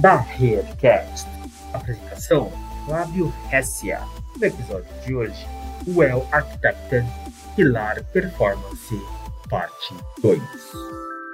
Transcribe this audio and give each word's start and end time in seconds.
da 0.00 0.14
Haircast. 0.16 1.28
Apresentação: 1.72 2.50
Flávio 2.86 3.32
Hessia. 3.52 4.00
No 4.36 4.46
episódio 4.46 4.88
de 5.04 5.14
hoje, 5.14 5.46
Well 5.88 6.26
Architected 6.32 7.06
Pilar 7.56 8.02
Performance, 8.12 8.94
parte 9.48 9.94
2. 10.22 10.40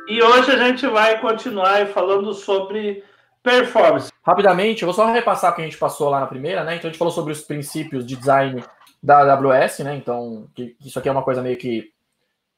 E 0.08 0.22
hoje 0.22 0.52
a 0.52 0.58
gente 0.58 0.86
vai 0.86 1.20
continuar 1.20 1.86
falando 1.88 2.32
sobre 2.32 3.04
performance. 3.42 4.10
Rapidamente, 4.24 4.82
eu 4.82 4.86
vou 4.86 4.94
só 4.94 5.10
repassar 5.12 5.52
o 5.52 5.54
que 5.54 5.62
a 5.62 5.64
gente 5.64 5.78
passou 5.78 6.08
lá 6.08 6.20
na 6.20 6.26
primeira, 6.26 6.64
né? 6.64 6.76
Então 6.76 6.88
a 6.88 6.92
gente 6.92 6.98
falou 6.98 7.12
sobre 7.12 7.32
os 7.32 7.42
princípios 7.42 8.04
de 8.04 8.16
design 8.16 8.62
da 9.02 9.34
AWS, 9.34 9.80
né? 9.80 9.94
Então, 9.96 10.48
que, 10.54 10.76
isso 10.84 10.98
aqui 10.98 11.08
é 11.08 11.12
uma 11.12 11.22
coisa 11.22 11.42
meio 11.42 11.56
que, 11.56 11.92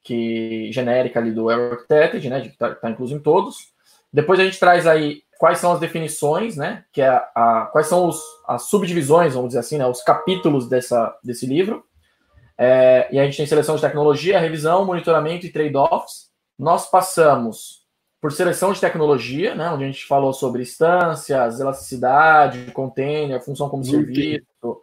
que 0.02 0.70
genérica 0.72 1.20
ali 1.20 1.30
do 1.30 1.50
Architected, 1.50 2.30
né? 2.30 2.40
De 2.40 2.50
tá, 2.50 2.74
tá 2.74 2.90
incluso 2.90 3.14
em 3.14 3.18
todos. 3.18 3.72
Depois 4.12 4.40
a 4.40 4.44
gente 4.44 4.58
traz 4.58 4.86
aí 4.86 5.22
quais 5.38 5.58
são 5.58 5.72
as 5.72 5.80
definições, 5.80 6.56
né? 6.56 6.84
Que 6.92 7.00
é 7.00 7.08
a, 7.08 7.30
a 7.34 7.66
quais 7.66 7.86
são 7.86 8.08
os, 8.08 8.20
as 8.46 8.62
subdivisões, 8.64 9.34
vamos 9.34 9.48
dizer 9.48 9.60
assim, 9.60 9.78
né? 9.78 9.86
Os 9.86 10.02
capítulos 10.02 10.68
dessa, 10.68 11.16
desse 11.22 11.46
livro. 11.46 11.84
É, 12.56 13.08
e 13.12 13.18
a 13.18 13.24
gente 13.24 13.36
tem 13.36 13.46
seleção 13.46 13.76
de 13.76 13.80
tecnologia, 13.80 14.40
revisão, 14.40 14.84
monitoramento 14.84 15.46
e 15.46 15.52
trade-offs. 15.52 16.28
Nós 16.58 16.90
passamos 16.90 17.86
por 18.20 18.32
seleção 18.32 18.72
de 18.72 18.80
tecnologia, 18.80 19.54
né? 19.54 19.70
Onde 19.70 19.84
a 19.84 19.86
gente 19.86 20.04
falou 20.06 20.32
sobre 20.32 20.62
instâncias, 20.62 21.60
elasticidade, 21.60 22.72
container, 22.72 23.40
função 23.44 23.68
como 23.68 23.84
serviço. 23.84 24.82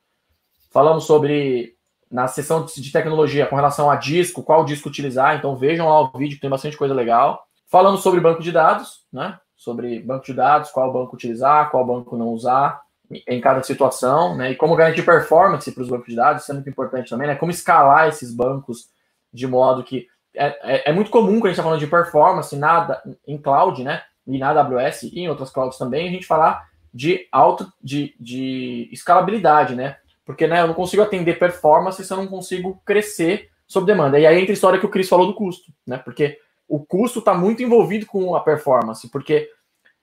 Falamos 0.72 1.04
sobre 1.04 1.76
na 2.10 2.28
seção 2.28 2.66
de 2.66 2.92
tecnologia 2.92 3.46
com 3.46 3.58
relação 3.58 3.90
a 3.90 3.98
disco, 3.98 4.44
qual 4.44 4.64
disco 4.64 4.88
utilizar. 4.88 5.36
Então 5.36 5.58
vejam 5.58 5.90
lá 5.90 6.02
o 6.02 6.18
vídeo 6.18 6.36
que 6.36 6.42
tem 6.42 6.50
bastante 6.50 6.78
coisa 6.78 6.94
legal. 6.94 7.46
Falamos 7.76 8.04
sobre 8.04 8.22
banco 8.22 8.42
de 8.42 8.54
dados, 8.54 9.02
né? 9.12 9.38
Sobre 9.54 10.00
banco 10.00 10.26
de 10.26 10.34
dados, 10.34 10.72
qual 10.72 10.94
banco 10.94 11.14
utilizar, 11.14 11.70
qual 11.72 11.86
banco 11.86 12.16
não 12.16 12.30
usar 12.30 12.82
em 13.28 13.42
cada 13.42 13.62
situação, 13.64 14.34
né? 14.38 14.52
E 14.52 14.56
como 14.56 14.78
garantir 14.78 15.04
performance 15.04 15.70
para 15.70 15.84
os 15.84 15.90
bancos 15.90 16.08
de 16.08 16.16
dados, 16.16 16.44
isso 16.44 16.52
é 16.52 16.56
muito 16.56 16.70
importante 16.70 17.10
também, 17.10 17.28
né? 17.28 17.36
Como 17.36 17.52
escalar 17.52 18.08
esses 18.08 18.34
bancos 18.34 18.88
de 19.34 19.46
modo 19.46 19.84
que 19.84 20.08
é, 20.34 20.58
é, 20.64 20.90
é 20.90 20.94
muito 20.94 21.12
comum 21.12 21.34
quando 21.34 21.48
a 21.48 21.50
gente 21.50 21.56
está 21.56 21.64
falando 21.64 21.82
de 21.82 21.88
performance 21.88 22.56
nada 22.56 23.04
em 23.28 23.38
cloud, 23.38 23.84
né? 23.84 24.04
E 24.26 24.38
na 24.38 24.52
AWS 24.52 25.04
e 25.04 25.20
em 25.20 25.28
outras 25.28 25.50
clouds 25.50 25.78
também, 25.78 26.08
a 26.08 26.12
gente 26.12 26.26
falar 26.26 26.70
de 26.94 27.28
alto 27.30 27.70
de, 27.84 28.16
de 28.18 28.88
escalabilidade, 28.90 29.76
né? 29.76 29.98
Porque 30.26 30.48
né, 30.48 30.62
eu 30.62 30.68
não 30.68 30.74
consigo 30.74 31.04
atender 31.04 31.38
performance 31.38 32.02
se 32.02 32.14
eu 32.14 32.16
não 32.16 32.28
consigo 32.28 32.82
crescer 32.86 33.50
sob 33.68 33.86
demanda. 33.86 34.18
E 34.18 34.26
aí 34.26 34.40
entra 34.40 34.54
a 34.54 34.54
história 34.54 34.80
que 34.80 34.86
o 34.86 34.90
Cris 34.90 35.10
falou 35.10 35.28
do 35.28 35.34
custo, 35.34 35.74
né? 35.86 35.98
Porque 35.98 36.40
o 36.68 36.84
custo 36.86 37.20
está 37.20 37.34
muito 37.34 37.62
envolvido 37.62 38.06
com 38.06 38.36
a 38.36 38.42
performance, 38.42 39.10
porque 39.10 39.50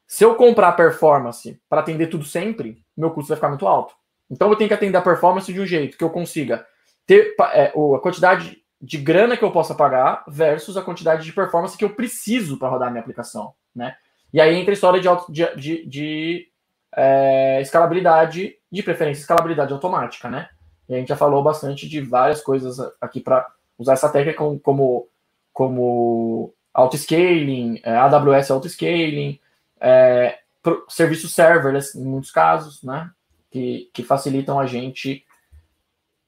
se 0.07 0.25
eu 0.25 0.35
comprar 0.35 0.69
a 0.69 0.73
performance 0.73 1.61
para 1.69 1.81
atender 1.81 2.09
tudo 2.09 2.25
sempre, 2.25 2.85
meu 2.97 3.11
custo 3.11 3.29
vai 3.29 3.37
ficar 3.37 3.49
muito 3.49 3.67
alto. 3.67 3.95
Então 4.31 4.49
eu 4.49 4.57
tenho 4.57 4.69
que 4.69 4.75
atender 4.75 4.97
a 4.97 5.03
performance 5.03 5.53
de 5.53 5.61
um 5.61 5.67
jeito 5.67 5.97
que 5.97 6.05
eu 6.05 6.11
consiga 6.11 6.67
ter 7.07 7.35
é, 7.53 7.67
a 7.67 7.99
quantidade 7.99 8.63
de 8.81 8.99
grana 8.99 9.37
que 9.37 9.45
eu 9.45 9.53
possa 9.53 9.75
pagar 9.75 10.25
versus 10.27 10.77
a 10.77 10.83
quantidade 10.83 11.25
de 11.25 11.33
performance 11.33 11.77
que 11.77 11.85
eu 11.85 11.95
preciso 11.95 12.59
para 12.59 12.69
rodar 12.69 12.89
a 12.89 12.91
minha 12.91 13.01
aplicação, 13.01 13.55
né? 13.75 13.97
E 14.33 14.41
aí 14.41 14.57
entra 14.57 14.73
a 14.73 14.75
história 14.75 15.01
de, 15.01 15.07
auto, 15.07 15.31
de, 15.31 15.55
de, 15.57 15.87
de 15.87 16.49
é, 16.97 17.61
escalabilidade, 17.61 18.57
de 18.71 18.83
preferência 18.83 19.21
escalabilidade 19.21 19.73
automática, 19.73 20.29
né? 20.29 20.49
E 20.89 20.95
a 20.95 20.99
gente 20.99 21.09
já 21.09 21.17
falou 21.17 21.43
bastante 21.43 21.89
de 21.89 22.01
várias 22.01 22.41
coisas 22.41 22.79
aqui 23.01 23.21
para 23.21 23.47
usar 23.79 23.93
essa 23.93 24.09
técnica 24.09 24.39
como, 24.39 24.59
como 24.59 25.09
como 25.53 26.55
auto-scaling, 26.73 27.81
é, 27.83 27.97
AWS 27.97 28.51
auto-scaling, 28.51 29.39
é, 29.81 30.39
serviços 30.89 31.35
serverless, 31.35 31.99
em 31.99 32.05
muitos 32.05 32.31
casos, 32.31 32.83
né? 32.83 33.11
Que, 33.51 33.91
que 33.93 34.03
facilitam 34.03 34.59
a 34.59 34.67
gente, 34.67 35.27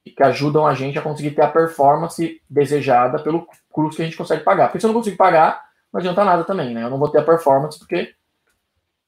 que 0.03 0.23
ajudam 0.23 0.67
a 0.67 0.75
gente 0.75 0.99
a 0.99 1.01
conseguir 1.01 1.31
ter 1.31 1.41
a 1.41 1.49
performance 1.49 2.41
desejada 2.47 3.21
pelo 3.21 3.47
custo 3.71 3.95
que 3.95 4.03
a 4.03 4.05
gente 4.05 4.17
consegue 4.17 4.43
pagar. 4.43 4.67
Porque 4.67 4.79
se 4.79 4.85
eu 4.85 4.89
não 4.89 4.99
consigo 4.99 5.17
pagar, 5.17 5.63
não 5.91 5.99
adianta 5.99 6.23
nada 6.23 6.43
também, 6.43 6.73
né? 6.73 6.83
Eu 6.83 6.89
não 6.89 6.99
vou 6.99 7.09
ter 7.09 7.19
a 7.19 7.23
performance 7.23 7.79
porque 7.79 8.13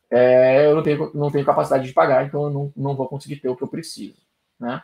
é, 0.09 0.65
eu 0.65 0.75
não 0.75 0.81
tenho, 0.81 1.11
não 1.13 1.29
tenho 1.29 1.45
capacidade 1.45 1.85
de 1.85 1.93
pagar, 1.93 2.25
então 2.25 2.43
eu 2.43 2.49
não, 2.49 2.73
não 2.75 2.95
vou 2.95 3.07
conseguir 3.07 3.35
ter 3.37 3.49
o 3.49 3.55
que 3.55 3.63
eu 3.63 3.67
preciso, 3.67 4.21
né? 4.59 4.81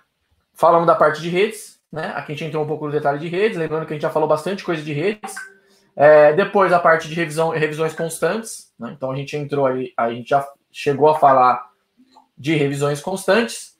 Falamos 0.53 0.85
da 0.85 0.95
parte 0.95 1.21
de 1.21 1.29
redes, 1.29 1.72
né? 1.93 2.11
Aqui 2.15 2.31
a 2.31 2.35
gente 2.35 2.45
entrou 2.45 2.63
um 2.63 2.67
pouco 2.67 2.87
no 2.87 2.91
detalhe 2.91 3.19
de 3.19 3.27
redes, 3.27 3.55
lembrando 3.55 3.85
que 3.85 3.93
a 3.93 3.95
gente 3.95 4.01
já 4.01 4.09
falou 4.09 4.27
bastante 4.27 4.63
coisa 4.63 4.81
de 4.81 4.91
redes. 4.91 5.35
É, 5.95 6.33
depois 6.33 6.73
a 6.73 6.79
parte 6.79 7.07
de 7.07 7.13
revisão, 7.13 7.49
revisões 7.49 7.93
constantes, 7.93 8.73
né? 8.79 8.95
então 8.97 9.11
a 9.11 9.15
gente 9.15 9.37
entrou 9.37 9.67
aí, 9.67 9.93
a 9.95 10.09
gente 10.09 10.27
já 10.27 10.43
chegou 10.71 11.07
a 11.07 11.19
falar 11.19 11.63
de 12.35 12.55
revisões 12.55 12.99
constantes, 12.99 13.77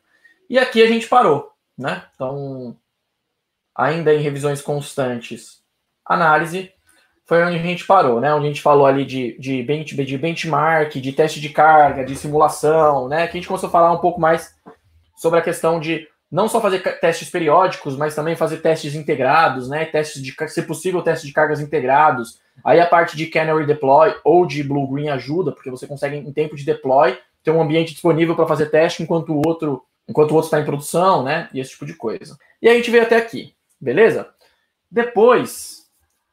e 0.47 0.59
aqui 0.59 0.84
a 0.84 0.85
gente 0.85 1.07
parou, 1.07 1.50
né? 1.75 2.03
Então, 2.13 2.78
ainda 3.75 4.13
em 4.13 4.22
revisões 4.22 4.62
constantes, 4.62 5.63
análise 6.06 6.72
foi 7.25 7.44
onde 7.44 7.57
a 7.57 7.63
gente 7.63 7.84
parou, 7.84 8.22
né? 8.22 8.31
Onde 8.31 8.45
a 8.45 8.50
gente 8.50 8.62
falou 8.62 8.85
ali 8.85 9.06
de, 9.06 9.35
de, 9.40 9.63
bench, 9.63 9.95
de 9.95 10.18
benchmark, 10.19 10.94
de 11.01 11.13
teste 11.13 11.41
de 11.41 11.50
carga, 11.50 12.06
de 12.06 12.16
simulação, 12.16 13.07
né? 13.07 13.25
Que 13.25 13.38
a 13.38 13.41
gente 13.41 13.47
começou 13.47 13.69
a 13.69 13.72
falar 13.72 13.91
um 13.91 13.97
pouco 13.97 14.22
mais 14.22 14.53
sobre 15.16 15.40
a 15.40 15.41
questão 15.41 15.80
de 15.80 16.07
não 16.33 16.47
só 16.47 16.59
fazer 16.59 16.79
testes 16.99 17.29
periódicos, 17.29 17.95
mas 17.95 18.16
também 18.16 18.35
fazer 18.35 18.57
testes 18.57 18.95
integrados, 18.95 19.69
né? 19.69 19.85
Testes 19.85 20.19
de, 20.19 20.35
se 20.47 20.63
possível, 20.63 21.03
testes 21.03 21.27
de 21.27 21.31
cargas 21.31 21.61
integrados. 21.61 22.39
Aí 22.66 22.79
a 22.79 22.88
parte 22.88 23.16
de 23.16 23.27
Canary 23.27 23.67
Deploy 23.67 24.16
ou 24.23 24.44
de 24.44 24.63
Blue 24.63 24.88
Green 24.88 25.09
ajuda, 25.09 25.51
porque 25.51 25.69
você 25.69 25.85
consegue, 25.85 26.17
em 26.17 26.33
tempo 26.33 26.55
de 26.55 26.66
deploy, 26.66 27.16
ter 27.44 27.51
um 27.51 27.61
ambiente 27.61 27.94
disponível 27.94 28.35
para 28.35 28.47
fazer 28.47 28.71
teste 28.71 29.03
enquanto 29.03 29.31
o 29.31 29.44
outro 29.45 29.83
enquanto 30.09 30.31
o 30.31 30.33
outro 30.33 30.47
está 30.47 30.59
em 30.59 30.66
produção, 30.66 31.23
né? 31.23 31.49
E 31.53 31.59
esse 31.59 31.69
tipo 31.69 31.85
de 31.85 31.94
coisa. 31.94 32.35
E 32.59 32.67
a 32.67 32.73
gente 32.73 32.89
veio 32.89 33.03
até 33.03 33.15
aqui, 33.15 33.53
beleza? 33.79 34.27
Depois, 34.89 35.83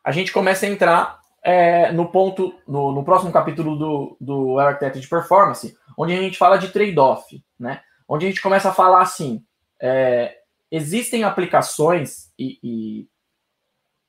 a 0.03 0.11
gente 0.13 0.33
começa 0.33 0.65
a 0.65 0.69
entrar 0.71 1.21
é, 1.45 1.93
no 1.93 2.09
ponto, 2.09 2.55
no, 2.67 2.91
no, 2.91 3.05
próximo 3.05 3.31
capítulo 3.31 3.77
do, 3.77 4.17
do 4.19 4.59
Architect 4.59 4.99
de 4.99 5.09
Performance, 5.09 5.77
onde 5.97 6.15
a 6.15 6.17
gente 6.17 6.39
fala 6.39 6.57
de 6.57 6.69
trade-off, 6.69 7.45
né? 7.59 7.83
Onde 8.09 8.25
a 8.25 8.29
gente 8.31 8.41
começa 8.41 8.71
a 8.71 8.75
falar 8.75 9.03
assim, 9.03 9.45
é, 9.81 10.39
existem 10.71 11.25
aplicações 11.25 12.31
e, 12.39 12.59
e, 12.63 13.09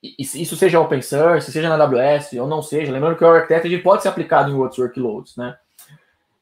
e, 0.03 0.15
isso 0.19 0.55
seja 0.55 0.79
open 0.79 1.01
source, 1.01 1.51
seja 1.51 1.69
na 1.69 1.83
AWS 1.83 2.33
ou 2.33 2.47
não 2.47 2.61
seja, 2.61 2.91
lembrando 2.91 3.17
que 3.17 3.23
o 3.23 3.27
Architect 3.27 3.77
pode 3.79 4.03
ser 4.03 4.09
aplicado 4.09 4.51
em 4.51 4.55
outros 4.55 4.79
workloads, 4.79 5.35
né? 5.37 5.57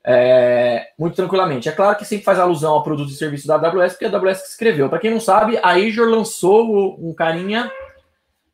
É, 0.03 0.91
muito 0.97 1.15
tranquilamente. 1.15 1.67
É 1.69 1.71
claro 1.71 1.97
que 1.97 2.05
sempre 2.05 2.25
faz 2.25 2.39
alusão 2.39 2.73
ao 2.73 2.83
produto 2.83 3.11
e 3.11 3.15
serviço 3.15 3.47
da 3.47 3.55
AWS, 3.55 3.93
porque 3.93 4.05
a 4.05 4.09
AWS 4.09 4.41
que 4.41 4.47
escreveu. 4.47 4.89
Para 4.89 4.99
quem 4.99 5.11
não 5.11 5.19
sabe, 5.19 5.57
a 5.57 5.71
Azure 5.71 6.09
lançou 6.09 6.97
um 6.99 7.13
carinha, 7.13 7.71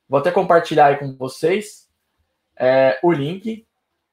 vou 0.10 0.20
até 0.20 0.32
compartilhar 0.32 0.88
aí 0.88 0.98
com 0.98 1.16
vocês 1.16 1.88
é, 2.58 3.00
o 3.04 3.12
link. 3.12 3.66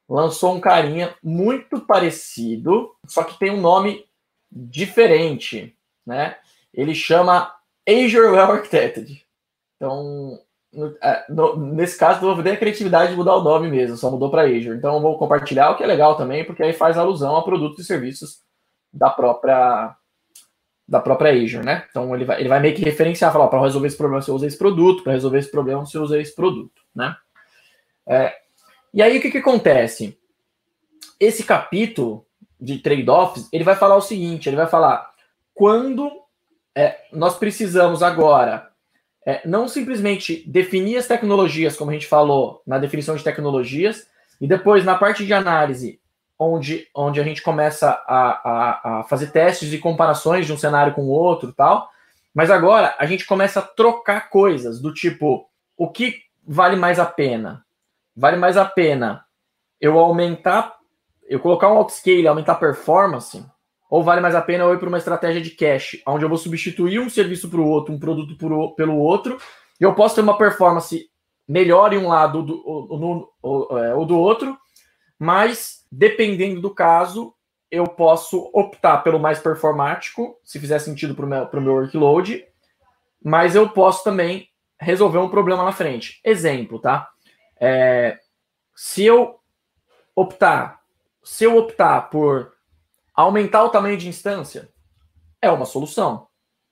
Lançou 0.07 0.53
um 0.53 0.59
carinha 0.59 1.15
muito 1.23 1.81
parecido, 1.81 2.93
só 3.07 3.23
que 3.23 3.39
tem 3.39 3.49
um 3.51 3.61
nome 3.61 4.05
diferente, 4.51 5.75
né? 6.05 6.37
Ele 6.73 6.95
chama 6.95 7.53
Azure 7.87 8.27
Well 8.27 8.51
Architected. 8.51 9.23
Então, 9.75 10.39
no, 10.71 10.97
é, 11.01 11.25
no, 11.29 11.55
nesse 11.57 11.97
caso, 11.97 12.41
dei 12.41 12.53
a 12.53 12.57
criatividade 12.57 13.11
de 13.11 13.17
mudar 13.17 13.35
o 13.35 13.43
nome 13.43 13.69
mesmo, 13.69 13.95
só 13.95 14.09
mudou 14.09 14.31
para 14.31 14.43
Azure. 14.43 14.77
Então, 14.77 15.01
vou 15.01 15.17
compartilhar, 15.17 15.69
o 15.69 15.77
que 15.77 15.83
é 15.83 15.87
legal 15.87 16.15
também, 16.15 16.43
porque 16.43 16.63
aí 16.63 16.73
faz 16.73 16.97
alusão 16.97 17.35
a 17.35 17.43
produtos 17.43 17.79
e 17.79 17.83
serviços 17.85 18.41
da 18.91 19.09
própria 19.09 19.95
da 20.85 20.99
própria 20.99 21.31
Azure, 21.31 21.65
né? 21.65 21.85
Então, 21.89 22.13
ele 22.13 22.25
vai, 22.25 22.39
ele 22.39 22.49
vai 22.49 22.59
meio 22.59 22.75
que 22.75 22.83
referenciar, 22.83 23.31
falar, 23.31 23.47
para 23.47 23.61
resolver 23.61 23.87
esse 23.87 23.95
problema 23.97 24.21
você 24.21 24.31
usa 24.31 24.45
esse 24.45 24.57
produto, 24.57 25.01
para 25.01 25.13
resolver 25.13 25.39
esse 25.39 25.49
problema 25.49 25.85
você 25.85 25.97
usa 25.97 26.19
esse 26.19 26.35
produto, 26.35 26.81
né? 26.93 27.15
É, 28.05 28.35
e 28.93 29.01
aí, 29.01 29.17
o 29.17 29.21
que, 29.21 29.31
que 29.31 29.37
acontece? 29.37 30.19
Esse 31.19 31.43
capítulo 31.43 32.25
de 32.59 32.79
trade-offs, 32.79 33.47
ele 33.51 33.63
vai 33.63 33.75
falar 33.75 33.95
o 33.95 34.01
seguinte, 34.01 34.49
ele 34.49 34.57
vai 34.57 34.67
falar 34.67 35.09
quando 35.53 36.11
é, 36.75 36.97
nós 37.11 37.37
precisamos 37.37 38.01
agora 38.01 38.69
é, 39.25 39.47
não 39.47 39.67
simplesmente 39.67 40.43
definir 40.47 40.97
as 40.97 41.07
tecnologias, 41.07 41.75
como 41.75 41.91
a 41.91 41.93
gente 41.93 42.07
falou 42.07 42.61
na 42.65 42.77
definição 42.77 43.15
de 43.15 43.23
tecnologias, 43.23 44.07
e 44.41 44.47
depois 44.47 44.83
na 44.83 44.95
parte 44.95 45.25
de 45.25 45.33
análise, 45.33 45.99
onde, 46.37 46.87
onde 46.93 47.19
a 47.21 47.23
gente 47.23 47.41
começa 47.41 47.89
a, 47.89 48.49
a, 48.49 48.99
a 48.99 49.03
fazer 49.03 49.31
testes 49.31 49.71
e 49.71 49.77
comparações 49.77 50.45
de 50.45 50.53
um 50.53 50.57
cenário 50.57 50.93
com 50.93 51.03
o 51.03 51.09
outro 51.09 51.53
tal, 51.53 51.89
mas 52.33 52.49
agora 52.49 52.95
a 52.97 53.05
gente 53.05 53.25
começa 53.25 53.59
a 53.59 53.63
trocar 53.63 54.29
coisas 54.29 54.81
do 54.81 54.93
tipo, 54.93 55.47
o 55.77 55.89
que 55.89 56.21
vale 56.45 56.75
mais 56.75 56.99
a 56.99 57.05
pena? 57.05 57.63
Vale 58.15 58.37
mais 58.37 58.57
a 58.57 58.65
pena 58.65 59.23
eu 59.79 59.99
aumentar, 59.99 60.75
eu 61.27 61.39
colocar 61.39 61.71
um 61.71 61.79
upscale, 61.79 62.27
aumentar 62.27 62.53
a 62.53 62.55
performance, 62.55 63.45
ou 63.93 64.01
vale 64.01 64.21
mais 64.21 64.33
a 64.33 64.41
pena 64.41 64.63
eu 64.63 64.73
ir 64.73 64.79
para 64.79 64.89
uma 64.89 64.97
estratégia 64.97 65.39
de 65.39 65.51
cache, 65.51 66.01
onde 66.07 66.25
eu 66.25 66.29
vou 66.29 66.39
substituir 66.39 66.99
um 66.99 67.11
serviço 67.11 67.47
para 67.47 67.59
o 67.59 67.67
outro, 67.67 67.93
um 67.93 67.99
produto 67.99 68.35
por, 68.35 68.73
pelo 68.73 68.97
outro, 68.97 69.37
e 69.79 69.83
eu 69.83 69.93
posso 69.93 70.15
ter 70.15 70.21
uma 70.21 70.35
performance 70.35 71.07
melhor 71.47 71.93
em 71.93 71.99
um 71.99 72.07
lado 72.07 72.41
do, 72.41 72.67
ou, 72.67 72.87
ou, 72.89 73.33
ou, 73.39 73.77
é, 73.77 73.93
ou 73.93 74.03
do 74.03 74.17
outro, 74.17 74.57
mas 75.19 75.85
dependendo 75.91 76.59
do 76.59 76.73
caso, 76.73 77.35
eu 77.69 77.83
posso 77.83 78.49
optar 78.51 78.97
pelo 79.03 79.19
mais 79.19 79.37
performático, 79.37 80.39
se 80.43 80.59
fizer 80.59 80.79
sentido 80.79 81.13
para 81.13 81.25
o 81.27 81.29
meu, 81.29 81.61
meu 81.61 81.73
workload, 81.75 82.43
mas 83.23 83.53
eu 83.53 83.69
posso 83.69 84.03
também 84.03 84.49
resolver 84.81 85.19
um 85.19 85.29
problema 85.29 85.63
na 85.63 85.71
frente. 85.71 86.19
Exemplo, 86.25 86.79
tá? 86.79 87.11
É, 87.61 88.17
se 88.75 89.05
eu 89.05 89.35
optar, 90.15 90.79
se 91.23 91.43
eu 91.43 91.55
optar 91.55 92.09
por 92.09 92.52
aumentar 93.13 93.63
o 93.63 93.69
tamanho 93.69 93.97
de 93.97 94.07
instância, 94.07 94.69
é 95.41 95.51
uma 95.51 95.65
solução. 95.65 96.27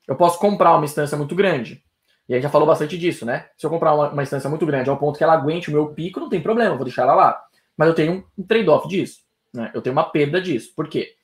Eu 0.07 0.15
posso 0.15 0.39
comprar 0.39 0.75
uma 0.75 0.85
instância 0.85 1.17
muito 1.17 1.35
grande. 1.35 1.83
E 2.27 2.33
aí 2.33 2.41
já 2.41 2.49
falou 2.49 2.67
bastante 2.67 2.97
disso, 2.97 3.25
né? 3.25 3.49
Se 3.57 3.65
eu 3.65 3.69
comprar 3.69 3.93
uma, 3.93 4.09
uma 4.09 4.23
instância 4.23 4.49
muito 4.49 4.65
grande 4.65 4.89
ao 4.89 4.97
ponto 4.97 5.17
que 5.17 5.23
ela 5.23 5.33
aguente 5.33 5.69
o 5.69 5.73
meu 5.73 5.93
pico, 5.93 6.19
não 6.19 6.29
tem 6.29 6.41
problema, 6.41 6.71
eu 6.71 6.77
vou 6.77 6.85
deixar 6.85 7.03
ela 7.03 7.13
lá. 7.13 7.43
Mas 7.75 7.89
eu 7.89 7.95
tenho 7.95 8.25
um 8.37 8.43
trade-off 8.43 8.87
disso. 8.87 9.21
Né? 9.53 9.71
Eu 9.73 9.81
tenho 9.81 9.93
uma 9.93 10.09
perda 10.09 10.41
disso. 10.41 10.73
Por 10.75 10.87
quê? 10.87 11.15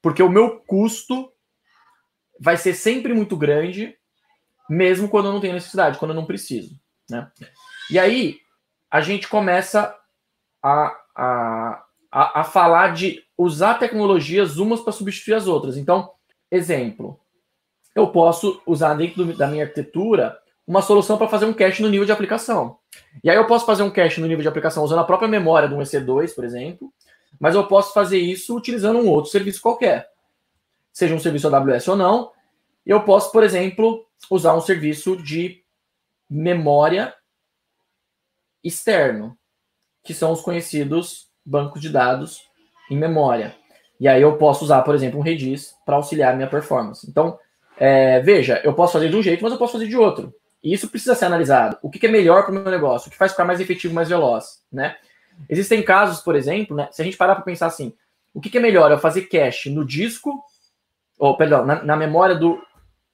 Porque 0.00 0.22
o 0.22 0.28
meu 0.28 0.60
custo 0.60 1.32
vai 2.38 2.56
ser 2.56 2.74
sempre 2.74 3.14
muito 3.14 3.36
grande, 3.36 3.96
mesmo 4.68 5.08
quando 5.08 5.26
eu 5.26 5.32
não 5.32 5.40
tenho 5.40 5.54
necessidade, 5.54 5.98
quando 5.98 6.10
eu 6.10 6.16
não 6.16 6.26
preciso. 6.26 6.78
Né? 7.08 7.30
E 7.90 7.98
aí 7.98 8.40
a 8.90 9.00
gente 9.00 9.28
começa 9.28 9.96
a, 10.62 11.00
a, 11.14 11.84
a, 12.12 12.40
a 12.40 12.44
falar 12.44 12.92
de 12.92 13.24
usar 13.36 13.74
tecnologias 13.74 14.58
umas 14.58 14.82
para 14.82 14.92
substituir 14.92 15.32
as 15.32 15.46
outras. 15.46 15.78
Então, 15.78 16.10
exemplo, 16.50 17.18
eu 17.94 18.08
posso 18.08 18.60
usar 18.66 18.92
dentro 18.94 19.24
do, 19.24 19.36
da 19.36 19.46
minha 19.46 19.64
arquitetura 19.64 20.38
uma 20.66 20.82
solução 20.82 21.16
para 21.16 21.26
fazer 21.26 21.46
um 21.46 21.54
cache 21.54 21.82
no 21.82 21.88
nível 21.88 22.04
de 22.04 22.12
aplicação. 22.12 22.78
E 23.24 23.30
aí 23.30 23.36
eu 23.36 23.46
posso 23.46 23.64
fazer 23.64 23.82
um 23.82 23.90
cache 23.90 24.20
no 24.20 24.26
nível 24.26 24.42
de 24.42 24.48
aplicação 24.48 24.84
usando 24.84 25.00
a 25.00 25.04
própria 25.04 25.28
memória 25.28 25.66
de 25.66 25.74
um 25.74 25.80
EC2, 25.80 26.34
por 26.34 26.44
exemplo, 26.44 26.92
mas 27.40 27.54
eu 27.54 27.66
posso 27.66 27.94
fazer 27.94 28.18
isso 28.18 28.54
utilizando 28.54 28.98
um 28.98 29.08
outro 29.08 29.30
serviço 29.30 29.62
qualquer, 29.62 30.10
seja 30.92 31.14
um 31.14 31.18
serviço 31.18 31.48
AWS 31.48 31.88
ou 31.88 31.96
não. 31.96 32.30
Eu 32.84 33.02
posso, 33.04 33.32
por 33.32 33.42
exemplo, 33.42 34.06
usar 34.30 34.54
um 34.54 34.60
serviço 34.60 35.16
de 35.16 35.64
memória 36.28 37.14
externo, 38.62 39.36
que 40.04 40.14
são 40.14 40.32
os 40.32 40.40
conhecidos 40.40 41.31
bancos 41.44 41.80
de 41.80 41.88
dados 41.88 42.42
em 42.90 42.96
memória. 42.96 43.54
E 43.98 44.08
aí 44.08 44.20
eu 44.20 44.36
posso 44.36 44.64
usar, 44.64 44.82
por 44.82 44.94
exemplo, 44.94 45.18
um 45.18 45.22
Redis 45.22 45.74
para 45.86 45.96
auxiliar 45.96 46.34
minha 46.34 46.48
performance. 46.48 47.08
Então, 47.08 47.38
é, 47.76 48.20
veja, 48.20 48.60
eu 48.64 48.74
posso 48.74 48.94
fazer 48.94 49.08
de 49.08 49.16
um 49.16 49.22
jeito, 49.22 49.42
mas 49.42 49.52
eu 49.52 49.58
posso 49.58 49.74
fazer 49.74 49.86
de 49.86 49.96
outro. 49.96 50.34
E 50.62 50.72
isso 50.72 50.88
precisa 50.88 51.14
ser 51.14 51.26
analisado. 51.26 51.78
O 51.82 51.90
que 51.90 52.06
é 52.06 52.10
melhor 52.10 52.42
para 52.42 52.52
o 52.52 52.54
meu 52.54 52.70
negócio? 52.70 53.08
O 53.08 53.10
que 53.10 53.16
faz 53.16 53.32
ficar 53.32 53.44
mais 53.44 53.60
efetivo, 53.60 53.94
mais 53.94 54.08
veloz, 54.08 54.62
né? 54.72 54.96
Existem 55.48 55.82
casos, 55.82 56.20
por 56.20 56.36
exemplo, 56.36 56.76
né, 56.76 56.88
se 56.92 57.02
a 57.02 57.04
gente 57.04 57.16
parar 57.16 57.34
para 57.34 57.44
pensar 57.44 57.66
assim, 57.66 57.94
o 58.32 58.40
que, 58.40 58.50
que, 58.50 58.58
é 58.58 58.60
melhor? 58.60 58.90
Eu 58.90 58.98
fazer 58.98 59.22
cache 59.22 59.70
no 59.70 59.84
disco, 59.84 60.42
ou 61.18 61.36
perdão, 61.36 61.64
na, 61.64 61.82
na 61.82 61.96
memória 61.96 62.34
do, 62.34 62.62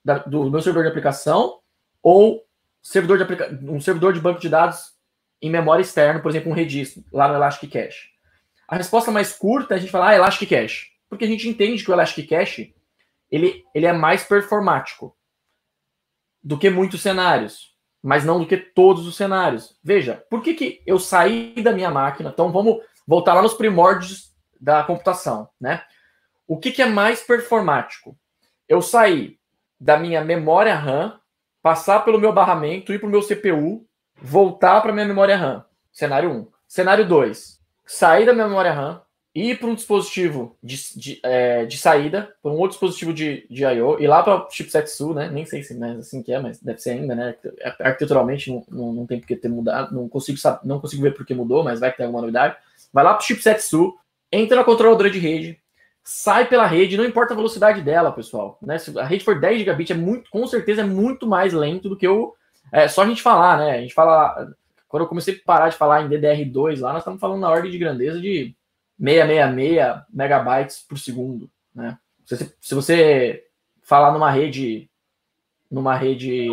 da, 0.03 0.19
do 0.19 0.49
meu 0.49 0.61
servidor 0.61 0.83
de 0.83 0.89
aplicação, 0.89 1.59
ou 2.03 2.43
servidor 2.81 3.17
de 3.17 3.23
aplica 3.23 3.59
um 3.63 3.81
servidor 3.81 4.13
de 4.13 4.19
banco 4.19 4.39
de 4.39 4.49
dados 4.49 4.93
em 5.41 5.49
memória 5.49 5.81
externa, 5.81 6.19
por 6.19 6.29
exemplo, 6.29 6.51
um 6.51 6.55
Redis, 6.55 6.99
lá 7.11 7.27
no 7.27 7.35
Elastic 7.35 7.71
Cache. 7.71 8.09
A 8.69 8.75
resposta 8.75 9.11
mais 9.11 9.33
curta 9.33 9.73
é 9.73 9.77
a 9.77 9.79
gente 9.79 9.91
falar 9.91 10.09
ah, 10.09 10.15
Elastic 10.15 10.49
Cache, 10.49 10.87
porque 11.09 11.25
a 11.25 11.27
gente 11.27 11.47
entende 11.47 11.83
que 11.83 11.89
o 11.89 11.93
Elastic 11.93 12.29
Cache 12.29 12.75
ele, 13.31 13.63
ele 13.73 13.85
é 13.85 13.93
mais 13.93 14.23
performático 14.23 15.15
do 16.43 16.57
que 16.57 16.69
muitos 16.69 17.01
cenários 17.01 17.69
mas 18.01 18.23
não 18.23 18.39
do 18.39 18.47
que 18.47 18.57
todos 18.57 19.05
os 19.05 19.15
cenários. 19.15 19.77
Veja, 19.83 20.23
por 20.29 20.41
que, 20.41 20.53
que 20.53 20.81
eu 20.85 20.97
saí 20.99 21.53
da 21.61 21.71
minha 21.71 21.91
máquina? 21.91 22.29
Então 22.29 22.51
vamos 22.51 22.77
voltar 23.05 23.33
lá 23.33 23.41
nos 23.41 23.53
primórdios 23.53 24.33
da 24.59 24.83
computação, 24.83 25.49
né? 25.59 25.83
O 26.47 26.57
que, 26.57 26.71
que 26.71 26.81
é 26.81 26.85
mais 26.85 27.21
performático? 27.21 28.17
Eu 28.67 28.81
sair 28.81 29.37
da 29.79 29.97
minha 29.97 30.23
memória 30.23 30.75
RAM, 30.75 31.19
passar 31.61 32.03
pelo 32.03 32.19
meu 32.19 32.33
barramento, 32.33 32.93
ir 32.93 32.99
para 32.99 33.07
o 33.07 33.11
meu 33.11 33.21
CPU, 33.21 33.85
voltar 34.15 34.81
para 34.81 34.93
minha 34.93 35.05
memória 35.05 35.37
RAM. 35.37 35.65
Cenário 35.91 36.31
1. 36.31 36.47
Cenário 36.67 37.07
2. 37.07 37.58
Sair 37.91 38.23
da 38.23 38.33
minha 38.33 38.47
memória 38.47 38.71
RAM, 38.71 39.01
ir 39.33 39.57
para 39.57 39.67
um 39.67 39.73
dispositivo 39.73 40.55
de, 40.61 40.77
de, 40.95 41.19
é, 41.23 41.65
de 41.65 41.75
saída, 41.75 42.31
para 42.39 42.51
um 42.51 42.55
outro 42.55 42.69
dispositivo 42.69 43.11
de, 43.11 43.47
de 43.49 43.63
I.O., 43.63 43.99
e 43.99 44.05
lá 44.05 44.21
para 44.21 44.45
o 44.45 44.51
chipset 44.51 44.87
SU, 44.87 45.15
né? 45.15 45.27
Nem 45.27 45.43
sei 45.43 45.63
se 45.63 45.73
é 45.81 45.91
assim 45.93 46.21
que 46.21 46.31
é, 46.31 46.39
mas 46.39 46.61
deve 46.61 46.77
ser 46.77 46.91
ainda, 46.91 47.15
né? 47.15 47.35
Arquiteturalmente 47.79 48.51
não, 48.51 48.63
não, 48.69 48.93
não 48.93 49.05
tem 49.07 49.19
por 49.19 49.25
que 49.25 49.35
ter 49.35 49.49
mudado, 49.49 49.95
não 49.95 50.07
consigo, 50.07 50.37
não 50.63 50.79
consigo 50.79 51.01
ver 51.01 51.15
por 51.15 51.25
que 51.25 51.33
mudou, 51.33 51.63
mas 51.63 51.79
vai 51.79 51.91
tem 51.91 52.05
alguma 52.05 52.21
novidade. 52.21 52.57
Vai 52.93 53.03
lá 53.03 53.15
para 53.15 53.23
o 53.23 53.25
chipset 53.25 53.59
SU, 53.59 53.97
entra 54.31 54.57
na 54.57 54.63
controladora 54.63 55.09
de 55.09 55.17
rede, 55.17 55.59
sai 56.03 56.47
pela 56.47 56.67
rede, 56.67 56.95
não 56.95 57.05
importa 57.05 57.33
a 57.33 57.35
velocidade 57.35 57.81
dela, 57.81 58.11
pessoal. 58.11 58.59
Né? 58.61 58.77
Se 58.77 58.97
a 58.99 59.03
rede 59.03 59.25
for 59.25 59.39
10 59.39 59.57
gigabit, 59.59 59.93
é 59.93 59.95
muito, 59.95 60.29
com 60.29 60.45
certeza 60.45 60.81
é 60.81 60.85
muito 60.85 61.25
mais 61.25 61.53
lento 61.53 61.89
do 61.89 61.97
que 61.97 62.07
o. 62.07 62.35
É 62.71 62.87
só 62.87 63.01
a 63.01 63.07
gente 63.07 63.23
falar, 63.23 63.57
né? 63.57 63.71
A 63.71 63.81
gente 63.81 63.95
fala. 63.95 64.53
Quando 64.89 65.03
eu 65.03 65.07
comecei 65.07 65.35
a 65.35 65.45
parar 65.45 65.69
de 65.69 65.77
falar 65.77 66.01
em 66.01 66.09
DDR2 66.09 66.81
lá, 66.81 66.91
nós 66.91 67.01
estamos 67.01 67.21
falando 67.21 67.39
na 67.39 67.49
ordem 67.49 67.71
de 67.71 67.77
grandeza 67.77 68.19
de 68.19 68.55
666 68.99 70.03
megabytes 70.11 70.79
por 70.79 70.97
segundo, 70.97 71.49
né? 71.73 71.97
Se, 72.25 72.55
se 72.59 72.75
você 72.75 73.45
falar 73.83 74.11
numa 74.11 74.29
rede 74.29 74.89
numa 75.71 75.95
rede 75.95 76.47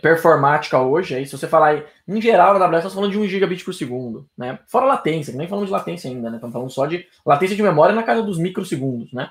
performática 0.00 0.80
hoje, 0.80 1.14
aí 1.14 1.26
se 1.26 1.36
você 1.36 1.46
falar 1.46 1.84
em 2.06 2.20
geral 2.20 2.58
na 2.58 2.64
AWS, 2.64 2.84
nós 2.84 2.94
falando 2.94 3.12
de 3.12 3.18
1 3.18 3.26
gigabit 3.26 3.64
por 3.64 3.74
segundo, 3.74 4.28
né? 4.36 4.60
Fora 4.66 4.86
latência, 4.86 5.32
que 5.32 5.38
nem 5.38 5.48
falamos 5.48 5.68
de 5.68 5.72
latência 5.72 6.08
ainda, 6.08 6.30
né? 6.30 6.36
Estamos 6.36 6.52
falando 6.52 6.70
só 6.70 6.86
de 6.86 7.06
latência 7.26 7.56
de 7.56 7.62
memória 7.62 7.94
na 7.94 8.04
casa 8.04 8.22
dos 8.22 8.38
microsegundos, 8.38 9.12
né? 9.12 9.30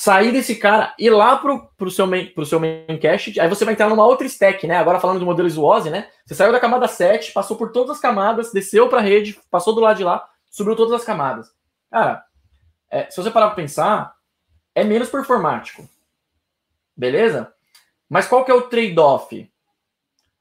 Sair 0.00 0.30
desse 0.30 0.54
cara 0.54 0.94
e 0.96 1.10
lá 1.10 1.36
pro, 1.38 1.66
pro, 1.76 1.90
seu 1.90 2.06
main, 2.06 2.26
pro 2.26 2.46
seu 2.46 2.60
main 2.60 2.86
cache, 3.02 3.40
aí 3.40 3.48
você 3.48 3.64
vai 3.64 3.74
entrar 3.74 3.88
numa 3.88 4.06
outra 4.06 4.24
stack, 4.28 4.64
né? 4.64 4.76
Agora 4.76 5.00
falando 5.00 5.18
do 5.18 5.26
modeloIsuose, 5.26 5.90
né? 5.90 6.08
Você 6.24 6.36
saiu 6.36 6.52
da 6.52 6.60
camada 6.60 6.86
7, 6.86 7.32
passou 7.32 7.56
por 7.56 7.72
todas 7.72 7.96
as 7.96 8.00
camadas, 8.00 8.52
desceu 8.52 8.88
para 8.88 9.00
a 9.00 9.02
rede, 9.02 9.36
passou 9.50 9.74
do 9.74 9.80
lado 9.80 9.96
de 9.96 10.04
lá, 10.04 10.24
subiu 10.48 10.76
todas 10.76 10.92
as 10.92 11.04
camadas. 11.04 11.50
Cara, 11.90 12.24
é, 12.88 13.10
se 13.10 13.20
você 13.20 13.28
parar 13.28 13.48
para 13.48 13.56
pensar, 13.56 14.14
é 14.72 14.84
menos 14.84 15.08
performático. 15.08 15.88
Beleza? 16.96 17.52
Mas 18.08 18.28
qual 18.28 18.44
que 18.44 18.52
é 18.52 18.54
o 18.54 18.68
trade-off? 18.68 19.50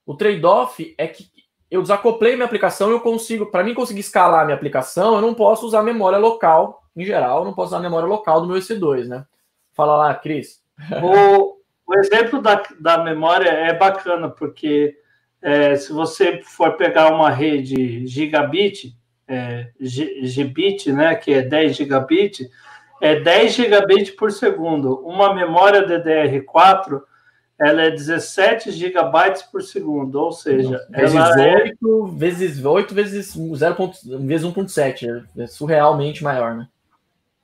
O 0.06 0.13
trade-off 0.13 0.94
é 1.00 1.07
que 1.07 1.31
eu 1.71 1.81
desacoplei 1.81 2.36
minha 2.36 2.45
aplicação, 2.45 2.92
eu 2.92 3.00
consigo, 3.00 3.48
para 3.48 3.63
mim 3.63 3.74
conseguir 3.74 4.01
escalar 4.01 4.45
minha 4.45 4.56
aplicação, 4.56 5.15
eu 5.15 5.21
não 5.21 5.33
posso 5.33 5.65
usar 5.65 5.81
memória 5.81 6.19
local, 6.19 6.83
em 6.95 7.03
geral, 7.03 7.39
eu 7.39 7.46
não 7.46 7.53
posso 7.53 7.70
usar 7.70 7.79
memória 7.79 8.08
local 8.08 8.39
do 8.39 8.46
meu 8.46 8.58
EC2, 8.58 9.08
né? 9.08 9.25
Fala 9.77 9.96
lá, 9.96 10.15
Cris. 10.15 10.60
O, 11.03 11.57
o 11.86 11.96
exemplo 12.00 12.41
da, 12.41 12.63
da 12.79 12.98
memória 12.98 13.48
é 13.48 13.74
bacana, 13.74 14.27
porque 14.27 14.98
é, 15.39 15.75
se 15.75 15.93
você 15.93 16.41
for 16.41 16.75
pegar 16.77 17.13
uma 17.13 17.29
rede 17.29 18.07
gigabit, 18.07 18.98
é, 19.27 19.67
Gbit, 19.79 20.91
né, 20.91 21.13
que 21.13 21.31
é 21.31 21.43
10 21.43 21.77
gigabit, 21.77 22.50
é 23.00 23.19
10 23.19 23.53
gigabit 23.53 24.13
por 24.13 24.31
segundo. 24.31 25.00
Uma 25.05 25.36
memória 25.36 25.86
DDR4 25.86 27.00
ela 27.60 27.84
é 27.84 27.91
17 27.91 28.72
gigabytes 28.72 29.43
por 29.43 29.62
segundo, 29.63 30.15
ou 30.15 30.31
seja, 30.31 30.86
vezes 30.89 31.15
ela 31.15 31.29
8 31.29 31.39
é... 31.39 32.17
vezes 32.17 32.63
8 32.63 32.93
vezes 32.96 33.34
0. 33.34 33.75
vezes 34.19 34.46
1.7, 34.46 35.25
é 35.38 35.48
surrealmente 35.48 36.24
maior, 36.24 36.55
né? 36.55 36.67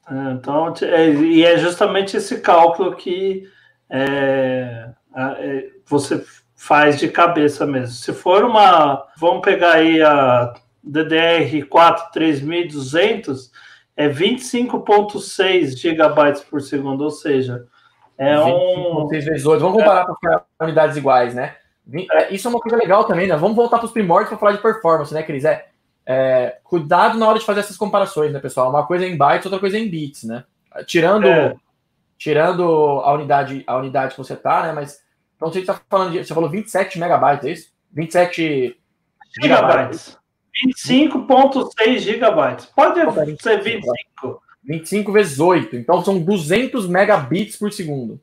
É, 0.10 0.32
então, 0.34 0.74
é, 0.82 1.10
e 1.10 1.44
é 1.44 1.58
justamente 1.58 2.18
esse 2.18 2.42
cálculo 2.42 2.96
que 2.96 3.48
é, 3.90 4.90
é, 5.16 5.70
você 5.86 6.24
faz 6.56 7.00
de 7.00 7.08
cabeça 7.08 7.66
mesmo. 7.66 7.96
Se 7.96 8.14
for 8.14 8.44
uma, 8.44 9.06
vamos 9.18 9.42
pegar 9.42 9.74
aí 9.74 10.02
a 10.02 10.54
DDR4 10.86 12.12
3200 12.12 13.52
é 13.96 14.10
25.6 14.10 15.78
gigabytes 15.78 16.42
por 16.42 16.62
segundo, 16.62 17.04
ou 17.04 17.12
seja, 17.12 17.66
é 18.18 18.40
um 18.40 19.08
vezes 19.08 19.46
8. 19.46 19.60
Vamos 19.60 19.78
comparar 19.78 20.06
para 20.22 20.46
unidades 20.62 20.98
iguais, 20.98 21.34
né? 21.34 21.56
Isso 22.32 22.48
é 22.48 22.50
uma 22.50 22.60
coisa 22.60 22.78
legal 22.78 23.04
também, 23.04 23.28
né? 23.28 23.36
Vamos 23.36 23.56
voltar 23.56 23.78
para 23.78 23.86
os 23.86 23.92
primórdios 23.92 24.30
para 24.30 24.38
falar 24.38 24.52
de 24.54 24.62
performance, 24.62 25.14
né, 25.14 25.22
Cris? 25.24 25.44
É, 25.44 25.66
é, 26.06 26.58
cuidado 26.64 27.18
na 27.18 27.28
hora 27.28 27.40
de 27.40 27.46
fazer 27.46 27.62
essas 27.62 27.78
comparações, 27.78 28.32
né, 28.32 28.40
pessoal? 28.40 28.70
Uma 28.70 28.86
coisa 28.86 29.06
é 29.06 29.10
em 29.10 29.18
bytes, 29.18 29.46
outra 29.46 29.60
coisa 29.60 29.78
é 29.78 29.80
em 29.80 29.90
bits, 29.90 30.24
né? 30.24 30.44
Tirando, 30.86 31.28
é. 31.28 31.56
tirando 32.18 32.64
a 32.64 33.14
unidade, 33.14 33.64
a 33.66 33.78
unidade 33.78 34.12
que 34.12 34.18
você 34.18 34.36
tá, 34.36 34.64
né? 34.64 34.72
Mas 34.74 35.02
então 35.36 35.52
você 35.52 35.60
está 35.60 35.80
falando 35.90 36.12
de, 36.12 36.24
você 36.24 36.34
falou 36.34 36.50
27 36.50 37.00
megabytes, 37.00 37.46
é 37.46 37.52
isso? 37.52 37.72
27 37.92 38.78
gigabytes. 39.42 40.18
25.6 40.68 41.98
gigabytes. 42.00 42.66
Pode 42.68 42.96
ser 43.42 43.62
25. 43.62 44.42
25 44.64 45.12
vezes 45.12 45.40
8. 45.40 45.76
Então 45.76 46.04
são 46.04 46.20
200 46.20 46.88
megabits 46.88 47.58
por 47.58 47.72
segundo. 47.72 48.22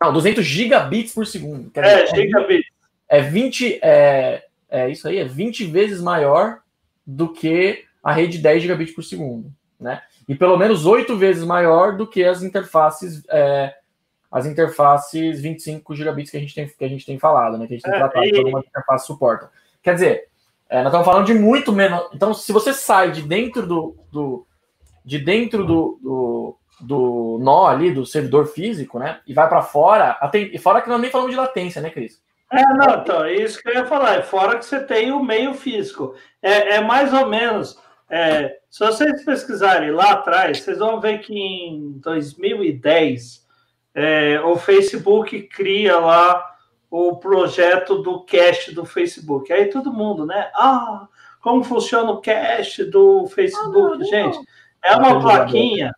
Não, 0.00 0.12
200 0.12 0.44
gigabits 0.44 1.14
por 1.14 1.26
segundo. 1.26 1.70
É, 1.74 2.04
dizer, 2.04 2.16
gigabits. 2.16 2.68
É 3.08 3.20
20. 3.20 3.78
É, 3.80 4.44
é 4.68 4.90
isso 4.90 5.06
aí, 5.06 5.18
é 5.18 5.24
20 5.24 5.66
vezes 5.66 6.00
maior 6.00 6.63
do 7.06 7.32
que 7.32 7.84
a 8.02 8.12
rede 8.12 8.38
10 8.38 8.62
gigabits 8.62 8.94
por 8.94 9.02
segundo, 9.02 9.52
né? 9.80 10.02
E 10.28 10.34
pelo 10.34 10.56
menos 10.56 10.86
oito 10.86 11.16
vezes 11.16 11.44
maior 11.44 11.96
do 11.96 12.06
que 12.06 12.24
as 12.24 12.42
interfaces 12.42 13.22
é, 13.28 13.74
as 14.34 14.46
interfaces 14.46 15.40
25 15.40 15.94
gigabits 15.94 16.30
que 16.30 16.36
a 16.36 16.40
gente 16.40 16.54
tem, 16.54 16.66
que 16.66 16.84
a 16.84 16.88
gente 16.88 17.06
tem 17.06 17.18
falado, 17.18 17.56
né? 17.56 17.68
Que 17.68 17.74
a 17.74 17.76
gente 17.76 17.84
tem 17.84 17.94
é, 17.94 17.98
tratado, 17.98 18.26
que 18.26 18.36
algumas 18.36 18.66
interfaces 18.66 19.06
suportam. 19.06 19.48
Quer 19.80 19.94
dizer, 19.94 20.28
é, 20.68 20.78
nós 20.78 20.86
estamos 20.86 21.06
falando 21.06 21.26
de 21.26 21.34
muito 21.34 21.72
menos. 21.72 22.08
Então, 22.12 22.34
se 22.34 22.52
você 22.52 22.72
sai 22.72 23.12
de 23.12 23.22
dentro 23.22 23.64
do, 23.64 23.96
do 24.10 24.46
de 25.04 25.18
dentro 25.18 25.64
do, 25.64 26.00
do, 26.02 26.56
do, 26.80 27.38
nó 27.40 27.66
ali, 27.66 27.92
do 27.92 28.04
servidor 28.04 28.46
físico, 28.46 28.98
né? 28.98 29.20
E 29.24 29.32
vai 29.32 29.48
para 29.48 29.62
fora, 29.62 30.18
e 30.34 30.58
fora 30.58 30.82
que 30.82 30.88
nós 30.88 31.00
nem 31.00 31.10
falamos 31.10 31.30
de 31.30 31.38
latência, 31.38 31.80
né, 31.80 31.90
Cris? 31.90 32.20
É, 32.52 32.62
não, 32.74 33.00
então, 33.00 33.24
é 33.24 33.34
isso 33.34 33.60
que 33.60 33.68
eu 33.68 33.74
ia 33.74 33.86
falar. 33.86 34.16
É 34.16 34.22
fora 34.22 34.58
que 34.58 34.64
você 34.64 34.80
tem 34.80 35.12
o 35.12 35.22
meio 35.22 35.54
físico. 35.54 36.14
É, 36.40 36.76
é 36.76 36.80
mais 36.80 37.12
ou 37.12 37.26
menos. 37.26 37.78
É, 38.08 38.58
se 38.70 38.84
vocês 38.84 39.24
pesquisarem 39.24 39.90
lá 39.90 40.12
atrás, 40.12 40.60
vocês 40.60 40.78
vão 40.78 41.00
ver 41.00 41.18
que 41.18 41.34
em 41.34 41.98
2010 41.98 43.44
é, 43.94 44.40
o 44.40 44.56
Facebook 44.56 45.42
cria 45.48 45.98
lá 45.98 46.54
o 46.90 47.16
projeto 47.16 48.02
do 48.02 48.24
cache 48.24 48.72
do 48.72 48.84
Facebook. 48.84 49.52
Aí 49.52 49.66
todo 49.66 49.92
mundo, 49.92 50.24
né? 50.24 50.50
Ah, 50.54 51.08
como 51.40 51.64
funciona 51.64 52.10
o 52.12 52.20
cache 52.20 52.84
do 52.84 53.26
Facebook, 53.26 54.02
ah, 54.02 54.04
gente? 54.04 54.38
É 54.82 54.94
uma 54.94 55.20
plaquinha, 55.20 55.92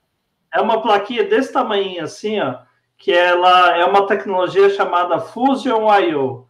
é 0.55 0.61
uma 0.61 0.81
plaquinha 0.81 1.25
desse 1.25 1.53
tamanho 1.53 2.03
assim, 2.03 2.41
ó, 2.41 2.61
que 2.97 3.13
ela 3.13 3.77
é 3.77 3.85
uma 3.85 4.07
tecnologia 4.07 4.71
chamada 4.71 5.21
Fusion 5.21 5.87
I/O. 6.01 6.47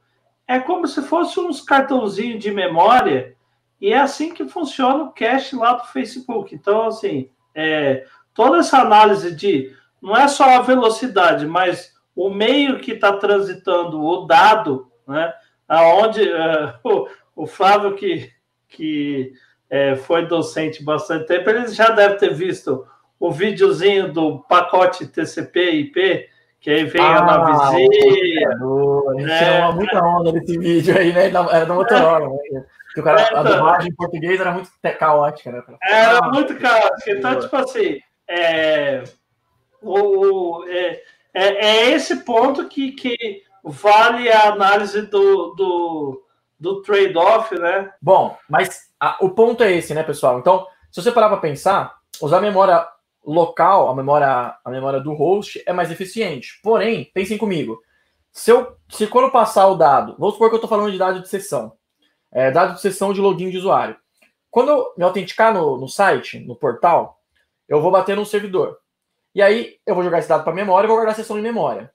É 0.46 0.58
como 0.58 0.86
se 0.86 1.02
fosse 1.02 1.40
uns 1.40 1.60
cartãozinhos 1.60 2.42
de 2.42 2.50
memória 2.50 3.36
e 3.80 3.92
é 3.92 3.98
assim 3.98 4.32
que 4.32 4.48
funciona 4.48 5.04
o 5.04 5.12
cache 5.12 5.56
lá 5.56 5.74
do 5.74 5.86
Facebook. 5.88 6.54
Então, 6.54 6.86
assim, 6.86 7.30
é, 7.54 8.06
toda 8.32 8.58
essa 8.58 8.78
análise 8.78 9.34
de 9.34 9.74
não 10.00 10.16
é 10.16 10.28
só 10.28 10.44
a 10.44 10.62
velocidade, 10.62 11.46
mas 11.46 11.92
o 12.14 12.30
meio 12.30 12.78
que 12.78 12.92
está 12.92 13.12
transitando 13.12 14.00
o 14.00 14.24
dado, 14.24 14.90
né? 15.06 15.32
Aonde 15.68 16.22
uh, 16.22 16.74
o, 16.84 17.08
o, 17.42 17.46
Flávio 17.46 17.94
que, 17.94 18.30
que 18.68 19.32
é, 19.68 19.96
foi 19.96 20.26
docente 20.26 20.82
bastante 20.82 21.26
tempo, 21.26 21.50
ele 21.50 21.66
já 21.68 21.90
deve 21.90 22.16
ter 22.16 22.32
visto 22.32 22.86
o 23.18 23.30
videozinho 23.30 24.12
do 24.12 24.38
pacote 24.40 25.06
TCP/IP, 25.06 26.28
que 26.66 26.70
aí 26.72 26.84
vem 26.84 27.00
ah, 27.00 27.18
a 27.18 27.24
navezinha. 27.24 28.48
A 28.48 29.20
gente 29.20 29.30
é, 29.30 29.54
tirou 29.54 29.72
muita 29.74 30.04
onda 30.04 30.32
nesse 30.32 30.58
vídeo 30.58 30.98
aí, 30.98 31.12
né? 31.12 31.26
Era 31.28 31.64
da 31.64 31.74
Motorola, 31.74 32.28
né? 32.28 32.64
o 32.96 33.02
cara, 33.04 33.20
é, 33.20 33.24
então, 33.24 33.38
a 33.38 33.42
dublagem 33.44 33.88
em 33.88 33.94
português 33.94 34.40
era 34.40 34.50
muito 34.50 34.70
caótica, 34.98 35.52
né? 35.52 35.62
Era 35.80 36.28
muito 36.28 36.58
caótica. 36.58 37.10
Então, 37.12 37.38
tipo 37.38 37.56
assim, 37.56 38.00
é, 38.26 39.04
o, 39.80 40.64
é, 40.66 41.02
é, 41.32 41.66
é, 41.66 41.90
esse 41.92 42.24
ponto 42.24 42.66
que, 42.66 42.90
que 42.90 43.42
vale 43.62 44.28
a 44.28 44.48
análise 44.48 45.02
do, 45.02 45.54
do, 45.54 46.24
do 46.58 46.82
trade-off, 46.82 47.56
né? 47.56 47.92
Bom, 48.02 48.36
mas 48.50 48.88
a, 48.98 49.18
o 49.20 49.30
ponto 49.30 49.62
é 49.62 49.70
esse, 49.70 49.94
né, 49.94 50.02
pessoal? 50.02 50.40
Então, 50.40 50.66
se 50.90 51.00
você 51.00 51.12
parar 51.12 51.28
para 51.28 51.36
pensar, 51.36 51.94
usar 52.20 52.38
a 52.38 52.40
memória 52.40 52.84
local, 53.26 53.88
a 53.90 53.94
memória, 53.94 54.56
a 54.64 54.70
memória 54.70 55.00
do 55.00 55.12
host 55.12 55.62
é 55.66 55.72
mais 55.72 55.90
eficiente. 55.90 56.60
Porém, 56.62 57.10
pensem 57.12 57.36
comigo. 57.36 57.80
Se, 58.30 58.50
eu, 58.50 58.76
se 58.88 59.06
quando 59.06 59.32
passar 59.32 59.66
o 59.66 59.74
dado, 59.74 60.14
vamos 60.18 60.34
supor 60.34 60.48
que 60.48 60.54
eu 60.54 60.58
estou 60.58 60.68
falando 60.70 60.92
de 60.92 60.98
dado 60.98 61.20
de 61.20 61.28
sessão, 61.28 61.72
é, 62.30 62.50
dado 62.50 62.74
de 62.74 62.80
sessão 62.80 63.12
de 63.12 63.20
login 63.20 63.50
de 63.50 63.58
usuário. 63.58 63.96
Quando 64.50 64.70
eu 64.70 64.94
me 64.96 65.04
autenticar 65.04 65.52
no, 65.52 65.76
no 65.76 65.88
site, 65.88 66.38
no 66.40 66.54
portal, 66.54 67.18
eu 67.68 67.80
vou 67.80 67.90
bater 67.90 68.14
no 68.14 68.24
servidor. 68.24 68.78
E 69.34 69.42
aí 69.42 69.76
eu 69.86 69.94
vou 69.94 70.04
jogar 70.04 70.18
esse 70.18 70.28
dado 70.28 70.44
para 70.44 70.52
memória 70.52 70.86
e 70.86 70.88
vou 70.88 70.96
guardar 70.96 71.12
a 71.12 71.16
sessão 71.16 71.38
em 71.38 71.42
memória. 71.42 71.90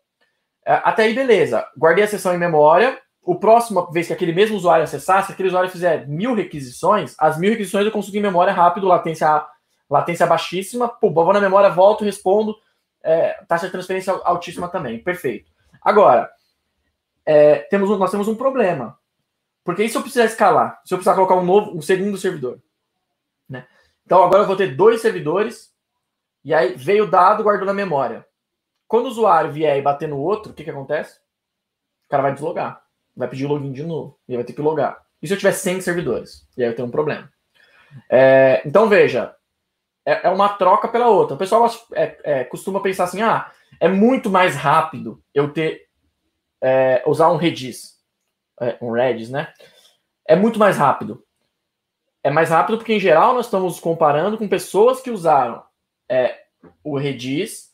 É, 0.66 0.74
até 0.84 1.04
aí, 1.04 1.14
beleza. 1.14 1.66
Guardei 1.78 2.04
a 2.04 2.08
sessão 2.08 2.34
em 2.34 2.38
memória. 2.38 3.00
O 3.24 3.36
próximo 3.36 3.92
vez 3.92 4.08
que 4.08 4.14
aquele 4.14 4.34
mesmo 4.34 4.58
usuário 4.58 4.84
acessar, 4.84 5.26
se 5.26 5.32
aquele 5.32 5.50
usuário 5.50 5.70
fizer 5.70 6.08
mil 6.08 6.34
requisições, 6.34 7.16
as 7.20 7.38
mil 7.38 7.52
requisições 7.52 7.86
eu 7.86 7.92
consigo 7.92 8.18
em 8.18 8.22
memória 8.22 8.52
rápido, 8.52 8.88
latência, 8.88 9.46
latência 9.92 10.26
baixíssima. 10.26 10.88
Pô, 10.88 11.12
vou 11.12 11.34
na 11.34 11.42
memória, 11.42 11.70
volto, 11.70 12.04
respondo. 12.04 12.56
É, 13.04 13.44
taxa 13.48 13.66
de 13.66 13.72
transferência 13.72 14.14
altíssima 14.24 14.70
também. 14.70 15.00
Perfeito. 15.00 15.52
Agora, 15.82 16.32
é, 17.26 17.60
temos 17.60 17.90
um, 17.90 17.98
nós 17.98 18.12
temos 18.12 18.28
um 18.28 18.36
problema. 18.36 18.98
Porque 19.64 19.84
e 19.84 19.90
se 19.90 19.98
eu 19.98 20.02
precisar 20.02 20.26
escalar? 20.26 20.82
Se 20.86 20.94
eu 20.94 20.98
precisar 20.98 21.16
colocar 21.16 21.36
um 21.36 21.46
novo, 21.46 21.78
um 21.78 21.82
segundo 21.82 22.18
servidor? 22.18 22.60
Né? 23.50 23.68
Então 24.06 24.24
agora 24.24 24.44
eu 24.44 24.48
vou 24.48 24.56
ter 24.56 24.76
dois 24.76 25.02
servidores 25.02 25.72
e 26.44 26.54
aí 26.54 26.76
veio 26.76 27.04
o 27.04 27.10
dado, 27.10 27.44
guardou 27.44 27.66
na 27.66 27.74
memória. 27.74 28.26
Quando 28.88 29.06
o 29.06 29.10
usuário 29.10 29.52
vier 29.52 29.78
e 29.78 29.82
bater 29.82 30.08
no 30.08 30.18
outro, 30.18 30.52
o 30.52 30.56
que, 30.56 30.64
que 30.64 30.70
acontece? 30.70 31.20
O 32.08 32.10
cara 32.10 32.24
vai 32.24 32.34
deslogar. 32.34 32.84
Vai 33.16 33.28
pedir 33.28 33.46
login 33.46 33.72
de 33.72 33.84
novo. 33.84 34.20
E 34.28 34.36
vai 34.36 34.44
ter 34.44 34.54
que 34.54 34.62
logar. 34.62 35.02
E 35.22 35.28
se 35.28 35.34
eu 35.34 35.38
tiver 35.38 35.52
100 35.52 35.82
servidores? 35.82 36.48
E 36.58 36.64
aí 36.64 36.70
eu 36.70 36.76
tenho 36.76 36.88
um 36.88 36.92
problema. 36.92 37.32
É, 38.10 38.62
então 38.66 38.90
veja, 38.90 39.36
é, 40.06 40.28
é, 40.28 40.30
uma 40.30 40.50
troca 40.50 40.88
pela 40.88 41.08
outra. 41.08 41.36
O 41.36 41.38
pessoal 41.38 41.70
é, 41.94 42.18
é, 42.24 42.44
costuma 42.44 42.82
pensar 42.82 43.06
assim: 43.06 43.22
ah, 43.22 43.52
é 43.80 43.88
muito 43.88 44.30
mais 44.30 44.56
rápido 44.56 45.22
eu 45.34 45.52
ter 45.52 45.88
é, 46.62 47.04
usar 47.06 47.32
um 47.32 47.38
Redis, 47.38 47.98
é, 48.60 48.78
um 48.82 48.92
Redis, 48.92 49.30
né? 49.30 49.54
É 50.28 50.36
muito 50.36 50.60
mais 50.60 50.78
rápido. 50.78 51.24
É 52.24 52.30
mais 52.30 52.50
rápido 52.50 52.78
porque, 52.78 52.94
em 52.94 53.00
geral, 53.00 53.34
nós 53.34 53.48
estamos 53.48 53.80
comparando 53.80 54.38
com 54.38 54.48
pessoas 54.48 55.02
que 55.02 55.10
usaram 55.10 55.64
é, 56.08 56.38
o 56.84 56.98
Redis 56.98 57.72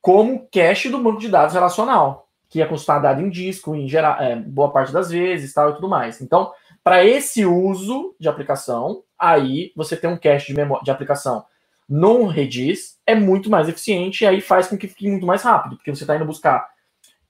como 0.00 0.48
cache 0.52 0.88
do 0.88 1.02
banco 1.02 1.18
de 1.18 1.28
dados 1.28 1.54
relacional, 1.54 2.28
que 2.48 2.62
é 2.62 2.66
consultado 2.66 3.20
em 3.20 3.28
disco, 3.28 3.74
em 3.74 3.88
geral, 3.88 4.20
é, 4.22 4.36
boa 4.36 4.70
parte 4.70 4.92
das 4.92 5.10
vezes, 5.10 5.52
tal 5.52 5.70
e 5.70 5.74
tudo 5.74 5.88
mais. 5.88 6.20
Então, 6.20 6.52
para 6.84 7.04
esse 7.04 7.44
uso 7.44 8.14
de 8.18 8.28
aplicação, 8.28 9.02
aí 9.18 9.72
você 9.74 9.96
tem 9.96 10.08
um 10.08 10.16
cache 10.16 10.54
de, 10.54 10.60
de 10.82 10.90
aplicação 10.90 11.44
no 11.88 12.26
Redis 12.26 12.98
é 13.06 13.14
muito 13.14 13.48
mais 13.48 13.68
eficiente 13.68 14.22
e 14.22 14.26
aí 14.26 14.40
faz 14.40 14.68
com 14.68 14.76
que 14.76 14.88
fique 14.88 15.08
muito 15.08 15.26
mais 15.26 15.42
rápido, 15.42 15.76
porque 15.76 15.94
você 15.94 16.04
está 16.04 16.14
indo 16.14 16.24
buscar 16.24 16.68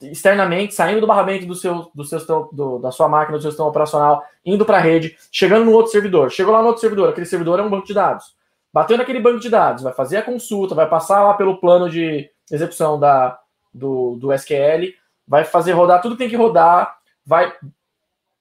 externamente, 0.01 0.75
saindo 0.75 1.01
do 1.01 1.07
barramento 1.07 1.47
do 1.47 1.55
seu, 1.55 1.91
do 1.95 2.05
seu 2.05 2.49
do, 2.53 2.79
da 2.79 2.91
sua 2.91 3.09
máquina, 3.09 3.37
do 3.37 3.43
seu 3.43 3.51
sistema 3.51 3.69
operacional, 3.69 4.25
indo 4.45 4.65
para 4.65 4.79
a 4.79 4.81
rede, 4.81 5.17
chegando 5.31 5.65
no 5.65 5.73
outro 5.73 5.93
servidor. 5.93 6.31
Chegou 6.31 6.53
lá 6.53 6.61
no 6.61 6.69
outro 6.69 6.81
servidor, 6.81 7.09
aquele 7.09 7.27
servidor 7.27 7.59
é 7.59 7.63
um 7.63 7.71
banco 7.71 7.87
de 7.87 7.95
dados. 7.95 8.37
Bateu 8.73 8.97
naquele 8.97 9.21
banco 9.21 9.41
de 9.41 9.49
dados, 9.49 9.83
vai 9.83 9.93
fazer 9.93 10.19
a 10.19 10.23
consulta, 10.23 10.75
vai 10.75 10.89
passar 10.89 11.23
lá 11.23 11.35
pelo 11.35 11.59
plano 11.59 11.89
de 11.89 12.31
execução 12.51 12.99
da, 12.99 13.39
do, 13.73 14.17
do 14.17 14.33
SQL, 14.33 14.95
vai 15.27 15.45
fazer 15.45 15.73
rodar 15.73 16.01
tudo 16.01 16.13
que 16.13 16.19
tem 16.19 16.29
que 16.29 16.37
rodar, 16.37 16.99
vai 17.25 17.53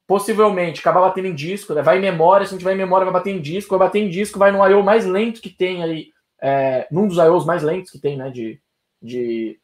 possivelmente 0.08 0.80
acabar 0.80 1.02
batendo 1.02 1.28
em 1.28 1.36
disco, 1.36 1.74
né? 1.74 1.82
vai 1.82 1.98
em 1.98 2.02
memória, 2.02 2.46
se 2.46 2.54
não 2.54 2.58
tiver 2.58 2.74
em 2.74 2.78
memória, 2.78 3.04
vai 3.04 3.14
bater 3.14 3.36
em 3.36 3.42
disco, 3.42 3.78
vai 3.78 3.88
bater 3.88 4.00
em 4.00 4.10
disco, 4.10 4.40
vai 4.40 4.52
no 4.52 4.66
I.O. 4.66 4.82
mais 4.82 5.06
lento 5.06 5.42
que 5.42 5.50
tem 5.50 5.84
aí, 5.84 6.08
é, 6.42 6.88
num 6.90 7.08
dos 7.08 7.18
I.O.s 7.18 7.46
mais 7.46 7.62
lentos 7.62 7.92
que 7.92 8.00
tem, 8.00 8.16
né, 8.16 8.30
de, 8.30 8.60
de 9.02 9.60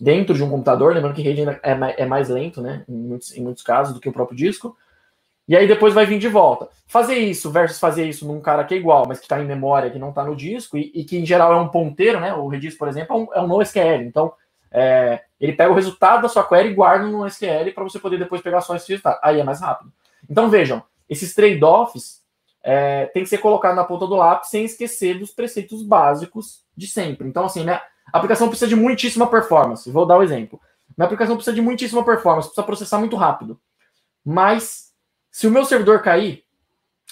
dentro 0.00 0.34
de 0.34 0.42
um 0.42 0.48
computador, 0.48 0.94
lembrando 0.94 1.14
que 1.14 1.22
rede 1.22 1.42
é, 1.42 1.58
é 1.98 2.06
mais 2.06 2.30
lento, 2.30 2.62
né, 2.62 2.84
em 2.88 2.96
muitos, 2.96 3.36
em 3.36 3.42
muitos 3.42 3.62
casos, 3.62 3.92
do 3.92 4.00
que 4.00 4.08
o 4.08 4.12
próprio 4.12 4.36
disco, 4.36 4.74
e 5.46 5.54
aí 5.54 5.68
depois 5.68 5.92
vai 5.92 6.06
vir 6.06 6.18
de 6.18 6.28
volta. 6.28 6.68
Fazer 6.86 7.16
isso 7.16 7.50
versus 7.50 7.78
fazer 7.78 8.08
isso 8.08 8.26
num 8.26 8.40
cara 8.40 8.64
que 8.64 8.72
é 8.72 8.78
igual, 8.78 9.04
mas 9.06 9.18
que 9.18 9.26
está 9.26 9.42
em 9.42 9.46
memória, 9.46 9.90
que 9.90 9.98
não 9.98 10.08
está 10.08 10.24
no 10.24 10.34
disco, 10.34 10.78
e, 10.78 10.90
e, 10.94 11.04
que 11.04 11.18
em 11.18 11.26
geral 11.26 11.52
é 11.52 11.56
um 11.56 11.68
ponteiro, 11.68 12.18
né? 12.18 12.32
O 12.32 12.48
Redis, 12.48 12.76
por 12.76 12.88
exemplo, 12.88 13.14
é 13.14 13.18
um, 13.18 13.34
é 13.34 13.42
um 13.42 13.48
NoSQL. 13.48 14.02
Então, 14.02 14.32
é, 14.72 15.22
ele 15.38 15.52
pega 15.52 15.70
o 15.70 15.74
resultado 15.74 16.22
da 16.22 16.28
sua 16.28 16.46
query 16.46 16.70
e 16.70 16.74
guarda 16.74 17.06
no 17.06 17.26
SQL 17.26 17.72
para 17.74 17.84
você 17.84 17.98
poder 17.98 18.18
depois 18.18 18.40
pegar 18.40 18.60
só 18.60 18.74
esse 18.74 18.88
resultado. 18.88 19.18
Aí 19.22 19.38
é 19.38 19.44
mais 19.44 19.60
rápido. 19.60 19.92
Então 20.28 20.48
vejam, 20.48 20.82
esses 21.08 21.34
trade-offs 21.34 22.22
é, 22.62 23.06
tem 23.06 23.22
que 23.22 23.28
ser 23.28 23.38
colocado 23.38 23.74
na 23.74 23.84
ponta 23.84 24.06
do 24.06 24.14
lápis 24.14 24.50
sem 24.50 24.64
esquecer 24.64 25.18
dos 25.18 25.30
preceitos 25.30 25.82
básicos 25.82 26.64
de 26.76 26.86
sempre. 26.86 27.28
Então, 27.28 27.44
assim, 27.44 27.64
né? 27.64 27.80
A 28.12 28.18
aplicação 28.18 28.48
precisa 28.48 28.68
de 28.68 28.76
muitíssima 28.76 29.26
performance. 29.26 29.90
Vou 29.90 30.06
dar 30.06 30.18
um 30.18 30.22
exemplo. 30.22 30.60
Minha 30.96 31.06
aplicação 31.06 31.36
precisa 31.36 31.54
de 31.54 31.62
muitíssima 31.62 32.04
performance, 32.04 32.48
precisa 32.48 32.66
processar 32.66 32.98
muito 32.98 33.16
rápido. 33.16 33.58
Mas 34.24 34.92
se 35.30 35.46
o 35.46 35.50
meu 35.50 35.64
servidor 35.64 36.02
cair 36.02 36.44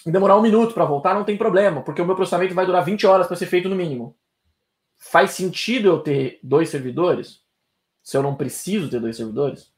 e 0.07 0.11
demorar 0.11 0.37
um 0.37 0.43
minuto 0.43 0.75
para 0.75 0.85
voltar, 0.85 1.15
não 1.15 1.25
tem 1.25 1.37
problema, 1.37 1.83
porque 1.83 2.01
o 2.01 2.07
meu 2.07 2.15
processamento 2.15 2.55
vai 2.55 2.67
durar 2.67 2.85
20 2.85 3.07
horas 3.07 3.27
para 3.27 3.37
ser 3.37 3.47
feito 3.47 3.69
no 3.69 3.77
mínimo. 3.77 4.17
Faz 4.99 5.33
sentido 5.33 5.89
eu 5.89 5.99
ter 6.01 6.39
dois 6.43 6.69
servidores? 6.69 7.41
Se 8.03 8.17
eu 8.17 8.23
não 8.23 8.35
preciso 8.35 8.91
ter 8.91 9.01
dois 9.01 9.17
servidores? 9.17 9.73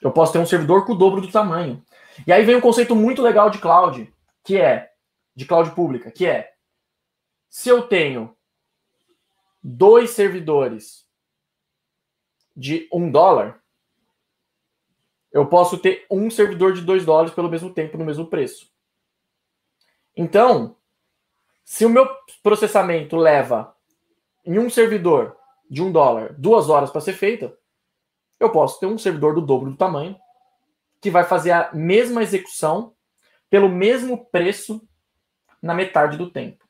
Eu 0.00 0.10
posso 0.10 0.32
ter 0.32 0.38
um 0.38 0.46
servidor 0.46 0.84
com 0.84 0.92
o 0.92 0.98
dobro 0.98 1.20
do 1.20 1.30
tamanho. 1.30 1.84
E 2.26 2.32
aí 2.32 2.44
vem 2.44 2.56
um 2.56 2.60
conceito 2.60 2.94
muito 2.94 3.22
legal 3.22 3.50
de 3.50 3.58
cloud, 3.58 4.12
que 4.44 4.60
é 4.60 4.92
de 5.34 5.46
cloud 5.46 5.70
pública, 5.70 6.10
que 6.10 6.26
é 6.26 6.54
se 7.48 7.68
eu 7.68 7.82
tenho 7.82 8.36
dois 9.62 10.10
servidores 10.10 11.06
de 12.56 12.88
um 12.92 13.10
dólar, 13.10 13.62
eu 15.30 15.46
posso 15.46 15.78
ter 15.78 16.06
um 16.10 16.30
servidor 16.30 16.74
de 16.74 16.82
2 16.82 17.04
dólares 17.04 17.32
pelo 17.32 17.48
mesmo 17.48 17.72
tempo, 17.72 17.96
no 17.96 18.04
mesmo 18.04 18.26
preço. 18.26 18.70
Então, 20.14 20.76
Se 21.64 21.86
o 21.86 21.90
meu 21.90 22.08
processamento 22.42 23.16
leva 23.16 23.74
em 24.44 24.58
um 24.58 24.68
servidor 24.68 25.36
de 25.70 25.82
um 25.82 25.90
dólar 25.90 26.34
duas 26.34 26.68
horas 26.68 26.90
para 26.90 27.00
ser 27.00 27.14
feita, 27.14 27.56
eu 28.44 28.50
posso 28.50 28.78
ter 28.80 28.86
um 28.86 28.98
servidor 28.98 29.34
do 29.34 29.40
dobro 29.40 29.70
do 29.70 29.76
tamanho 29.76 30.16
que 31.00 31.10
vai 31.10 31.24
fazer 31.24 31.50
a 31.50 31.70
mesma 31.72 32.22
execução 32.22 32.94
pelo 33.50 33.68
mesmo 33.68 34.24
preço 34.26 34.80
na 35.60 35.74
metade 35.74 36.16
do 36.16 36.30
tempo. 36.30 36.64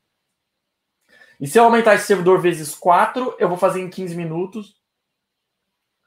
E 1.40 1.46
se 1.46 1.58
eu 1.58 1.64
aumentar 1.64 1.94
esse 1.94 2.06
servidor 2.06 2.40
vezes 2.40 2.74
4, 2.74 3.36
eu 3.38 3.48
vou 3.48 3.58
fazer 3.58 3.80
em 3.80 3.90
15 3.90 4.14
minutos 4.14 4.76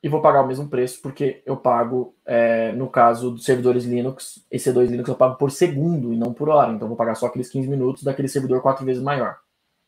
e 0.01 0.07
vou 0.07 0.21
pagar 0.21 0.43
o 0.43 0.47
mesmo 0.47 0.69
preço, 0.69 1.01
porque 1.01 1.41
eu 1.45 1.57
pago, 1.57 2.15
é, 2.25 2.71
no 2.73 2.87
caso 2.87 3.31
dos 3.31 3.43
servidores 3.43 3.85
Linux, 3.85 4.45
EC2 4.51 4.87
Linux 4.87 5.09
eu 5.09 5.15
pago 5.15 5.35
por 5.35 5.51
segundo 5.51 6.13
e 6.13 6.17
não 6.17 6.33
por 6.33 6.47
hora. 6.47 6.71
Então 6.71 6.85
eu 6.85 6.89
vou 6.89 6.97
pagar 6.97 7.15
só 7.15 7.25
aqueles 7.25 7.49
15 7.49 7.67
minutos 7.67 8.03
daquele 8.03 8.27
servidor 8.27 8.61
quatro 8.61 8.85
vezes 8.85 9.01
maior. 9.01 9.37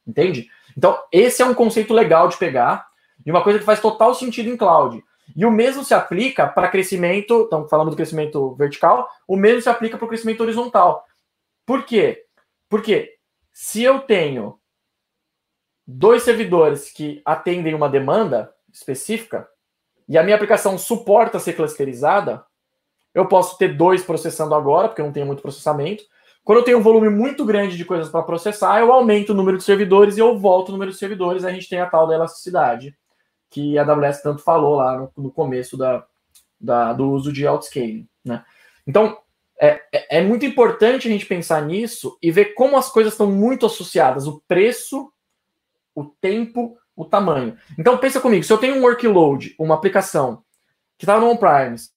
Entende? 0.06 0.50
Então, 0.76 0.98
esse 1.12 1.42
é 1.42 1.46
um 1.46 1.54
conceito 1.54 1.94
legal 1.94 2.28
de 2.28 2.38
pegar 2.38 2.88
e 3.26 3.30
uma 3.30 3.44
coisa 3.44 3.60
que 3.60 3.66
faz 3.66 3.80
total 3.80 4.14
sentido 4.16 4.50
em 4.50 4.58
cloud. 4.58 5.04
E 5.36 5.46
o 5.46 5.52
mesmo 5.52 5.84
se 5.84 5.94
aplica 5.94 6.48
para 6.48 6.70
crescimento, 6.70 7.44
estamos 7.44 7.70
falando 7.70 7.92
do 7.92 7.96
crescimento 7.96 8.56
vertical, 8.56 9.10
o 9.28 9.36
mesmo 9.36 9.62
se 9.62 9.70
aplica 9.70 9.98
para 9.98 10.06
o 10.06 10.08
crescimento 10.08 10.42
horizontal. 10.42 11.06
Por 11.66 11.86
quê? 11.86 12.26
Porque 12.70 13.18
se 13.52 13.84
eu 13.84 14.00
tenho 14.00 14.60
dois 15.86 16.24
servidores 16.24 16.92
que 16.92 17.22
atendem 17.26 17.74
uma 17.74 17.90
demanda 17.90 18.54
específica 18.72 19.48
e 20.08 20.18
a 20.18 20.24
minha 20.24 20.36
aplicação 20.36 20.78
suporta 20.78 21.40
ser 21.40 21.54
clusterizada, 21.54 22.46
eu 23.14 23.28
posso 23.28 23.58
ter 23.58 23.76
dois 23.76 24.04
processando 24.04 24.54
agora, 24.54 24.88
porque 24.88 25.02
eu 25.02 25.06
não 25.06 25.14
tenho 25.14 25.26
muito 25.26 25.42
processamento. 25.42 26.04
Quando 26.44 26.60
eu 26.60 26.64
tenho 26.64 26.78
um 26.78 26.84
volume 26.84 27.10
muito 27.10 27.44
grande 27.44 27.76
de 27.76 27.84
coisas 27.84 28.10
para 28.10 28.24
processar, 28.24 28.80
eu 28.80 28.92
aumento 28.92 29.32
o 29.32 29.36
número 29.36 29.58
de 29.58 29.64
servidores 29.64 30.16
e 30.16 30.20
eu 30.20 30.38
volto 30.38 30.70
o 30.70 30.72
número 30.72 30.92
de 30.92 30.98
servidores, 30.98 31.44
a 31.44 31.52
gente 31.52 31.68
tem 31.68 31.80
a 31.80 31.90
tal 31.90 32.08
da 32.08 32.16
elasticidade 32.16 32.96
que 33.50 33.78
a 33.78 33.84
AWS 33.84 34.22
tanto 34.22 34.42
falou 34.42 34.76
lá 34.76 34.98
no, 34.98 35.24
no 35.24 35.32
começo 35.32 35.78
da, 35.78 36.06
da, 36.60 36.94
do 36.94 37.10
uso 37.12 37.32
de 37.32 37.46
outscaling. 37.46 38.08
Né? 38.24 38.44
Então, 38.86 39.18
é, 39.60 39.82
é, 39.92 40.18
é 40.20 40.22
muito 40.22 40.46
importante 40.46 41.08
a 41.08 41.12
gente 41.12 41.26
pensar 41.26 41.62
nisso 41.62 42.18
e 42.22 42.32
ver 42.32 42.54
como 42.54 42.78
as 42.78 42.90
coisas 42.90 43.14
estão 43.14 43.32
muito 43.32 43.66
associadas, 43.66 44.28
o 44.28 44.42
preço, 44.48 45.12
o 45.96 46.06
tempo, 46.06 46.78
o 46.96 47.06
tamanho. 47.06 47.58
Então, 47.78 47.98
pensa 47.98 48.20
comigo, 48.20 48.44
se 48.44 48.54
eu 48.54 48.58
tenho 48.58 48.76
um 48.76 48.84
workload, 48.84 49.56
uma 49.58 49.76
aplicação 49.76 50.44
que 50.98 51.06
está 51.06 51.20
no 51.20 51.30
on-premise, 51.30 51.92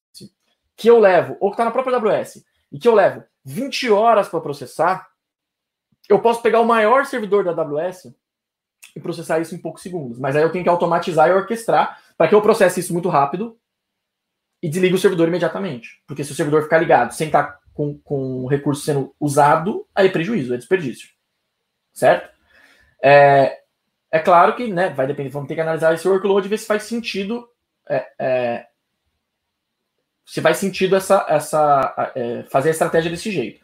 que 0.75 0.89
eu 0.89 0.99
levo, 0.99 1.37
ou 1.39 1.49
que 1.49 1.55
está 1.55 1.65
na 1.65 1.71
própria 1.71 1.97
AWS, 1.97 2.43
e 2.71 2.79
que 2.79 2.87
eu 2.87 2.95
levo 2.95 3.23
20 3.43 3.91
horas 3.91 4.27
para 4.27 4.41
processar, 4.41 5.07
eu 6.09 6.19
posso 6.19 6.41
pegar 6.41 6.59
o 6.59 6.65
maior 6.65 7.05
servidor 7.05 7.43
da 7.43 7.51
AWS 7.51 8.13
e 8.95 8.99
processar 8.99 9.39
isso 9.39 9.55
em 9.55 9.57
poucos 9.57 9.81
segundos. 9.81 10.19
Mas 10.19 10.35
aí 10.35 10.43
eu 10.43 10.51
tenho 10.51 10.63
que 10.63 10.69
automatizar 10.69 11.29
e 11.29 11.33
orquestrar 11.33 11.99
para 12.17 12.27
que 12.27 12.35
eu 12.35 12.41
processe 12.41 12.79
isso 12.79 12.93
muito 12.93 13.09
rápido 13.09 13.57
e 14.61 14.69
desligue 14.69 14.95
o 14.95 14.99
servidor 14.99 15.27
imediatamente. 15.27 16.01
Porque 16.05 16.23
se 16.23 16.31
o 16.31 16.35
servidor 16.35 16.63
ficar 16.63 16.77
ligado 16.77 17.13
sem 17.13 17.27
estar 17.27 17.59
com, 17.73 17.97
com 17.99 18.43
o 18.43 18.47
recurso 18.47 18.83
sendo 18.83 19.15
usado, 19.19 19.87
aí 19.95 20.07
é 20.07 20.11
prejuízo, 20.11 20.53
é 20.53 20.57
desperdício. 20.57 21.09
Certo? 21.93 22.29
É, 23.03 23.59
é 24.11 24.19
claro 24.19 24.55
que 24.55 24.71
né, 24.71 24.89
vai 24.89 25.07
depender, 25.07 25.29
vamos 25.29 25.47
ter 25.47 25.55
que 25.55 25.61
analisar 25.61 25.93
esse 25.93 26.07
workload 26.07 26.45
e 26.45 26.49
ver 26.49 26.57
se 26.57 26.67
faz 26.67 26.83
sentido. 26.83 27.47
É, 27.89 28.07
é, 28.19 28.67
se 30.25 30.41
faz 30.41 30.57
sentido 30.57 30.95
essa, 30.95 31.25
essa 31.27 32.11
é, 32.15 32.43
fazer 32.43 32.69
a 32.69 32.71
estratégia 32.71 33.09
desse 33.09 33.31
jeito. 33.31 33.59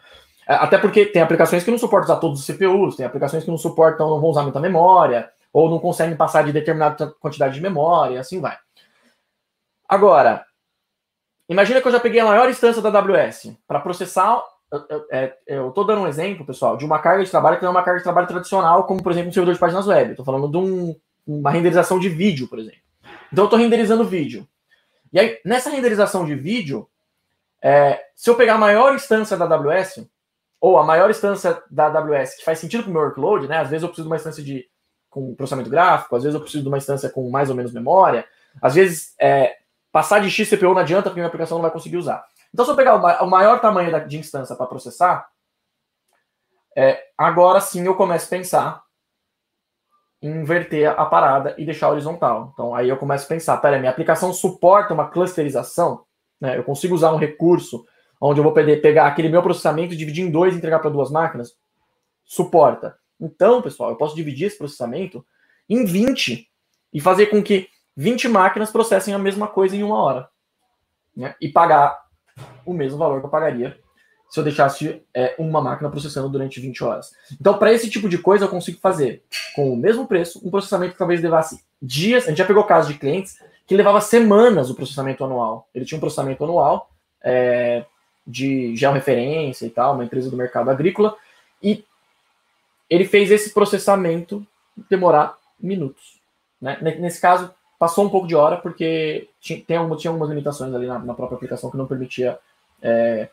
É, 0.47 0.53
até 0.55 0.77
porque 0.77 1.05
tem 1.05 1.21
aplicações 1.21 1.63
que 1.63 1.71
não 1.71 1.77
suportam 1.77 2.11
usar 2.11 2.21
todos 2.21 2.39
os 2.39 2.45
CPUs, 2.45 2.95
tem 2.95 3.05
aplicações 3.05 3.43
que 3.43 3.51
não 3.51 3.57
suportam, 3.57 4.09
não 4.09 4.21
vão 4.21 4.29
usar 4.29 4.43
muita 4.43 4.59
memória, 4.59 5.29
ou 5.51 5.69
não 5.69 5.79
conseguem 5.79 6.15
passar 6.15 6.43
de 6.43 6.53
determinada 6.53 7.13
quantidade 7.19 7.55
de 7.55 7.61
memória, 7.61 8.15
e 8.15 8.17
assim 8.17 8.39
vai. 8.39 8.57
Agora, 9.87 10.45
imagina 11.49 11.81
que 11.81 11.87
eu 11.87 11.91
já 11.91 11.99
peguei 11.99 12.21
a 12.21 12.25
maior 12.25 12.49
instância 12.49 12.81
da 12.81 12.89
AWS 12.89 13.53
para 13.67 13.79
processar. 13.79 14.41
Eu 15.47 15.69
estou 15.69 15.83
é, 15.83 15.87
dando 15.87 16.01
um 16.01 16.07
exemplo, 16.07 16.45
pessoal, 16.45 16.77
de 16.77 16.85
uma 16.85 16.99
carga 16.99 17.23
de 17.23 17.31
trabalho 17.31 17.57
que 17.57 17.63
não 17.63 17.69
é 17.69 17.75
uma 17.75 17.83
carga 17.83 17.99
de 17.99 18.03
trabalho 18.03 18.27
tradicional, 18.27 18.83
como, 18.85 19.01
por 19.01 19.11
exemplo, 19.11 19.29
um 19.29 19.33
servidor 19.33 19.53
de 19.53 19.59
páginas 19.59 19.87
web. 19.87 20.11
Estou 20.11 20.25
falando 20.25 20.49
de 20.49 20.57
um, 20.57 20.95
uma 21.25 21.51
renderização 21.51 21.99
de 21.99 22.09
vídeo, 22.09 22.47
por 22.47 22.59
exemplo. 22.59 22.79
Então, 23.31 23.43
eu 23.43 23.47
estou 23.47 23.59
renderizando 23.59 24.03
vídeo. 24.03 24.47
E 25.11 25.19
aí, 25.19 25.39
nessa 25.43 25.69
renderização 25.69 26.25
de 26.25 26.35
vídeo, 26.35 26.87
é, 27.61 28.01
se 28.13 28.29
eu 28.29 28.35
pegar 28.35 28.55
a 28.55 28.59
maior 28.59 28.93
instância 28.93 29.37
da 29.37 29.45
AWS, 29.45 30.05
ou 30.59 30.77
a 30.77 30.83
maior 30.83 31.09
instância 31.09 31.61
da 31.69 31.87
AWS 31.87 32.35
que 32.35 32.43
faz 32.43 32.59
sentido 32.59 32.83
para 32.83 32.89
o 32.89 32.93
meu 32.93 33.01
workload, 33.01 33.47
né? 33.47 33.59
Às 33.59 33.69
vezes 33.69 33.83
eu 33.83 33.89
preciso 33.89 34.07
de 34.07 34.11
uma 34.11 34.15
instância 34.15 34.43
de, 34.43 34.65
com 35.09 35.35
processamento 35.35 35.69
gráfico, 35.69 36.15
às 36.15 36.23
vezes 36.23 36.35
eu 36.35 36.41
preciso 36.41 36.63
de 36.63 36.69
uma 36.69 36.77
instância 36.77 37.09
com 37.09 37.29
mais 37.29 37.49
ou 37.49 37.55
menos 37.55 37.73
memória, 37.73 38.25
às 38.61 38.75
vezes 38.75 39.13
é, 39.19 39.55
passar 39.91 40.19
de 40.19 40.29
X 40.29 40.49
CPU 40.49 40.73
não 40.73 40.77
adianta 40.77 41.09
porque 41.09 41.19
minha 41.19 41.27
aplicação 41.27 41.57
não 41.57 41.63
vai 41.63 41.71
conseguir 41.71 41.97
usar. 41.97 42.25
Então, 42.53 42.65
se 42.65 42.71
eu 42.71 42.75
pegar 42.75 42.95
o 43.23 43.29
maior 43.29 43.59
tamanho 43.59 44.07
de 44.07 44.17
instância 44.17 44.55
para 44.55 44.65
processar, 44.65 45.27
é, 46.75 47.03
agora 47.17 47.59
sim 47.59 47.85
eu 47.85 47.95
começo 47.95 48.25
a 48.25 48.29
pensar 48.29 48.83
em 50.21 50.29
inverter 50.29 50.89
a 50.89 51.05
parada 51.05 51.53
e 51.57 51.65
deixar 51.65 51.89
horizontal. 51.89 52.51
Então, 52.53 52.73
aí 52.73 52.89
eu 52.89 52.97
começo 52.97 53.25
a 53.25 53.27
pensar, 53.27 53.57
pera, 53.57 53.77
minha 53.77 53.91
aplicação 53.91 54.33
suporta 54.33 54.93
uma 54.93 55.09
clusterização, 55.09 56.03
né? 56.39 56.57
Eu 56.57 56.63
consigo 56.63 56.95
usar 56.95 57.11
um 57.11 57.17
recurso 57.17 57.85
onde 58.19 58.39
eu 58.39 58.43
vou 58.43 58.53
pegar 58.53 59.07
aquele 59.07 59.29
meu 59.29 59.43
processamento, 59.43 59.95
dividir 59.95 60.25
em 60.25 60.31
dois 60.31 60.53
e 60.53 60.57
entregar 60.57 60.79
para 60.79 60.89
duas 60.89 61.11
máquinas? 61.11 61.55
Suporta. 62.25 62.97
Então, 63.19 63.61
pessoal, 63.61 63.89
eu 63.89 63.95
posso 63.95 64.15
dividir 64.15 64.47
esse 64.47 64.57
processamento 64.57 65.25
em 65.69 65.85
20 65.85 66.47
e 66.93 66.99
fazer 66.99 67.27
com 67.27 67.41
que 67.41 67.67
20 67.95 68.27
máquinas 68.27 68.71
processem 68.71 69.13
a 69.13 69.19
mesma 69.19 69.47
coisa 69.47 69.75
em 69.75 69.83
uma 69.83 70.01
hora. 70.01 70.29
Né? 71.15 71.35
E 71.41 71.49
pagar 71.49 71.97
o 72.65 72.73
mesmo 72.73 72.97
valor 72.97 73.19
que 73.19 73.25
eu 73.25 73.31
pagaria 73.31 73.77
se 74.29 74.39
eu 74.39 74.43
deixasse 74.43 75.01
é, 75.13 75.35
uma 75.39 75.61
máquina 75.61 75.89
processando 75.89 76.29
durante 76.29 76.59
20 76.59 76.83
horas. 76.83 77.11
Então, 77.39 77.57
para 77.57 77.71
esse 77.71 77.89
tipo 77.89 78.09
de 78.09 78.17
coisa, 78.17 78.45
eu 78.45 78.49
consigo 78.49 78.79
fazer 78.79 79.23
com 79.55 79.71
o 79.71 79.77
mesmo 79.77 80.05
preço 80.05 80.45
um 80.45 80.51
processamento 80.51 80.93
que 80.93 80.99
talvez 80.99 81.21
levasse 81.21 81.63
dias. 81.81 82.25
A 82.25 82.29
gente 82.29 82.39
já 82.39 82.45
pegou 82.45 82.63
casos 82.65 82.91
de 82.91 82.99
clientes 82.99 83.37
que 83.65 83.75
levava 83.75 84.01
semanas 84.01 84.69
o 84.69 84.75
processamento 84.75 85.23
anual. 85.23 85.69
Ele 85.73 85.85
tinha 85.85 85.97
um 85.97 86.01
processamento 86.01 86.43
anual. 86.43 86.89
É, 87.23 87.85
de 88.27 88.75
georreferência 88.75 89.65
e 89.65 89.69
tal, 89.69 89.93
uma 89.93 90.03
empresa 90.03 90.29
do 90.29 90.37
mercado 90.37 90.69
agrícola, 90.69 91.15
e 91.63 91.83
ele 92.89 93.05
fez 93.05 93.31
esse 93.31 93.53
processamento 93.53 94.45
demorar 94.89 95.37
minutos. 95.59 96.19
Né? 96.61 96.77
Nesse 96.99 97.21
caso, 97.21 97.53
passou 97.79 98.05
um 98.05 98.09
pouco 98.09 98.27
de 98.27 98.35
hora, 98.35 98.57
porque 98.57 99.29
tinha, 99.39 99.61
tem 99.61 99.77
algumas, 99.77 100.01
tinha 100.01 100.11
algumas 100.11 100.29
limitações 100.29 100.73
ali 100.73 100.87
na, 100.87 100.99
na, 100.99 101.13
própria 101.13 101.35
aplicação 101.35 101.71
que 101.71 101.77
não 101.77 101.87
permitia 101.87 102.37
é, 102.81 103.29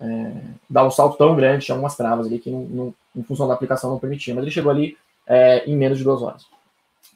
é, 0.00 0.32
dar 0.68 0.84
um 0.84 0.90
salto 0.90 1.18
tão 1.18 1.36
grande, 1.36 1.66
tinha 1.66 1.74
algumas 1.74 1.96
travas 1.96 2.26
ali 2.26 2.38
que, 2.38 2.50
não, 2.50 2.62
não, 2.62 2.94
em 3.14 3.22
função 3.22 3.46
da 3.46 3.54
aplicação, 3.54 3.90
não 3.90 3.98
permitia, 3.98 4.34
mas 4.34 4.42
ele 4.42 4.50
chegou 4.50 4.70
ali 4.70 4.96
é, 5.26 5.64
em 5.66 5.76
menos 5.76 5.98
de 5.98 6.04
duas 6.04 6.22
horas 6.22 6.46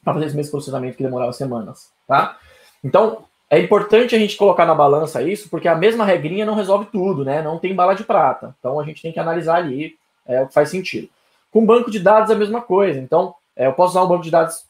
para 0.03 0.13
fazer 0.13 0.25
esse 0.27 0.35
mesmo 0.35 0.51
processamento 0.51 0.97
que 0.97 1.03
demorava 1.03 1.33
semanas. 1.33 1.91
Tá? 2.07 2.37
Então, 2.83 3.25
é 3.51 3.59
importante 3.59 4.15
a 4.15 4.17
gente 4.17 4.37
colocar 4.37 4.65
na 4.65 4.73
balança 4.73 5.21
isso, 5.21 5.49
porque 5.49 5.67
a 5.67 5.75
mesma 5.75 6.05
regrinha 6.05 6.45
não 6.45 6.55
resolve 6.55 6.85
tudo, 6.85 7.25
né? 7.25 7.41
Não 7.41 7.59
tem 7.59 7.75
bala 7.75 7.93
de 7.93 8.05
prata. 8.05 8.55
Então 8.57 8.79
a 8.79 8.85
gente 8.85 9.01
tem 9.01 9.11
que 9.11 9.19
analisar 9.19 9.57
ali 9.57 9.97
é, 10.25 10.41
o 10.41 10.47
que 10.47 10.53
faz 10.53 10.69
sentido. 10.69 11.09
Com 11.51 11.65
banco 11.65 11.91
de 11.91 11.99
dados 11.99 12.31
é 12.31 12.33
a 12.33 12.37
mesma 12.37 12.61
coisa. 12.61 12.97
Então, 12.97 13.35
é, 13.53 13.67
eu 13.67 13.73
posso 13.73 13.91
usar 13.91 14.05
um 14.05 14.07
banco 14.07 14.23
de 14.23 14.31
dados 14.31 14.63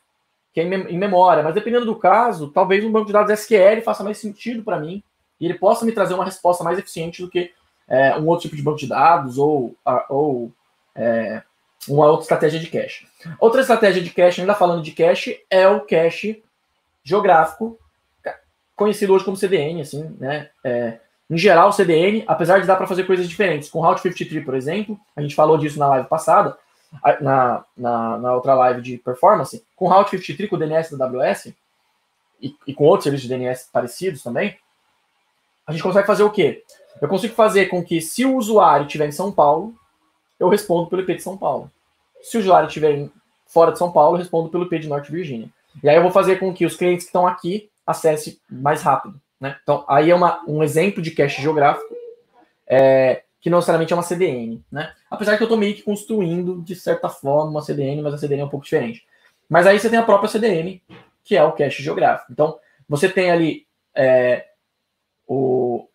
que 0.52 0.60
é 0.60 0.64
em 0.64 0.98
memória, 0.98 1.44
mas 1.44 1.54
dependendo 1.54 1.86
do 1.86 1.96
caso, 1.96 2.50
talvez 2.50 2.84
um 2.84 2.92
banco 2.92 3.06
de 3.06 3.14
dados 3.14 3.32
SQL 3.32 3.84
faça 3.84 4.04
mais 4.04 4.18
sentido 4.18 4.64
para 4.64 4.80
mim 4.80 5.04
e 5.40 5.46
ele 5.46 5.54
possa 5.54 5.86
me 5.86 5.92
trazer 5.92 6.16
uma 6.16 6.26
resposta 6.26 6.64
mais 6.64 6.80
eficiente 6.80 7.22
do 7.22 7.30
que 7.30 7.54
é, 7.88 8.18
um 8.18 8.26
outro 8.26 8.44
tipo 8.44 8.56
de 8.56 8.64
banco 8.64 8.80
de 8.80 8.88
dados 8.88 9.38
ou, 9.38 9.76
ou 10.10 10.52
é, 10.96 11.44
uma 11.88 12.08
outra 12.08 12.24
estratégia 12.24 12.60
de 12.60 12.66
cache. 12.66 13.08
Outra 13.40 13.62
estratégia 13.62 14.02
de 14.02 14.10
cache, 14.10 14.42
ainda 14.42 14.56
falando 14.56 14.82
de 14.82 14.92
cache, 14.92 15.40
é 15.52 15.68
o 15.68 15.82
cache 15.82 16.44
geográfico 17.04 17.80
conhecido 18.82 19.14
hoje 19.14 19.24
como 19.24 19.38
CDN, 19.38 19.82
assim, 19.82 20.16
né? 20.20 20.50
É, 20.64 20.98
em 21.30 21.38
geral, 21.38 21.72
CDN, 21.72 22.24
apesar 22.28 22.60
de 22.60 22.66
dar 22.66 22.76
para 22.76 22.88
fazer 22.88 23.04
coisas 23.04 23.30
diferentes, 23.30 23.70
com 23.70 23.80
Route 23.80 24.02
53, 24.02 24.44
por 24.44 24.56
exemplo, 24.56 25.00
a 25.16 25.22
gente 25.22 25.36
falou 25.36 25.56
disso 25.56 25.78
na 25.78 25.88
live 25.88 26.08
passada, 26.10 26.58
na, 27.22 27.64
na, 27.78 28.18
na 28.18 28.34
outra 28.34 28.56
live 28.56 28.82
de 28.82 28.98
performance, 28.98 29.64
com 29.76 29.88
Route 29.88 30.10
53, 30.10 30.50
com 30.50 30.56
o 30.56 30.60
DNS 30.60 30.98
da 30.98 31.06
AWS, 31.06 31.54
e, 32.42 32.56
e 32.66 32.74
com 32.74 32.86
outros 32.86 33.04
serviços 33.04 33.30
de 33.30 33.36
DNS 33.38 33.70
parecidos 33.72 34.24
também, 34.24 34.58
a 35.66 35.72
gente 35.72 35.84
consegue 35.84 36.08
fazer 36.08 36.24
o 36.24 36.32
quê? 36.32 36.64
Eu 37.00 37.08
consigo 37.08 37.36
fazer 37.36 37.68
com 37.68 37.84
que, 37.84 38.02
se 38.02 38.26
o 38.26 38.36
usuário 38.36 38.88
estiver 38.88 39.08
em 39.08 39.12
São 39.12 39.32
Paulo, 39.32 39.76
eu 40.40 40.50
respondo 40.50 40.90
pelo 40.90 41.04
IP 41.04 41.16
de 41.16 41.22
São 41.22 41.38
Paulo. 41.38 41.72
Se 42.24 42.36
o 42.36 42.40
usuário 42.42 42.68
estiver 42.68 43.08
fora 43.46 43.72
de 43.72 43.78
São 43.78 43.92
Paulo, 43.92 44.16
eu 44.16 44.20
respondo 44.20 44.50
pelo 44.50 44.66
IP 44.66 44.80
de 44.80 44.90
Norte 44.90 45.12
Virgínia. 45.12 45.50
E 45.84 45.88
aí 45.88 45.96
eu 45.96 46.02
vou 46.02 46.12
fazer 46.12 46.40
com 46.40 46.54
que 46.54 46.66
os 46.66 46.76
clientes 46.76 47.06
que 47.06 47.10
estão 47.10 47.28
aqui 47.28 47.70
acesse 47.86 48.42
mais 48.50 48.82
rápido. 48.82 49.20
Né? 49.40 49.58
Então, 49.64 49.84
aí 49.88 50.10
é 50.10 50.16
uma, 50.16 50.44
um 50.48 50.64
exemplo 50.64 51.02
de 51.02 51.12
cache 51.12 51.42
geográfico. 51.42 51.96
É, 52.68 53.24
que 53.42 53.50
não 53.50 53.58
necessariamente 53.58 53.92
é 53.92 53.96
uma 53.96 54.04
CDN, 54.04 54.64
né? 54.72 54.94
Apesar 55.10 55.36
que 55.36 55.42
eu 55.42 55.46
estou 55.46 55.58
meio 55.58 55.74
que 55.74 55.82
construindo, 55.82 56.62
de 56.62 56.76
certa 56.76 57.10
forma, 57.10 57.50
uma 57.50 57.62
CDN, 57.64 58.00
mas 58.04 58.14
a 58.14 58.18
CDN 58.20 58.44
é 58.44 58.46
um 58.46 58.50
pouco 58.50 58.64
diferente. 58.64 59.04
Mas 59.50 59.66
aí 59.66 59.80
você 59.80 59.90
tem 59.90 59.98
a 59.98 60.04
própria 60.04 60.30
CDN, 60.30 60.82
que 61.24 61.36
é 61.36 61.44
o 61.44 61.52
cache 61.52 61.82
geográfico. 61.82 62.32
Então, 62.32 62.60
você 62.88 63.10
tem 63.10 63.32
ali 63.32 63.66
é, 63.96 64.46
o, 65.28 65.88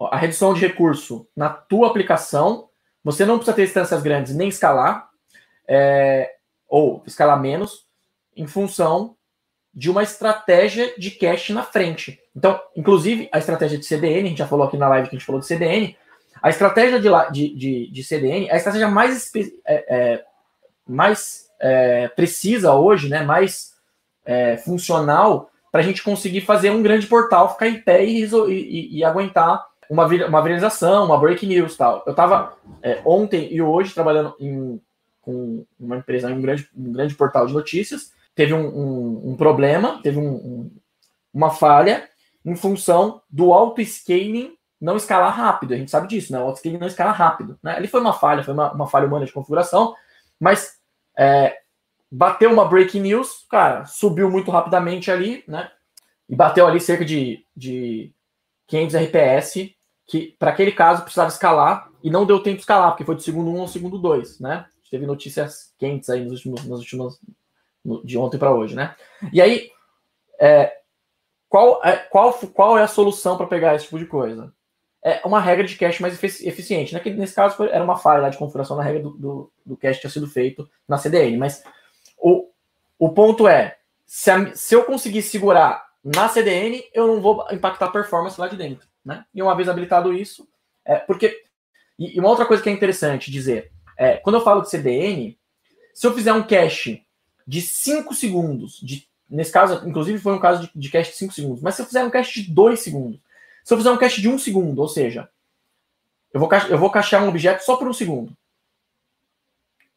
a 0.00 0.16
redução 0.16 0.54
de 0.54 0.66
recurso 0.66 1.28
na 1.36 1.50
tua 1.50 1.88
aplicação, 1.88 2.70
você 3.04 3.26
não 3.26 3.36
precisa 3.36 3.54
ter 3.54 3.64
instâncias 3.64 4.02
grandes 4.02 4.34
nem 4.34 4.48
escalar, 4.48 5.10
é, 5.68 6.36
ou 6.66 7.02
escalar 7.06 7.38
menos, 7.38 7.86
em 8.34 8.46
função 8.46 9.14
de 9.74 9.90
uma 9.90 10.02
estratégia 10.02 10.94
de 10.96 11.10
cache 11.10 11.52
na 11.52 11.62
frente. 11.62 12.20
Então, 12.34 12.60
inclusive, 12.76 13.28
a 13.32 13.38
estratégia 13.38 13.78
de 13.78 13.84
CDN, 13.84 14.26
a 14.26 14.28
gente 14.28 14.38
já 14.38 14.46
falou 14.46 14.66
aqui 14.66 14.76
na 14.76 14.88
live 14.88 15.08
que 15.08 15.16
a 15.16 15.18
gente 15.18 15.26
falou 15.26 15.40
de 15.40 15.46
CDN, 15.46 15.96
a 16.40 16.50
estratégia 16.50 17.00
de, 17.00 17.08
de, 17.32 17.54
de, 17.56 17.90
de 17.90 18.04
CDN 18.04 18.48
é 18.48 18.52
a 18.52 18.56
estratégia 18.56 18.88
mais, 18.88 19.30
é, 19.34 19.84
é, 19.88 20.24
mais 20.86 21.50
é, 21.58 22.08
precisa 22.08 22.74
hoje, 22.74 23.08
né, 23.08 23.22
mais 23.22 23.72
é, 24.24 24.56
funcional 24.58 25.50
para 25.72 25.80
a 25.80 25.84
gente 25.84 26.02
conseguir 26.02 26.42
fazer 26.42 26.70
um 26.70 26.82
grande 26.82 27.06
portal 27.06 27.52
ficar 27.52 27.68
em 27.68 27.80
pé 27.80 28.04
e, 28.04 28.24
e, 28.24 28.98
e 28.98 29.04
aguentar 29.04 29.64
uma, 29.90 30.06
uma 30.06 30.42
viralização, 30.42 31.04
uma 31.04 31.18
break 31.18 31.46
news 31.46 31.76
tal. 31.76 32.02
Eu 32.06 32.12
estava 32.12 32.56
é, 32.82 33.00
ontem 33.04 33.52
e 33.52 33.60
hoje 33.60 33.94
trabalhando 33.94 34.34
em, 34.38 34.80
com 35.20 35.64
uma 35.80 35.96
empresa, 35.96 36.30
em 36.30 36.34
um 36.34 36.40
grande, 36.40 36.68
um 36.76 36.92
grande 36.92 37.14
portal 37.14 37.46
de 37.46 37.52
notícias, 37.52 38.12
teve 38.34 38.52
um, 38.52 38.66
um, 38.66 39.30
um 39.30 39.36
problema, 39.36 40.00
teve 40.02 40.18
uma 41.32 41.50
falha 41.50 42.08
em 42.44 42.56
função 42.56 43.22
do 43.30 43.52
auto-scaling 43.52 44.56
não 44.80 44.96
escalar 44.96 45.34
rápido. 45.34 45.72
A 45.72 45.76
gente 45.76 45.90
sabe 45.90 46.06
disso, 46.06 46.32
né? 46.32 46.38
O 46.38 46.44
auto-scaling 46.44 46.78
não 46.78 46.86
escala 46.86 47.10
rápido. 47.10 47.58
Né? 47.62 47.74
Ali 47.74 47.88
foi 47.88 48.00
uma 48.00 48.12
falha, 48.12 48.44
foi 48.44 48.52
uma, 48.52 48.72
uma 48.72 48.86
falha 48.86 49.06
humana 49.06 49.24
de 49.24 49.32
configuração, 49.32 49.94
mas 50.38 50.74
é, 51.16 51.56
bateu 52.10 52.52
uma 52.52 52.66
breaking 52.66 53.00
news, 53.00 53.46
cara, 53.48 53.86
subiu 53.86 54.30
muito 54.30 54.50
rapidamente 54.50 55.10
ali, 55.10 55.42
né? 55.48 55.70
E 56.28 56.34
bateu 56.36 56.66
ali 56.66 56.80
cerca 56.80 57.04
de, 57.04 57.44
de 57.56 58.12
500 58.66 58.96
RPS, 58.96 59.74
que 60.06 60.36
para 60.38 60.50
aquele 60.50 60.72
caso 60.72 61.02
precisava 61.02 61.28
escalar 61.28 61.88
e 62.02 62.10
não 62.10 62.26
deu 62.26 62.42
tempo 62.42 62.56
de 62.56 62.62
escalar, 62.62 62.90
porque 62.90 63.04
foi 63.04 63.14
do 63.14 63.22
segundo 63.22 63.50
1 63.50 63.60
ao 63.60 63.68
segundo 63.68 63.98
2, 63.98 64.40
né? 64.40 64.66
Teve 64.90 65.06
notícias 65.06 65.72
quentes 65.78 66.08
aí 66.08 66.22
nos 66.24 66.34
últimos, 66.34 66.64
nos 66.66 66.80
últimos 66.80 67.20
de 68.04 68.16
ontem 68.16 68.38
para 68.38 68.54
hoje, 68.54 68.74
né? 68.74 68.94
E 69.32 69.42
aí, 69.42 69.70
é, 70.40 70.78
qual, 71.48 71.80
é, 71.84 71.96
qual, 71.96 72.32
qual 72.32 72.78
é 72.78 72.82
a 72.82 72.88
solução 72.88 73.36
para 73.36 73.46
pegar 73.46 73.74
esse 73.74 73.84
tipo 73.84 73.98
de 73.98 74.06
coisa? 74.06 74.52
É 75.02 75.20
uma 75.24 75.40
regra 75.40 75.64
de 75.64 75.76
cache 75.76 76.00
mais 76.00 76.14
eficiente. 76.42 76.94
Naquele, 76.94 77.16
nesse 77.16 77.34
caso, 77.34 77.56
foi, 77.56 77.68
era 77.68 77.84
uma 77.84 77.96
falha 77.96 78.30
de 78.30 78.38
configuração 78.38 78.76
na 78.76 78.82
regra 78.82 79.02
do, 79.02 79.10
do, 79.10 79.52
do 79.64 79.76
cache 79.76 79.96
que 79.96 80.00
tinha 80.00 80.10
sido 80.10 80.26
feito 80.26 80.68
na 80.88 80.96
CDN. 80.96 81.36
Mas 81.36 81.62
o, 82.18 82.48
o 82.98 83.10
ponto 83.10 83.46
é, 83.46 83.76
se, 84.06 84.30
a, 84.30 84.54
se 84.54 84.74
eu 84.74 84.84
conseguir 84.84 85.20
segurar 85.20 85.86
na 86.02 86.28
CDN, 86.28 86.82
eu 86.92 87.06
não 87.06 87.20
vou 87.20 87.46
impactar 87.52 87.86
a 87.86 87.90
performance 87.90 88.40
lá 88.40 88.48
de 88.48 88.56
dentro. 88.56 88.88
Né? 89.04 89.24
E 89.34 89.42
uma 89.42 89.54
vez 89.54 89.68
habilitado 89.68 90.12
isso, 90.12 90.48
é, 90.84 90.96
porque. 90.96 91.44
E, 91.98 92.16
e 92.16 92.18
uma 92.18 92.30
outra 92.30 92.46
coisa 92.46 92.62
que 92.62 92.68
é 92.70 92.72
interessante 92.72 93.30
dizer, 93.30 93.70
é, 93.96 94.16
quando 94.16 94.36
eu 94.36 94.42
falo 94.42 94.62
de 94.62 94.70
CDN, 94.70 95.38
se 95.92 96.06
eu 96.06 96.14
fizer 96.14 96.32
um 96.32 96.42
cache 96.42 97.03
de 97.46 97.60
5 97.60 98.14
segundos, 98.14 98.80
de, 98.80 99.08
nesse 99.28 99.52
caso, 99.52 99.86
inclusive 99.88 100.18
foi 100.18 100.32
um 100.32 100.40
caso 100.40 100.62
de, 100.62 100.70
de 100.74 100.90
cache 100.90 101.10
de 101.10 101.16
5 101.16 101.32
segundos, 101.32 101.62
mas 101.62 101.74
se 101.74 101.82
eu 101.82 101.86
fizer 101.86 102.04
um 102.04 102.10
cache 102.10 102.42
de 102.42 102.50
2 102.50 102.80
segundos, 102.80 103.20
se 103.62 103.72
eu 103.72 103.78
fizer 103.78 103.90
um 103.90 103.98
cache 103.98 104.20
de 104.20 104.28
1 104.28 104.34
um 104.34 104.38
segundo, 104.38 104.78
ou 104.80 104.88
seja, 104.88 105.28
eu 106.32 106.40
vou, 106.40 106.48
eu 106.68 106.78
vou 106.78 106.90
cachear 106.90 107.22
um 107.24 107.28
objeto 107.28 107.62
só 107.62 107.76
por 107.76 107.86
um 107.88 107.92
segundo, 107.92 108.36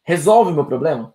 resolve 0.04 0.52
o 0.52 0.56
meu 0.56 0.66
problema? 0.66 1.14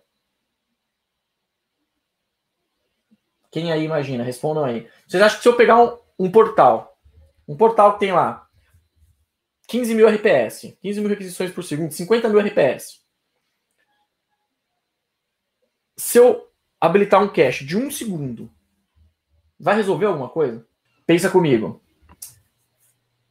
Quem 3.51 3.71
aí 3.71 3.83
imagina? 3.83 4.23
Respondam 4.23 4.65
aí. 4.65 4.89
Vocês 5.07 5.21
acham 5.21 5.37
que 5.37 5.43
se 5.43 5.49
eu 5.49 5.55
pegar 5.55 5.79
um, 5.79 5.97
um 6.17 6.31
portal, 6.31 6.97
um 7.47 7.55
portal 7.55 7.93
que 7.93 7.99
tem 7.99 8.11
lá 8.11 8.47
15 9.67 9.93
mil 9.93 10.07
RPS, 10.07 10.75
15 10.81 10.99
mil 10.99 11.09
requisições 11.09 11.51
por 11.51 11.63
segundo, 11.63 11.91
50 11.91 12.29
mil 12.29 12.39
RPS, 12.39 13.02
se 15.95 16.17
eu 16.17 16.49
habilitar 16.79 17.21
um 17.23 17.27
cache 17.27 17.65
de 17.65 17.77
um 17.77 17.89
segundo, 17.89 18.49
vai 19.59 19.75
resolver 19.75 20.05
alguma 20.05 20.29
coisa? 20.29 20.65
Pensa 21.05 21.29
comigo. 21.29 21.81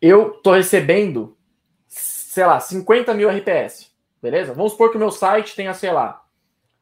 Eu 0.01 0.31
tô 0.31 0.53
recebendo, 0.53 1.37
sei 1.87 2.45
lá, 2.47 2.59
50 2.59 3.15
mil 3.15 3.31
RPS, 3.31 3.91
beleza? 4.21 4.53
Vamos 4.55 4.73
supor 4.73 4.91
que 4.91 4.97
o 4.97 5.01
meu 5.01 5.11
site 5.11 5.55
tenha, 5.55 5.75
sei 5.75 5.93
lá, 5.93 6.25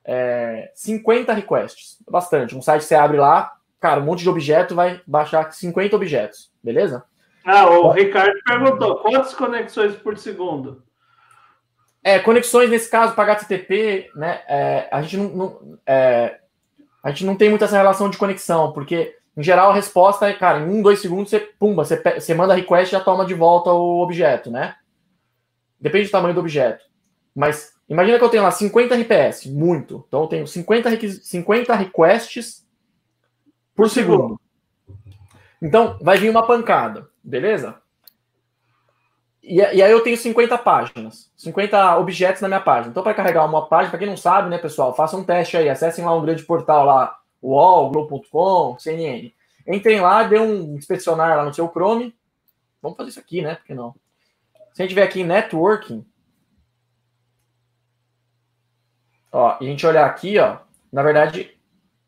é, 0.04 0.70
50 0.74 1.32
requests. 1.32 1.98
Bastante. 2.08 2.56
Um 2.56 2.62
site 2.62 2.84
você 2.84 2.94
abre 2.94 3.18
lá, 3.18 3.56
cara, 3.78 4.00
um 4.00 4.04
monte 4.04 4.22
de 4.22 4.30
objeto 4.30 4.74
vai 4.74 5.00
baixar 5.06 5.52
50 5.52 5.96
objetos, 5.96 6.52
beleza? 6.62 7.04
Ah, 7.44 7.68
o 7.68 7.90
Ricardo 7.90 8.38
perguntou, 8.44 8.98
quantas 8.98 9.34
conexões 9.34 9.96
por 9.96 10.16
segundo? 10.16 10.82
É, 12.02 12.18
conexões 12.18 12.70
nesse 12.70 12.90
caso 12.90 13.14
para 13.14 13.32
HTTP, 13.32 14.10
né? 14.14 14.42
É, 14.48 14.88
a 14.90 15.02
gente 15.02 15.16
não, 15.18 15.28
não 15.28 15.78
é, 15.86 16.40
a 17.02 17.10
gente 17.10 17.24
não 17.24 17.36
tem 17.36 17.50
muita 17.50 17.66
essa 17.66 17.76
relação 17.76 18.08
de 18.08 18.16
conexão, 18.16 18.72
porque 18.72 19.16
em 19.36 19.42
geral 19.42 19.70
a 19.70 19.74
resposta 19.74 20.28
é, 20.28 20.34
cara, 20.34 20.60
em 20.60 20.68
um, 20.68 20.82
dois 20.82 21.00
segundos 21.00 21.30
você 21.30 21.40
pumba, 21.40 21.84
você, 21.84 21.96
você 21.96 22.34
manda 22.34 22.54
request 22.54 22.88
e 22.88 22.98
já 22.98 23.04
toma 23.04 23.24
de 23.24 23.34
volta 23.34 23.70
o 23.70 24.02
objeto, 24.02 24.50
né? 24.50 24.76
Depende 25.80 26.08
do 26.08 26.10
tamanho 26.10 26.34
do 26.34 26.40
objeto. 26.40 26.84
Mas 27.34 27.72
imagina 27.88 28.18
que 28.18 28.24
eu 28.24 28.28
tenho 28.28 28.42
lá 28.42 28.50
50 28.50 28.94
RPS, 28.94 29.46
muito. 29.46 30.04
Então 30.08 30.22
eu 30.22 30.26
tenho 30.26 30.46
50, 30.46 30.90
50 31.22 31.74
requests 31.74 32.66
por 33.74 33.88
segundo. 33.88 34.38
Então 35.62 35.98
vai 36.00 36.18
vir 36.18 36.30
uma 36.30 36.46
pancada, 36.46 37.08
beleza? 37.22 37.79
E, 39.50 39.56
e, 39.56 39.82
aí 39.82 39.90
eu 39.90 40.00
tenho 40.00 40.16
50 40.16 40.56
páginas, 40.58 41.28
50 41.36 41.98
objetos 41.98 42.40
na 42.40 42.46
minha 42.46 42.60
página. 42.60 42.92
Então, 42.92 43.02
para 43.02 43.12
carregar 43.12 43.44
uma 43.44 43.66
página, 43.66 43.90
para 43.90 43.98
quem 43.98 44.06
não 44.06 44.16
sabe, 44.16 44.48
né, 44.48 44.58
pessoal, 44.58 44.94
façam 44.94 45.18
um 45.18 45.24
teste 45.24 45.56
aí, 45.56 45.68
acessem 45.68 46.04
lá 46.04 46.14
um 46.14 46.22
grande 46.22 46.44
portal 46.44 46.84
lá, 46.84 47.18
UOL, 47.42 47.90
Globo.com, 47.90 48.78
CNN. 48.78 49.32
Entrem 49.66 50.00
lá, 50.00 50.22
dê 50.22 50.38
um 50.38 50.76
inspecionar 50.76 51.36
lá 51.36 51.44
no 51.44 51.52
seu 51.52 51.68
Chrome. 51.68 52.14
Vamos 52.80 52.96
fazer 52.96 53.10
isso 53.10 53.18
aqui, 53.18 53.42
né? 53.42 53.56
Por 53.56 53.64
que 53.64 53.74
não? 53.74 53.92
Se 54.72 54.82
a 54.82 54.84
gente 54.84 54.90
tiver 54.90 55.02
aqui 55.02 55.22
em 55.22 55.26
networking, 55.26 56.06
ó, 59.32 59.56
e 59.60 59.66
a 59.66 59.68
gente 59.68 59.84
olhar 59.84 60.06
aqui, 60.06 60.38
ó, 60.38 60.58
na 60.92 61.02
verdade, 61.02 61.59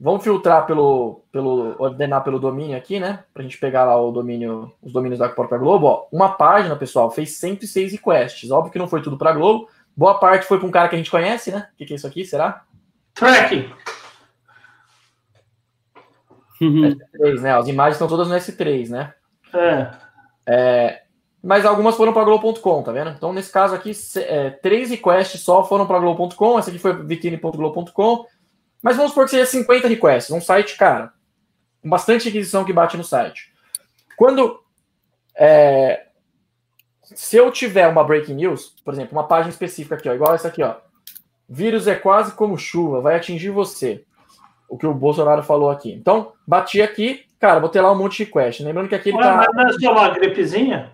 Vamos 0.02 0.24
filtrar 0.24 0.66
pelo, 0.66 1.22
pelo 1.30 1.76
ordenar 1.78 2.24
pelo 2.24 2.40
domínio 2.40 2.76
aqui, 2.76 2.98
né? 2.98 3.22
Para 3.32 3.40
a 3.40 3.44
gente 3.44 3.56
pegar 3.56 3.84
lá 3.84 3.96
o 3.96 4.10
domínio, 4.10 4.72
os 4.82 4.92
domínios 4.92 5.20
da 5.20 5.28
própria 5.28 5.60
Globo. 5.60 5.86
Ó, 5.86 6.08
uma 6.10 6.30
página, 6.30 6.74
pessoal, 6.74 7.08
fez 7.08 7.36
106 7.36 7.92
requests. 7.92 8.50
Óbvio 8.50 8.72
que 8.72 8.80
não 8.80 8.88
foi 8.88 9.00
tudo 9.00 9.16
para 9.16 9.32
Globo. 9.32 9.68
Boa 9.96 10.18
parte 10.18 10.44
foi 10.44 10.58
para 10.58 10.66
um 10.66 10.72
cara 10.72 10.88
que 10.88 10.96
a 10.96 10.98
gente 10.98 11.10
conhece, 11.10 11.52
né? 11.52 11.68
O 11.72 11.76
que, 11.76 11.86
que, 11.86 11.92
é 11.92 11.96
isso 11.96 12.06
aqui? 12.08 12.24
Será? 12.24 12.64
Tracking. 13.14 13.70
Uhum. 16.60 16.96
S3, 16.96 17.40
né? 17.40 17.54
As 17.56 17.68
imagens 17.68 17.94
estão 17.94 18.08
todas 18.08 18.26
no 18.26 18.34
S3, 18.34 18.88
né? 18.88 19.14
É. 19.54 19.90
é 20.48 21.02
mas 21.40 21.64
algumas 21.64 21.94
foram 21.94 22.12
para 22.12 22.24
Globo.com, 22.24 22.82
tá 22.82 22.90
vendo? 22.90 23.10
Então, 23.10 23.32
nesse 23.32 23.52
caso 23.52 23.72
aqui, 23.72 23.92
é, 24.16 24.50
três 24.50 24.90
requests 24.90 25.40
só 25.42 25.62
foram 25.62 25.86
para 25.86 26.00
Globo.com. 26.00 26.58
Essa 26.58 26.70
aqui 26.70 26.78
foi 26.80 26.92
vitrine.globo.com. 27.04 28.26
Mas 28.82 28.96
vamos 28.96 29.12
supor 29.12 29.24
que 29.24 29.30
seja 29.30 29.46
50 29.46 29.86
requests, 29.86 30.30
um 30.30 30.40
site, 30.40 30.76
cara, 30.76 31.12
com 31.80 31.88
bastante 31.88 32.24
requisição 32.24 32.64
que 32.64 32.72
bate 32.72 32.96
no 32.96 33.04
site. 33.04 33.52
Quando. 34.16 34.60
É, 35.34 36.06
se 37.02 37.36
eu 37.36 37.50
tiver 37.50 37.88
uma 37.88 38.04
breaking 38.04 38.34
news, 38.34 38.74
por 38.84 38.92
exemplo, 38.92 39.12
uma 39.12 39.26
página 39.26 39.50
específica 39.50 39.94
aqui, 39.94 40.08
ó, 40.08 40.14
igual 40.14 40.34
essa 40.34 40.48
aqui, 40.48 40.62
ó. 40.62 40.76
Vírus 41.48 41.86
é 41.86 41.94
quase 41.94 42.32
como 42.32 42.56
chuva, 42.56 43.00
vai 43.00 43.16
atingir 43.16 43.50
você. 43.50 44.04
O 44.68 44.78
que 44.78 44.86
o 44.86 44.94
Bolsonaro 44.94 45.42
falou 45.42 45.70
aqui. 45.70 45.92
Então, 45.92 46.32
bati 46.46 46.80
aqui, 46.80 47.26
cara, 47.38 47.60
vou 47.60 47.68
ter 47.68 47.82
lá 47.82 47.92
um 47.92 47.98
monte 47.98 48.18
de 48.18 48.24
request. 48.24 48.62
Lembrando 48.62 48.88
que 48.88 48.94
aqui 48.94 49.10
ele 49.10 49.18
tá. 49.18 49.36
Mas 49.36 49.54
não 49.54 49.68
é 49.68 49.72
só 49.72 49.92
uma 49.92 50.08
gripezinha? 50.08 50.92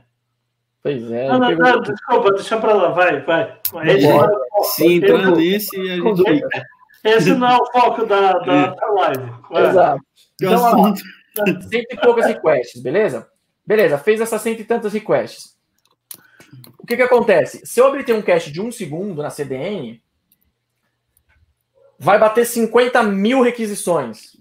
Pois 0.82 1.10
é. 1.12 1.28
Não, 1.28 1.38
não, 1.38 1.50
não, 1.52 1.80
desculpa, 1.80 2.32
deixa 2.32 2.56
pra 2.58 2.72
lá, 2.74 2.88
vai, 2.90 3.20
vai. 3.20 3.58
Se 4.74 4.94
entrar 4.94 5.30
nesse, 5.30 5.78
a 5.78 5.96
gente. 5.96 6.42
Esse 7.04 7.34
não 7.34 7.48
é 7.48 7.56
o 7.56 7.66
foco 7.66 8.04
da, 8.04 8.32
da, 8.32 8.52
é. 8.52 8.74
da 8.74 8.86
live. 8.90 9.32
É. 9.52 9.68
Exato. 9.68 10.00
Então, 10.40 10.62
ó, 10.62 10.94
cento 10.94 11.92
e 11.92 11.96
poucas 12.00 12.26
requests, 12.26 12.82
beleza? 12.82 13.28
Beleza, 13.66 13.98
fez 13.98 14.20
essas 14.20 14.40
cento 14.40 14.60
e 14.60 14.64
tantas 14.64 14.92
requests. 14.92 15.56
O 16.78 16.86
que 16.86 16.96
que 16.96 17.02
acontece? 17.02 17.66
Se 17.66 17.80
eu 17.80 17.86
obter 17.86 18.14
um 18.14 18.22
cache 18.22 18.50
de 18.50 18.60
um 18.60 18.72
segundo 18.72 19.22
na 19.22 19.30
CDN, 19.30 20.02
vai 21.98 22.18
bater 22.18 22.46
50 22.46 23.02
mil 23.02 23.42
requisições, 23.42 24.36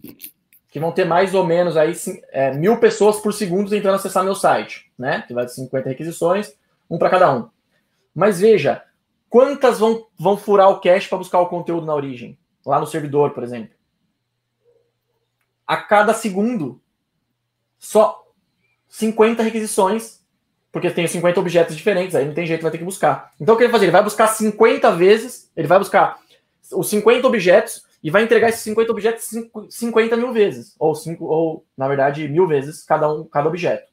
que 0.70 0.80
vão 0.80 0.92
ter 0.92 1.06
mais 1.06 1.34
ou 1.34 1.46
menos 1.46 1.76
aí 1.76 1.94
é, 2.32 2.54
mil 2.54 2.78
pessoas 2.80 3.20
por 3.20 3.34
segundo 3.34 3.70
tentando 3.70 3.96
acessar 3.96 4.24
meu 4.24 4.36
site, 4.36 4.92
né? 4.98 5.24
Que 5.28 5.34
vai 5.34 5.46
ter 5.46 5.54
50 5.54 5.90
requisições, 5.90 6.54
um 6.90 6.98
para 6.98 7.10
cada 7.10 7.36
um. 7.36 7.50
Mas 8.16 8.40
veja, 8.40 8.84
quantas 9.30 9.80
vão, 9.80 10.08
vão 10.18 10.38
furar 10.38 10.70
o 10.70 10.80
cache 10.80 11.10
para 11.10 11.18
buscar 11.18 11.40
o 11.40 11.48
conteúdo 11.48 11.86
na 11.86 11.96
origem? 11.96 12.38
Lá 12.68 12.80
no 12.80 12.86
servidor, 12.86 13.32
por 13.32 13.44
exemplo. 13.44 13.74
A 15.66 15.78
cada 15.78 16.14
segundo, 16.14 16.82
só 17.80 18.26
50 18.90 19.42
requisições, 19.42 20.22
porque 20.72 20.92
tem 20.92 21.08
50 21.08 21.40
objetos 21.40 21.76
diferentes, 21.76 22.16
aí 22.16 22.26
não 22.26 22.34
tem 22.34 22.46
jeito, 22.46 22.62
vai 22.62 22.72
ter 22.72 22.78
que 22.78 22.84
buscar. 22.84 23.32
Então 23.40 23.56
o 23.56 23.58
que 23.58 23.64
ele 23.64 23.72
vai 23.72 23.80
fazer? 23.80 23.86
Ele 23.86 23.92
vai 23.94 24.04
buscar 24.04 24.28
50 24.28 24.92
vezes, 24.92 25.52
ele 25.56 25.68
vai 25.68 25.80
buscar 25.80 26.20
os 26.74 26.90
50 26.90 27.26
objetos 27.26 27.84
e 28.04 28.12
vai 28.12 28.24
entregar 28.24 28.50
esses 28.50 28.62
50 28.62 28.92
objetos 28.92 29.30
50 29.70 30.18
mil 30.18 30.34
vezes, 30.34 30.76
ou, 30.78 30.94
cinco, 30.94 31.26
ou 31.26 31.66
na 31.76 31.88
verdade, 31.88 32.28
mil 32.28 32.48
vezes 32.48 32.84
cada 32.84 33.12
um, 33.12 33.24
cada 33.24 33.48
objeto. 33.48 33.88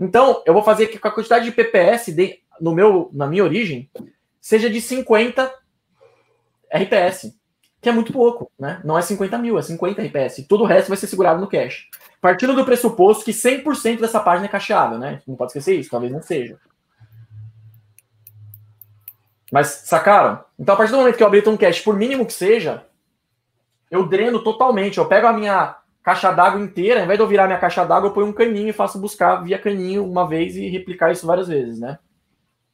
Então, 0.00 0.42
eu 0.46 0.54
vou 0.54 0.62
fazer 0.62 0.86
que 0.86 0.98
a 1.06 1.10
quantidade 1.10 1.44
de 1.44 1.52
PPS 1.52 2.06
de, 2.14 2.40
no 2.60 2.74
meu, 2.74 3.10
na 3.12 3.26
minha 3.26 3.44
origem 3.44 3.90
seja 4.40 4.70
de 4.70 4.80
50 4.80 5.52
RPS, 6.72 7.38
que 7.80 7.88
é 7.88 7.92
muito 7.92 8.12
pouco, 8.12 8.50
né? 8.58 8.80
Não 8.84 8.98
é 8.98 9.02
50 9.02 9.38
mil, 9.38 9.58
é 9.58 9.62
50 9.62 10.02
RPS. 10.02 10.46
Todo 10.46 10.64
o 10.64 10.66
resto 10.66 10.88
vai 10.88 10.98
ser 10.98 11.06
segurado 11.06 11.40
no 11.40 11.48
cache. 11.48 11.86
Partindo 12.20 12.54
do 12.54 12.64
pressuposto 12.64 13.24
que 13.24 13.32
100% 13.32 14.00
dessa 14.00 14.20
página 14.20 14.46
é 14.46 14.50
cacheável, 14.50 14.98
né? 14.98 15.22
Não 15.26 15.34
pode 15.34 15.50
esquecer 15.50 15.78
isso, 15.78 15.90
talvez 15.90 16.12
não 16.12 16.20
seja. 16.20 16.58
Mas 19.50 19.68
sacaram? 19.84 20.44
Então, 20.58 20.74
a 20.74 20.78
partir 20.78 20.92
do 20.92 20.98
momento 20.98 21.16
que 21.16 21.22
eu 21.22 21.26
habilito 21.26 21.50
um 21.50 21.56
cache, 21.56 21.82
por 21.82 21.96
mínimo 21.96 22.26
que 22.26 22.32
seja, 22.32 22.86
eu 23.90 24.06
dreno 24.06 24.44
totalmente. 24.44 24.98
Eu 24.98 25.06
pego 25.06 25.26
a 25.26 25.32
minha 25.32 25.76
caixa 26.02 26.30
d'água 26.30 26.60
inteira, 26.60 27.00
ao 27.00 27.04
invés 27.04 27.18
de 27.18 27.24
eu 27.24 27.28
virar 27.28 27.46
minha 27.46 27.58
caixa 27.58 27.84
d'água, 27.84 28.08
eu 28.08 28.12
ponho 28.12 28.26
um 28.26 28.32
caninho 28.32 28.68
e 28.68 28.74
faço 28.74 29.00
buscar 29.00 29.36
via 29.42 29.58
caninho 29.58 30.06
uma 30.06 30.28
vez 30.28 30.54
e 30.56 30.68
replicar 30.68 31.10
isso 31.10 31.26
várias 31.26 31.48
vezes, 31.48 31.80
né? 31.80 31.98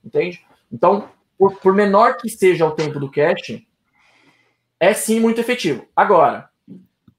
Entende? 0.05 0.45
Então, 0.71 1.09
por, 1.39 1.57
por 1.59 1.73
menor 1.73 2.17
que 2.17 2.29
seja 2.29 2.67
o 2.67 2.73
tempo 2.73 3.01
do 3.01 3.11
cache, 3.11 3.67
é 4.79 4.93
sim 4.93 5.21
muito 5.21 5.41
efetivo. 5.41 5.87
Agora, 5.95 6.49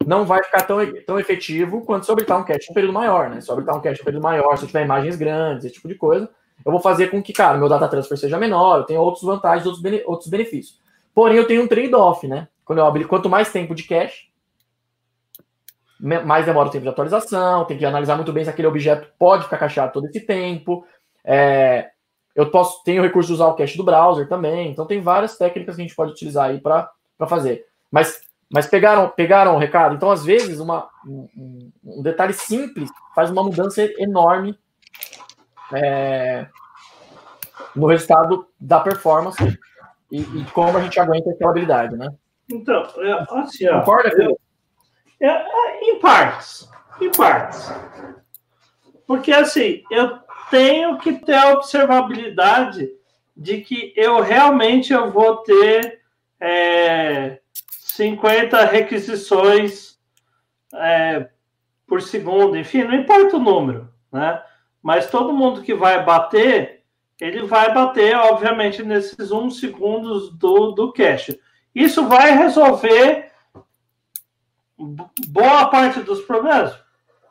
não 0.06 0.26
vai 0.26 0.44
ficar 0.44 0.64
tão, 0.64 0.78
tão 1.06 1.20
efetivo 1.20 1.82
quanto 1.86 2.06
se 2.06 2.12
eu 2.12 2.14
habilitar 2.14 2.40
um 2.40 2.44
cache 2.44 2.68
um 2.70 2.74
período 2.74 2.94
maior, 2.94 3.30
né? 3.30 3.42
Se 3.42 3.50
eu 3.50 3.54
habilitar 3.54 3.78
um 3.78 3.82
cache 3.82 4.02
um 4.02 4.06
período 4.06 4.24
maior, 4.24 4.56
se 4.58 4.64
eu 4.64 4.68
tiver 4.68 4.86
imagens 4.86 5.16
grandes, 5.16 5.66
esse 5.66 5.76
tipo 5.76 5.88
de 5.88 5.96
coisa, 5.96 6.30
eu 6.66 6.72
vou 6.72 6.82
fazer 6.82 7.08
com 7.08 7.22
que, 7.22 7.34
cara, 7.34 7.58
meu 7.58 7.70
data 7.70 7.88
transfer 7.88 8.18
seja 8.18 8.38
menor, 8.38 8.80
eu 8.80 8.84
tenho 8.84 9.02
outras 9.02 9.24
vantagens, 9.24 9.66
outros, 9.66 9.82
bene, 9.82 10.02
outros 10.06 10.30
benefícios. 10.30 10.80
Porém, 11.14 11.38
eu 11.38 11.48
tenho 11.48 11.64
um 11.64 11.68
trade-off, 11.68 12.28
né? 12.28 12.48
Quando 12.64 12.80
eu 12.80 13.08
quanto 13.08 13.30
mais 13.30 13.52
tempo 13.52 13.74
de 13.74 13.84
cache, 13.84 14.28
mais 16.00 16.46
demora 16.46 16.68
o 16.68 16.72
tempo 16.72 16.84
de 16.84 16.90
atualização, 16.90 17.66
tem 17.66 17.78
que 17.78 17.86
analisar 17.86 18.16
muito 18.16 18.32
bem 18.32 18.44
se 18.44 18.50
aquele 18.50 18.68
objeto 18.68 19.12
pode 19.18 19.46
ficar 19.46 19.58
cacheado 19.58 19.94
todo 19.94 20.06
esse 20.06 20.20
tempo. 20.22 20.86
É, 21.24 21.90
eu 22.36 22.52
posso, 22.52 22.84
tenho 22.84 23.02
o 23.02 23.06
recurso 23.06 23.28
de 23.28 23.34
usar 23.34 23.48
o 23.48 23.56
cache 23.56 23.78
do 23.78 23.84
browser 23.84 24.28
também, 24.28 24.70
então 24.70 24.86
tem 24.86 25.02
várias 25.02 25.38
técnicas 25.38 25.76
que 25.76 25.82
a 25.82 25.86
gente 25.86 25.96
pode 25.96 26.12
utilizar 26.12 26.50
aí 26.50 26.62
para 26.62 26.90
fazer. 27.26 27.66
Mas, 27.90 28.22
mas 28.52 28.68
pegaram, 28.68 29.10
pegaram 29.10 29.56
o 29.56 29.60
recado? 29.60 29.96
Então, 29.96 30.12
às 30.12 30.24
vezes, 30.24 30.60
uma, 30.60 30.90
um, 31.06 31.72
um 31.84 32.02
detalhe 32.02 32.34
simples 32.34 32.90
faz 33.16 33.32
uma 33.32 33.44
mudança 33.44 33.82
enorme 33.98 34.58
é, 35.74 36.48
no 37.76 37.88
resultado 37.88 38.48
da 38.60 38.80
performance 38.80 39.42
e, 40.12 40.22
e, 40.22 40.46
como 40.54 40.78
a 40.78 40.82
gente 40.82 41.00
aguenta 41.00 41.32
aquela 41.32 41.52
habilidade, 41.52 41.96
né? 41.96 42.14
Então, 42.50 42.88
é, 42.98 43.26
assim, 43.40 43.68
ó, 43.68 43.80
Concorda, 43.80 44.12
Felipe? 44.12 44.40
É, 45.20 45.28
é, 45.28 45.92
em 45.92 46.00
partes. 46.00 46.70
Em 47.02 47.12
partes. 47.12 47.72
Porque, 49.06 49.32
assim, 49.32 49.84
eu 49.92 50.20
tenho 50.50 50.98
que 50.98 51.14
ter 51.14 51.36
a 51.36 51.54
observabilidade 51.54 52.90
de 53.36 53.62
que 53.62 53.94
eu 53.96 54.22
realmente 54.22 54.94
eu 54.94 55.12
vou 55.12 55.38
ter 55.38 56.02
é, 56.40 57.40
50 57.70 58.66
requisições 58.66 59.98
é, 60.74 61.30
por 61.88 62.02
segundo, 62.02 62.58
enfim, 62.58 62.84
não 62.84 62.96
importa 62.96 63.38
o 63.38 63.40
número, 63.40 63.90
né? 64.12 64.42
Mas 64.82 65.10
todo 65.10 65.34
mundo 65.34 65.62
que 65.62 65.74
vai 65.74 66.04
bater, 66.04 66.84
ele 67.20 67.44
vai 67.46 67.74
bater, 67.74 68.16
obviamente, 68.16 68.84
nesses 68.84 69.32
um 69.32 69.50
segundos 69.50 70.32
do, 70.38 70.72
do 70.72 70.94
cache. 70.94 71.40
Isso 71.74 72.08
vai 72.08 72.32
resolver 72.32 73.32
boa 75.28 75.68
parte 75.68 76.02
dos 76.02 76.22
problemas. 76.22 76.78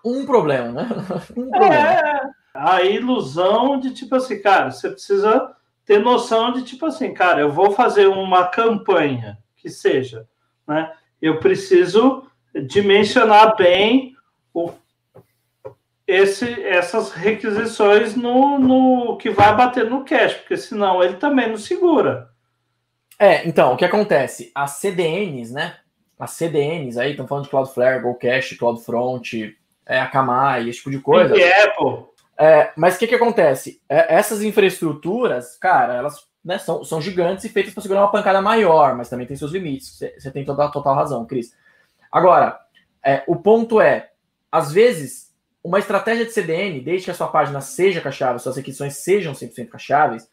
Um 0.05 0.27
problema, 0.27 0.73
né? 0.73 0.89
Um 1.37 1.51
problema. 1.51 1.75
É 1.75 2.37
a 2.59 2.83
ilusão 2.83 3.79
de 3.79 3.93
tipo 3.93 4.15
assim, 4.17 4.41
cara, 4.41 4.71
você 4.71 4.91
precisa 4.91 5.55
ter 5.87 6.01
noção 6.01 6.53
de 6.53 6.63
tipo 6.63 6.85
assim, 6.85 7.15
cara, 7.15 7.41
eu 7.41 7.51
vou 7.51 7.71
fazer 7.71 8.09
uma 8.09 8.49
campanha 8.49 9.39
que 9.57 9.71
seja, 9.71 10.27
né? 10.67 10.93
Eu 11.23 11.39
preciso 11.39 12.27
dimensionar 12.67 13.57
bem 13.57 14.15
o, 14.53 14.73
esse, 16.07 16.63
essas 16.65 17.13
requisições 17.13 18.17
no, 18.17 18.59
no 18.59 19.17
que 19.17 19.31
vai 19.31 19.55
bater 19.57 19.89
no 19.89 20.05
cache, 20.05 20.37
porque 20.37 20.57
senão 20.57 21.03
ele 21.03 21.15
também 21.15 21.49
não 21.49 21.57
segura. 21.57 22.31
É, 23.19 23.47
então, 23.49 23.73
o 23.73 23.77
que 23.77 23.85
acontece? 23.85 24.51
As 24.55 24.73
CDNs, 24.73 25.53
né? 25.53 25.77
As 26.19 26.33
CDNs 26.33 26.99
aí, 26.99 27.13
estão 27.13 27.27
falando 27.27 27.45
de 27.45 27.51
Cloudflare, 27.51 28.03
GoCache, 28.03 28.57
CloudFront, 28.57 29.57
é, 29.87 30.01
Akamai, 30.01 30.69
esse 30.69 30.79
tipo 30.79 30.91
de 30.91 30.99
coisa. 30.99 31.37
E 31.37 31.43
Apple. 31.45 32.07
É, 32.39 32.73
mas 32.77 32.97
o 32.97 32.99
que, 32.99 33.07
que 33.07 33.15
acontece? 33.15 33.81
É, 33.89 34.15
essas 34.15 34.43
infraestruturas, 34.43 35.57
cara, 35.59 35.95
elas 35.95 36.27
né, 36.45 36.59
são, 36.59 36.85
são 36.85 37.01
gigantes 37.01 37.45
e 37.45 37.49
feitas 37.49 37.73
para 37.73 37.83
segurar 37.83 38.03
uma 38.03 38.13
pancada 38.13 38.41
maior, 38.41 38.95
mas 38.95 39.09
também 39.09 39.27
tem 39.27 39.37
seus 39.37 39.53
limites. 39.53 39.99
Você 40.19 40.31
tem 40.31 40.45
toda 40.45 40.65
a 40.65 40.69
total 40.71 40.95
razão, 40.95 41.25
Cris. 41.25 41.53
Agora, 42.13 42.61
é, 43.03 43.25
o 43.27 43.37
ponto 43.37 43.81
é, 43.81 44.11
às 44.51 44.71
vezes, 44.71 45.35
uma 45.63 45.79
estratégia 45.79 46.25
de 46.25 46.33
CDN, 46.33 46.81
desde 46.81 47.07
que 47.07 47.11
a 47.11 47.15
sua 47.15 47.29
página 47.29 47.61
seja 47.61 48.01
cacheável, 48.01 48.39
suas 48.39 48.57
requisições 48.57 48.97
sejam 48.97 49.33
100% 49.33 49.69
cacheáveis, 49.69 50.31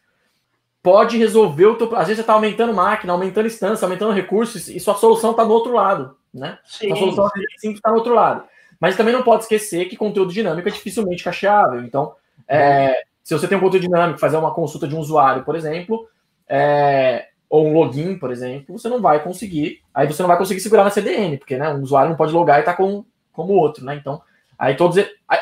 pode 0.82 1.16
resolver 1.16 1.66
o 1.66 1.76
teu... 1.76 1.86
Às 1.96 2.08
vezes 2.08 2.16
você 2.16 2.20
está 2.20 2.34
aumentando 2.34 2.74
máquina, 2.74 3.12
aumentando 3.12 3.46
instância, 3.46 3.84
aumentando 3.84 4.12
recursos, 4.12 4.68
e 4.68 4.78
sua 4.78 4.94
solução 4.94 5.32
está 5.32 5.42
do 5.42 5.52
outro 5.52 5.72
lado, 5.72 6.16
né? 6.32 6.58
Sim. 6.64 6.88
Sua 6.90 6.96
solução 6.98 7.30
está 7.64 7.90
do 7.90 7.96
outro 7.96 8.14
lado. 8.14 8.44
Mas 8.80 8.96
também 8.96 9.12
não 9.12 9.22
pode 9.22 9.42
esquecer 9.42 9.86
que 9.86 9.96
conteúdo 9.96 10.32
dinâmico 10.32 10.68
é 10.68 10.72
dificilmente 10.72 11.24
cacheável. 11.24 11.82
Então, 11.82 12.14
é, 12.48 13.04
se 13.22 13.32
você 13.32 13.48
tem 13.48 13.56
um 13.56 13.60
conteúdo 13.60 13.82
dinâmico, 13.82 14.18
fazer 14.18 14.36
uma 14.36 14.54
consulta 14.54 14.86
de 14.86 14.94
um 14.94 14.98
usuário, 14.98 15.44
por 15.44 15.56
exemplo, 15.56 16.08
é, 16.48 17.28
ou 17.48 17.66
um 17.66 17.72
login, 17.72 18.18
por 18.18 18.30
exemplo, 18.30 18.78
você 18.78 18.88
não 18.88 19.00
vai 19.00 19.22
conseguir. 19.22 19.80
Aí 19.94 20.06
você 20.06 20.22
não 20.22 20.28
vai 20.28 20.38
conseguir 20.38 20.60
segurar 20.60 20.84
na 20.84 20.90
CDN, 20.90 21.38
porque 21.38 21.56
né, 21.56 21.72
um 21.72 21.82
usuário 21.82 22.10
não 22.10 22.16
pode 22.16 22.32
logar 22.32 22.58
e 22.58 22.60
estar 22.60 22.72
tá 22.72 22.76
com, 22.76 23.04
como 23.32 23.52
o 23.52 23.56
outro, 23.56 23.84
né? 23.84 23.94
Então, 23.94 24.20
aí 24.58 24.76
todos. 24.76 24.96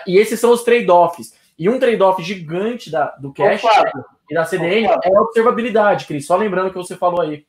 E 0.07 0.18
esses 0.18 0.38
são 0.38 0.53
os 0.53 0.62
trade-offs. 0.62 1.35
E 1.59 1.68
um 1.68 1.79
trade-off 1.79 2.23
gigante 2.23 2.90
da, 2.90 3.07
do 3.16 3.33
cache 3.33 3.66
e 4.31 4.35
da 4.35 4.45
CDN 4.45 4.87
é 4.87 5.16
a 5.16 5.21
observabilidade, 5.21 6.07
Cris. 6.07 6.27
Só 6.27 6.37
lembrando 6.37 6.68
o 6.68 6.71
que 6.71 6.79
você 6.79 6.97
falou 6.97 7.21
aí. 7.21 7.47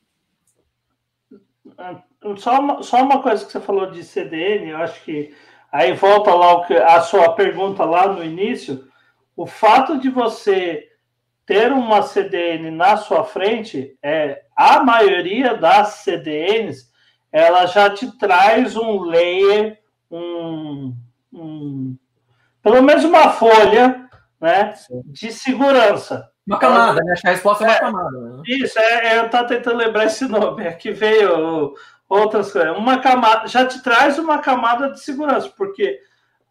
Só 2.37 2.59
uma, 2.59 2.83
só 2.83 3.01
uma 3.03 3.21
coisa 3.21 3.45
que 3.45 3.51
você 3.51 3.59
falou 3.59 3.89
de 3.89 4.03
CDN, 4.03 4.69
eu 4.69 4.77
acho 4.77 5.03
que 5.03 5.33
Aí 5.73 5.91
volta 5.93 6.31
lá 6.35 6.67
a 6.95 7.01
sua 7.01 7.33
pergunta 7.33 7.83
lá 7.83 8.05
no 8.05 8.23
início. 8.23 8.87
O 9.35 9.47
fato 9.47 9.97
de 9.97 10.07
você 10.07 10.87
ter 11.47 11.71
uma 11.71 12.03
CDN 12.03 12.69
na 12.69 12.95
sua 12.95 13.23
frente, 13.23 13.97
é 14.03 14.43
a 14.55 14.83
maioria 14.83 15.55
das 15.55 15.95
CDNs, 16.03 16.91
ela 17.31 17.65
já 17.65 17.89
te 17.89 18.15
traz 18.19 18.77
um 18.77 19.01
layer, 19.01 19.79
um, 20.11 20.95
um 21.33 21.97
pelo 22.61 22.83
menos 22.83 23.03
uma 23.03 23.31
folha, 23.31 24.07
né, 24.39 24.73
de 25.05 25.31
segurança. 25.31 26.29
Uma 26.45 26.59
camada, 26.59 27.01
né? 27.01 27.13
Acho 27.13 27.21
que 27.21 27.27
a 27.27 27.31
resposta 27.31 27.63
é 27.63 27.67
uma 27.67 27.75
é, 27.75 27.79
camada. 27.79 28.19
Né? 28.19 28.43
Isso, 28.47 28.77
é, 28.77 29.17
eu 29.17 29.25
estava 29.25 29.47
tentando 29.47 29.77
lembrar 29.77 30.05
esse 30.05 30.27
nome. 30.27 30.65
É 30.65 30.73
que 30.73 30.91
veio 30.91 31.73
outras 32.13 32.51
coisas. 32.51 32.77
Uma 32.77 32.99
camada 32.99 33.47
já 33.47 33.65
te 33.65 33.81
traz 33.81 34.19
uma 34.19 34.39
camada 34.39 34.91
de 34.91 34.99
segurança, 34.99 35.51
porque 35.57 35.99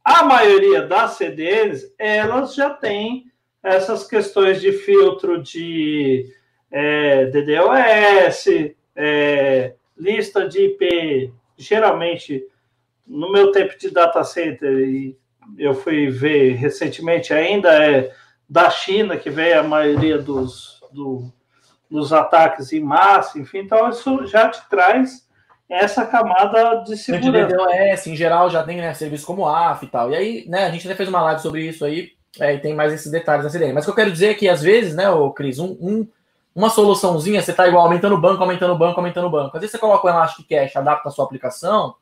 a 0.05 0.25
maioria 0.25 0.83
das 0.83 1.12
CDs 1.12 1.94
elas 1.98 2.55
já 2.55 2.70
têm 2.70 3.27
essas 3.62 4.07
questões 4.07 4.61
de 4.61 4.72
filtro 4.72 5.40
de 5.40 6.27
é, 6.70 7.27
DDoS, 7.27 8.75
é, 8.96 9.75
lista 9.96 10.48
de 10.48 10.64
IP, 10.64 11.33
geralmente 11.57 12.44
no 13.07 13.31
meu 13.31 13.53
tempo 13.53 13.79
de 13.79 13.90
data 13.90 14.25
center 14.25 14.72
e 14.81 15.16
eu 15.59 15.75
fui 15.75 16.09
ver 16.09 16.55
recentemente 16.55 17.33
ainda 17.33 17.72
é 17.85 18.12
da 18.48 18.68
China 18.70 19.16
que 19.16 19.31
veio 19.31 19.61
a 19.61 19.62
maioria 19.62 20.18
dos, 20.18 20.83
do, 20.92 21.33
dos 21.90 22.12
ataques 22.12 22.72
em 22.72 22.81
massa, 22.81 23.38
enfim, 23.38 23.59
então 23.59 23.88
isso 23.88 24.27
já 24.27 24.48
te 24.48 24.61
traz 24.68 25.27
essa 25.68 26.05
camada 26.07 26.83
de 26.85 26.96
segurança. 26.96 27.55
DDoS, 27.55 28.07
em 28.07 28.16
geral, 28.16 28.51
já 28.51 28.62
tem 28.62 28.77
né, 28.79 28.92
serviço 28.94 29.27
como 29.27 29.48
AF 29.48 29.85
e 29.85 29.88
tal. 29.88 30.11
E 30.11 30.16
aí, 30.16 30.44
né, 30.48 30.66
a 30.66 30.70
gente 30.70 30.87
até 30.87 30.94
fez 30.94 31.09
uma 31.09 31.22
live 31.22 31.40
sobre 31.40 31.66
isso 31.66 31.85
aí, 31.85 32.11
é, 32.38 32.55
e 32.55 32.59
tem 32.59 32.75
mais 32.75 32.92
esses 32.92 33.11
detalhes 33.11 33.51
CDN. 33.51 33.72
Mas 33.72 33.85
o 33.85 33.87
que 33.87 33.90
eu 33.90 33.96
quero 33.96 34.12
dizer 34.12 34.31
é 34.31 34.35
que, 34.35 34.48
às 34.48 34.62
vezes, 34.62 34.94
né, 34.94 35.09
o 35.11 35.31
Cris, 35.31 35.59
um, 35.59 35.77
um, 35.81 36.09
uma 36.55 36.70
soluçãozinha, 36.70 37.40
você 37.40 37.51
está 37.51 37.66
igual 37.66 37.85
aumentando 37.85 38.14
o 38.14 38.20
banco, 38.20 38.42
aumentando 38.42 38.75
o 38.75 38.79
banco, 38.79 39.01
aumentando 39.01 39.27
o 39.27 39.31
banco. 39.31 39.57
Às 39.57 39.61
vezes 39.61 39.72
você 39.72 39.79
coloca 39.79 40.07
o 40.07 40.11
Elastic 40.11 40.46
Cache, 40.48 40.77
adapta 40.77 41.09
a 41.09 41.12
sua 41.12 41.25
aplicação, 41.25 41.94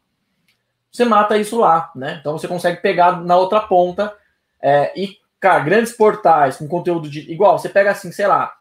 você 0.91 1.05
mata 1.05 1.37
isso 1.37 1.59
lá, 1.59 1.91
né? 1.95 2.19
Então 2.21 2.37
você 2.37 2.49
consegue 2.49 2.81
pegar 2.81 3.21
na 3.23 3.37
outra 3.37 3.61
ponta 3.61 4.13
é, 4.61 4.93
e, 5.01 5.17
cara, 5.39 5.61
grandes 5.61 5.93
portais 5.93 6.57
com 6.57 6.67
conteúdo 6.67 7.09
de. 7.09 7.31
Igual, 7.31 7.59
você 7.59 7.69
pega 7.69 7.93
assim, 7.93 8.11
sei 8.11 8.27
lá, 8.27 8.53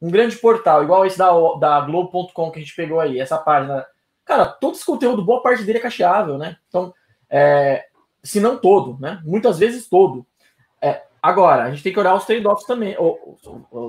um 0.00 0.10
grande 0.10 0.36
portal, 0.36 0.82
igual 0.82 1.06
esse 1.06 1.18
da, 1.18 1.30
da 1.58 1.80
Globo.com 1.80 2.50
que 2.50 2.58
a 2.58 2.62
gente 2.62 2.76
pegou 2.76 3.00
aí, 3.00 3.18
essa 3.18 3.38
página. 3.38 3.86
Cara, 4.28 4.44
todo 4.44 4.74
esse 4.74 4.84
conteúdo, 4.84 5.24
boa 5.24 5.40
parte 5.40 5.64
dele 5.64 5.78
é 5.78 5.80
cacheável, 5.80 6.36
né? 6.36 6.58
Então, 6.68 6.92
é, 7.30 7.86
se 8.22 8.38
não 8.40 8.58
todo, 8.58 9.00
né? 9.00 9.22
Muitas 9.24 9.58
vezes 9.58 9.88
todo. 9.88 10.26
É, 10.82 11.00
agora, 11.22 11.64
a 11.64 11.70
gente 11.70 11.82
tem 11.82 11.94
que 11.94 11.98
olhar 11.98 12.14
os 12.14 12.26
trade-offs 12.26 12.66
também, 12.66 12.94
ou, 12.98 13.38
ou, 13.70 13.88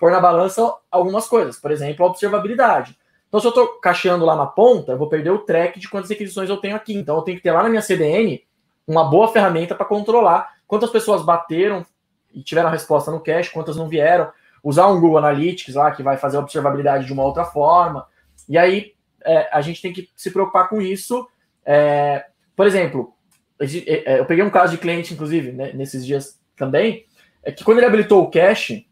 pôr 0.00 0.10
na 0.10 0.18
balança 0.18 0.74
algumas 0.90 1.28
coisas, 1.28 1.56
por 1.60 1.70
exemplo, 1.70 2.04
a 2.04 2.08
observabilidade. 2.08 2.98
Então, 3.28 3.38
se 3.38 3.46
eu 3.46 3.50
estou 3.50 3.78
cacheando 3.78 4.24
lá 4.24 4.34
na 4.34 4.46
ponta, 4.46 4.90
eu 4.90 4.98
vou 4.98 5.08
perder 5.08 5.30
o 5.30 5.38
track 5.38 5.78
de 5.78 5.88
quantas 5.88 6.10
requisições 6.10 6.50
eu 6.50 6.56
tenho 6.56 6.74
aqui. 6.74 6.92
Então, 6.92 7.14
eu 7.14 7.22
tenho 7.22 7.36
que 7.36 7.44
ter 7.44 7.52
lá 7.52 7.62
na 7.62 7.68
minha 7.68 7.80
CDN 7.80 8.44
uma 8.88 9.04
boa 9.04 9.28
ferramenta 9.28 9.72
para 9.72 9.86
controlar 9.86 10.52
quantas 10.66 10.90
pessoas 10.90 11.22
bateram 11.22 11.86
e 12.34 12.42
tiveram 12.42 12.70
a 12.70 12.72
resposta 12.72 13.12
no 13.12 13.20
cache, 13.20 13.52
quantas 13.52 13.76
não 13.76 13.86
vieram. 13.86 14.32
Usar 14.64 14.88
um 14.88 15.00
Google 15.00 15.18
Analytics 15.18 15.76
lá, 15.76 15.92
que 15.92 16.02
vai 16.02 16.16
fazer 16.16 16.38
a 16.38 16.40
observabilidade 16.40 17.06
de 17.06 17.12
uma 17.12 17.22
outra 17.22 17.44
forma. 17.44 18.04
E 18.48 18.58
aí, 18.58 18.95
é, 19.26 19.48
a 19.52 19.60
gente 19.60 19.82
tem 19.82 19.92
que 19.92 20.08
se 20.16 20.30
preocupar 20.30 20.68
com 20.68 20.80
isso. 20.80 21.26
É, 21.64 22.24
por 22.54 22.66
exemplo, 22.66 23.12
é, 23.60 24.14
é, 24.14 24.20
eu 24.20 24.26
peguei 24.26 24.44
um 24.44 24.50
caso 24.50 24.72
de 24.72 24.78
cliente, 24.78 25.12
inclusive, 25.12 25.52
né, 25.52 25.72
nesses 25.72 26.06
dias 26.06 26.40
também, 26.56 27.04
é 27.42 27.52
que 27.52 27.64
quando 27.64 27.78
ele 27.78 27.86
habilitou 27.86 28.22
o 28.22 28.30
cache, 28.30 28.86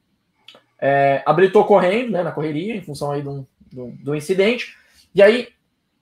é, 0.80 1.22
habilitou 1.24 1.64
correndo, 1.64 2.12
né, 2.12 2.22
na 2.22 2.32
correria, 2.32 2.74
em 2.74 2.82
função 2.82 3.10
aí 3.10 3.26
um, 3.26 3.46
do, 3.72 3.92
do 4.02 4.14
incidente. 4.14 4.76
E 5.14 5.22
aí 5.22 5.48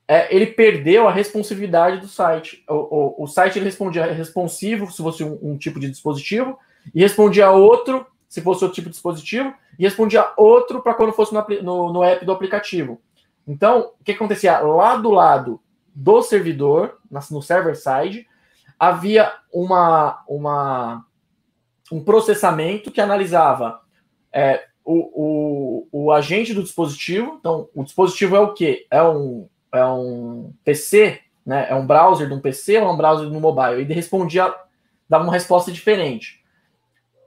é, 0.09 0.35
ele 0.35 0.47
perdeu 0.47 1.07
a 1.07 1.12
responsividade 1.12 2.01
do 2.01 2.09
site. 2.09 2.64
O, 2.68 2.75
o, 3.21 3.25
o 3.25 3.27
site 3.27 3.59
ele 3.59 3.66
respondia 3.66 4.12
responsivo 4.12 4.90
se 4.90 5.03
fosse 5.03 5.23
um, 5.25 5.38
um, 5.42 5.57
tipo 5.57 5.79
de 5.79 5.88
dispositivo, 5.88 6.59
e 6.95 7.01
respondia 7.01 7.51
outro 7.51 8.07
se 8.29 8.40
fosse 8.40 8.64
outro 8.64 8.75
tipo 8.75 8.88
de 8.88 8.95
dispositivo, 8.95 9.53
e 9.79 9.85
respondia 9.85 10.33
outro 10.38 10.83
para 10.83 10.95
quando 10.95 11.12
fosse 11.12 11.35
no, 11.35 11.45
no, 11.62 11.92
no, 11.92 12.03
app 12.03 12.25
do 12.25 12.33
aplicativo. 12.33 12.99
Então, 13.47 13.93
o 14.01 14.05
que 14.05 14.13
acontecia? 14.13 14.59
Lá 14.61 14.97
do 14.97 15.11
lado 15.11 15.61
do 15.95 16.23
servidor, 16.23 16.99
no 17.11 17.43
server 17.43 17.77
side, 17.77 18.27
havia 18.79 19.33
uma, 19.53 20.23
uma, 20.29 21.05
um 21.91 22.03
processamento 22.03 22.91
que 22.91 23.01
analisava 23.01 23.81
é, 24.33 24.65
o, 24.85 25.87
o, 25.93 26.05
o 26.05 26.13
agente 26.13 26.55
do 26.55 26.63
dispositivo. 26.63 27.37
Então, 27.39 27.69
o 27.75 27.85
dispositivo 27.85 28.37
é 28.37 28.41
o 28.41 28.55
quê? 28.55 28.87
É 28.91 29.03
um, 29.03 29.49
é 29.73 29.85
um 29.85 30.53
PC, 30.65 31.21
né? 31.45 31.67
É 31.69 31.75
um 31.75 31.87
browser 31.87 32.27
de 32.27 32.35
um 32.35 32.41
PC 32.41 32.79
ou 32.79 32.89
é 32.89 32.93
um 32.93 32.97
browser 32.97 33.29
um 33.29 33.41
mobile? 33.41 33.81
Ele 33.81 33.95
respondia, 33.95 34.53
dava 35.09 35.25
uma 35.25 35.33
resposta 35.33 35.71
diferente. 35.71 36.43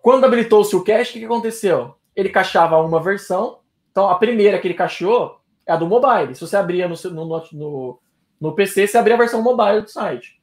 Quando 0.02 0.26
habilitou-se 0.26 0.76
o 0.76 0.84
cache, 0.84 1.18
o 1.18 1.20
que 1.20 1.26
aconteceu? 1.26 1.96
Ele 2.16 2.30
cacheava 2.30 2.80
uma 2.82 3.02
versão. 3.02 3.60
Então, 3.92 4.10
a 4.10 4.16
primeira 4.16 4.60
que 4.60 4.68
ele 4.68 4.74
cacheou 4.74 5.40
é 5.66 5.74
a 5.74 5.78
do 5.78 5.88
mobile. 5.88 6.36
Se 6.36 6.42
você 6.42 6.56
abria 6.56 6.88
no, 6.88 6.96
no, 7.12 7.44
no, 7.52 8.00
no 8.40 8.54
PC, 8.54 8.88
você 8.88 8.98
abria 8.98 9.16
a 9.16 9.20
versão 9.20 9.42
mobile 9.42 9.82
do 9.82 9.90
site. 9.90 10.40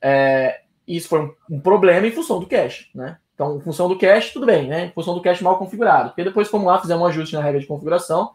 É, 0.00 0.62
isso 0.86 1.08
foi 1.08 1.20
um, 1.20 1.34
um, 1.50 1.60
problema 1.60 2.06
em 2.06 2.12
função 2.12 2.40
do 2.40 2.46
cache, 2.46 2.90
né? 2.94 3.18
Então, 3.34 3.56
em 3.56 3.60
função 3.60 3.88
do 3.88 3.98
cache, 3.98 4.32
tudo 4.32 4.46
bem, 4.46 4.68
né? 4.68 4.86
Em 4.86 4.92
função 4.92 5.14
do 5.14 5.22
cache 5.22 5.42
mal 5.42 5.58
configurado. 5.58 6.10
Porque 6.10 6.24
depois 6.24 6.48
fomos 6.48 6.66
lá, 6.66 6.80
fizemos 6.80 7.02
um 7.02 7.06
ajuste 7.06 7.34
na 7.34 7.42
regra 7.42 7.60
de 7.60 7.66
configuração 7.66 8.34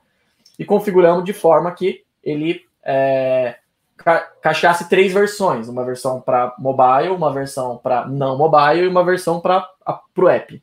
e 0.58 0.66
configuramos 0.66 1.24
de 1.24 1.34
forma 1.34 1.72
que 1.72 2.04
ele 2.24 2.66
é, 2.84 3.58
ca 3.98 4.22
cacheasse 4.42 4.90
três 4.90 5.14
versões: 5.14 5.68
uma 5.68 5.84
versão 5.84 6.22
para 6.22 6.54
mobile, 6.58 7.10
uma 7.10 7.32
versão 7.32 7.78
para 7.78 8.08
não 8.08 8.38
mobile 8.38 8.86
e 8.86 8.88
uma 8.88 9.04
versão 9.04 9.40
para 9.40 9.70
o 10.18 10.30
app. 10.30 10.62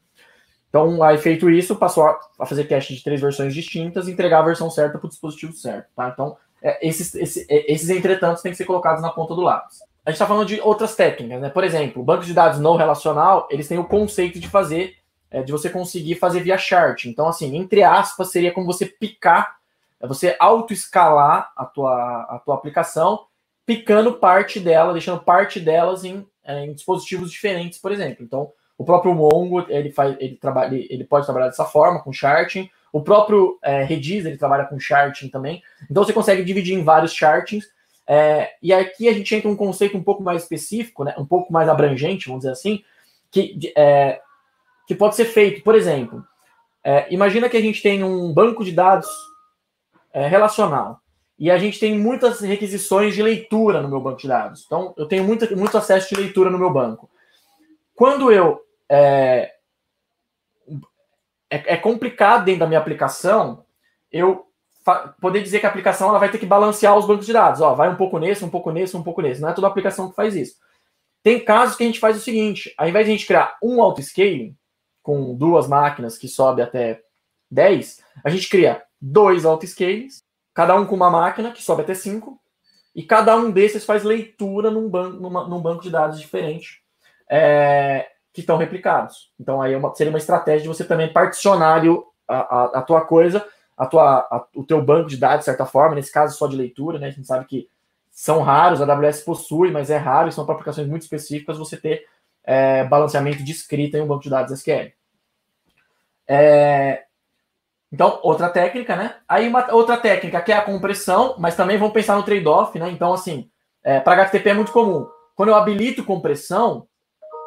Então, 0.74 1.04
aí 1.04 1.18
feito 1.18 1.48
isso, 1.48 1.76
passou 1.76 2.04
a 2.38 2.44
fazer 2.44 2.64
cache 2.64 2.96
de 2.96 3.04
três 3.04 3.20
versões 3.20 3.54
distintas 3.54 4.08
e 4.08 4.10
entregar 4.10 4.40
a 4.40 4.46
versão 4.46 4.68
certa 4.68 4.98
para 4.98 5.06
o 5.06 5.08
dispositivo 5.08 5.52
certo. 5.52 5.87
Tá? 5.94 6.08
Então, 6.08 6.37
é, 6.60 6.84
esses, 6.84 7.14
esses, 7.14 7.46
esses 7.48 7.90
entretantos 7.90 8.42
têm 8.42 8.50
que 8.50 8.58
ser 8.58 8.64
colocados 8.64 9.00
na 9.00 9.10
ponta 9.10 9.34
do 9.34 9.40
lápis 9.40 9.78
a 10.04 10.10
gente 10.10 10.16
está 10.16 10.26
falando 10.26 10.46
de 10.46 10.60
outras 10.60 10.94
técnicas, 10.94 11.40
né? 11.40 11.48
Por 11.48 11.64
exemplo, 11.64 12.02
o 12.02 12.04
banco 12.04 12.24
de 12.24 12.34
dados 12.34 12.60
não 12.60 12.76
relacional, 12.76 13.48
eles 13.50 13.66
têm 13.66 13.78
o 13.78 13.84
conceito 13.84 14.38
de 14.38 14.48
fazer, 14.48 14.96
é, 15.30 15.42
de 15.42 15.50
você 15.50 15.70
conseguir 15.70 16.16
fazer 16.16 16.40
via 16.40 16.58
chart. 16.58 17.06
Então, 17.06 17.26
assim, 17.26 17.56
entre 17.56 17.82
aspas, 17.82 18.30
seria 18.30 18.52
como 18.52 18.66
você 18.66 18.84
picar, 18.84 19.56
é 19.98 20.06
você 20.06 20.37
auto-escalar 20.38 21.50
a 21.56 21.64
tua, 21.64 22.22
a 22.28 22.38
tua 22.44 22.54
aplicação, 22.54 23.24
picando 23.64 24.12
parte 24.12 24.60
dela, 24.60 24.92
deixando 24.92 25.22
parte 25.22 25.58
delas 25.58 26.04
em, 26.04 26.26
é, 26.44 26.66
em 26.66 26.74
dispositivos 26.74 27.30
diferentes, 27.30 27.78
por 27.78 27.90
exemplo. 27.90 28.22
Então, 28.22 28.52
o 28.76 28.84
próprio 28.84 29.14
Mongo, 29.14 29.64
ele, 29.68 29.90
faz, 29.90 30.16
ele, 30.18 30.37
trabalha, 30.37 30.74
ele 30.74 31.04
pode 31.04 31.26
trabalhar 31.26 31.46
dessa 31.46 31.64
forma, 31.64 32.02
com 32.02 32.12
charting. 32.12 32.68
O 32.92 33.00
próprio 33.00 33.58
é, 33.62 33.84
Redis, 33.84 34.24
ele 34.24 34.37
trabalha 34.37 34.64
com 34.64 34.78
charting 34.78 35.28
também. 35.28 35.62
Então, 35.90 36.04
você 36.04 36.12
consegue 36.12 36.44
dividir 36.44 36.76
em 36.76 36.84
vários 36.84 37.12
chartings 37.12 37.72
é, 38.06 38.52
e 38.62 38.72
aqui 38.72 39.08
a 39.08 39.12
gente 39.12 39.34
entra 39.34 39.48
um 39.48 39.56
conceito 39.56 39.96
um 39.96 40.02
pouco 40.02 40.22
mais 40.22 40.42
específico, 40.42 41.04
né, 41.04 41.14
um 41.16 41.24
pouco 41.24 41.52
mais 41.52 41.68
abrangente, 41.68 42.26
vamos 42.26 42.42
dizer 42.42 42.52
assim, 42.52 42.82
que, 43.30 43.72
é, 43.76 44.20
que 44.87 44.94
pode 44.94 45.16
ser 45.16 45.24
feito. 45.24 45.62
Por 45.62 45.74
exemplo, 45.74 46.24
é, 46.82 47.06
imagina 47.12 47.48
que 47.48 47.56
a 47.56 47.62
gente 47.62 47.82
tem 47.82 48.04
um 48.04 48.32
banco 48.32 48.64
de 48.64 48.72
dados 48.72 49.08
é, 50.12 50.26
relacional 50.26 51.00
e 51.38 51.50
a 51.50 51.58
gente 51.58 51.80
tem 51.80 51.98
muitas 51.98 52.40
requisições 52.40 53.14
de 53.14 53.22
leitura 53.22 53.80
no 53.80 53.88
meu 53.88 54.00
banco 54.00 54.20
de 54.20 54.28
dados. 54.28 54.64
Então, 54.66 54.94
eu 54.96 55.06
tenho 55.06 55.24
muito, 55.24 55.56
muito 55.56 55.76
acesso 55.76 56.14
de 56.14 56.20
leitura 56.20 56.50
no 56.50 56.58
meu 56.58 56.70
banco. 56.70 57.10
Quando 57.94 58.30
eu. 58.30 58.60
É, 58.88 59.53
é, 61.51 61.75
é 61.75 61.77
complicado 61.77 62.44
dentro 62.44 62.61
da 62.61 62.66
minha 62.66 62.81
aplicação 62.81 63.64
eu 64.11 64.47
poder 65.20 65.42
dizer 65.42 65.61
que 65.61 65.66
a 65.66 65.68
aplicação 65.68 66.11
ela 66.11 66.18
vai 66.18 66.31
ter 66.31 66.38
que 66.38 66.44
balancear 66.44 66.97
os 66.97 67.07
bancos 67.07 67.27
de 67.27 67.33
dados. 67.33 67.61
Ó, 67.61 67.75
vai 67.75 67.88
um 67.88 67.97
pouco 67.97 68.18
nesse, 68.18 68.44
um 68.44 68.51
pouco 68.51 68.70
nesse, 68.70 68.97
um 68.97 69.03
pouco 69.03 69.23
nesse. 69.23 69.40
Não 69.40 69.49
é 69.49 69.53
toda 69.53 69.66
aplicação 69.66 70.11
que 70.11 70.16
faz 70.16 70.37
isso. 70.37 70.57
Tem 71.23 71.42
casos 71.42 71.75
que 71.75 71.83
a 71.83 71.87
gente 71.87 71.99
faz 71.99 72.16
o 72.16 72.20
seguinte: 72.20 72.75
ao 72.77 72.88
invés 72.88 73.07
de 73.07 73.12
a 73.12 73.16
gente 73.16 73.27
criar 73.27 73.57
um 73.62 73.81
auto-scaling 73.81 74.57
com 75.03 75.35
duas 75.35 75.66
máquinas 75.66 76.18
que 76.18 76.29
sobe 76.29 76.61
até 76.61 77.03
10, 77.51 78.03
a 78.25 78.31
gente 78.31 78.49
cria 78.49 78.83
dois 79.01 79.44
auto-scalings, 79.44 80.23
cada 80.53 80.77
um 80.77 80.87
com 80.87 80.94
uma 80.94 81.11
máquina 81.11 81.53
que 81.53 81.62
sobe 81.62 81.83
até 81.83 81.94
5, 81.94 82.38
e 82.94 83.03
cada 83.03 83.37
um 83.37 83.51
desses 83.51 83.85
faz 83.85 84.03
leitura 84.03 84.70
num 84.70 84.88
banco, 84.88 85.20
numa, 85.20 85.49
num 85.49 85.61
banco 85.61 85.83
de 85.83 85.90
dados 85.90 86.20
diferente 86.20 86.85
é, 87.31 88.09
que 88.35 88.42
estão 88.42 88.59
replicados. 88.59 89.33
Então 89.40 89.62
aí 89.62 89.73
é 89.73 89.77
uma, 89.79 89.94
seria 89.94 90.12
uma 90.12 90.18
estratégia 90.18 90.62
de 90.62 90.68
você 90.68 90.85
também 90.85 91.11
particionar 91.11 91.83
a, 92.29 92.35
a, 92.35 92.64
a 92.79 92.83
tua 92.83 93.01
coisa 93.01 93.47
a 93.77 93.87
tua, 93.87 94.18
a, 94.31 94.44
o 94.55 94.64
teu 94.64 94.81
banco 94.83 95.09
de 95.09 95.16
dados, 95.16 95.40
de 95.40 95.44
certa 95.47 95.66
forma, 95.66 95.94
nesse 95.94 96.12
caso 96.12 96.37
só 96.37 96.47
de 96.47 96.57
leitura, 96.57 96.99
né? 96.99 97.09
A 97.09 97.11
gente 97.11 97.27
sabe 97.27 97.44
que 97.44 97.68
são 98.11 98.42
raros, 98.42 98.81
a 98.81 98.85
AWS 98.85 99.23
possui, 99.23 99.70
mas 99.70 99.90
é 99.90 99.97
raro, 99.97 100.29
e 100.29 100.33
são 100.33 100.47
para 100.47 100.55
aplicações 100.55 100.87
muito 100.87 101.03
específicas 101.03 101.59
você 101.59 101.77
ter 101.77 102.07
é, 102.44 102.85
balanceamento 102.85 103.42
de 103.42 103.51
escrita 103.51 103.99
em 103.99 104.03
um 104.03 104.07
banco 104.07 104.23
de 104.23 104.31
dados 104.31 104.53
SQL. 104.53 104.92
É, 106.27 107.05
então, 107.92 108.20
outra 108.23 108.49
técnica, 108.49 108.94
né? 108.97 109.16
Aí 109.29 109.49
uma 109.49 109.73
outra 109.73 109.97
técnica 109.97 110.40
que 110.40 110.53
é 110.53 110.57
a 110.57 110.62
compressão, 110.62 111.35
mas 111.38 111.57
também 111.57 111.77
vamos 111.77 111.92
pensar 111.92 112.16
no 112.16 112.23
trade-off, 112.23 112.79
né? 112.79 112.90
Então, 112.90 113.12
assim, 113.12 113.51
é, 113.83 113.99
para 113.99 114.23
HTTP 114.23 114.51
é 114.51 114.55
muito 114.55 114.73
comum. 114.73 115.07
Quando 115.35 115.49
eu 115.49 115.57
habilito 115.57 116.05
compressão, 116.05 116.87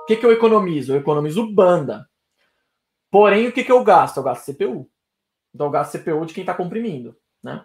que, 0.07 0.15
que 0.15 0.25
eu 0.25 0.31
economizo? 0.31 0.93
Eu 0.93 0.99
economizo 0.99 1.53
banda. 1.53 2.07
Porém, 3.11 3.47
o 3.47 3.51
que, 3.51 3.63
que 3.63 3.71
eu 3.71 3.83
gasto? 3.83 4.17
Eu 4.17 4.23
gasto 4.23 4.51
CPU 4.51 4.89
do 5.57 5.69
gasto 5.69 5.97
CPU 5.97 6.25
de 6.25 6.33
quem 6.33 6.43
está 6.43 6.53
comprimindo. 6.53 7.15
Né? 7.43 7.63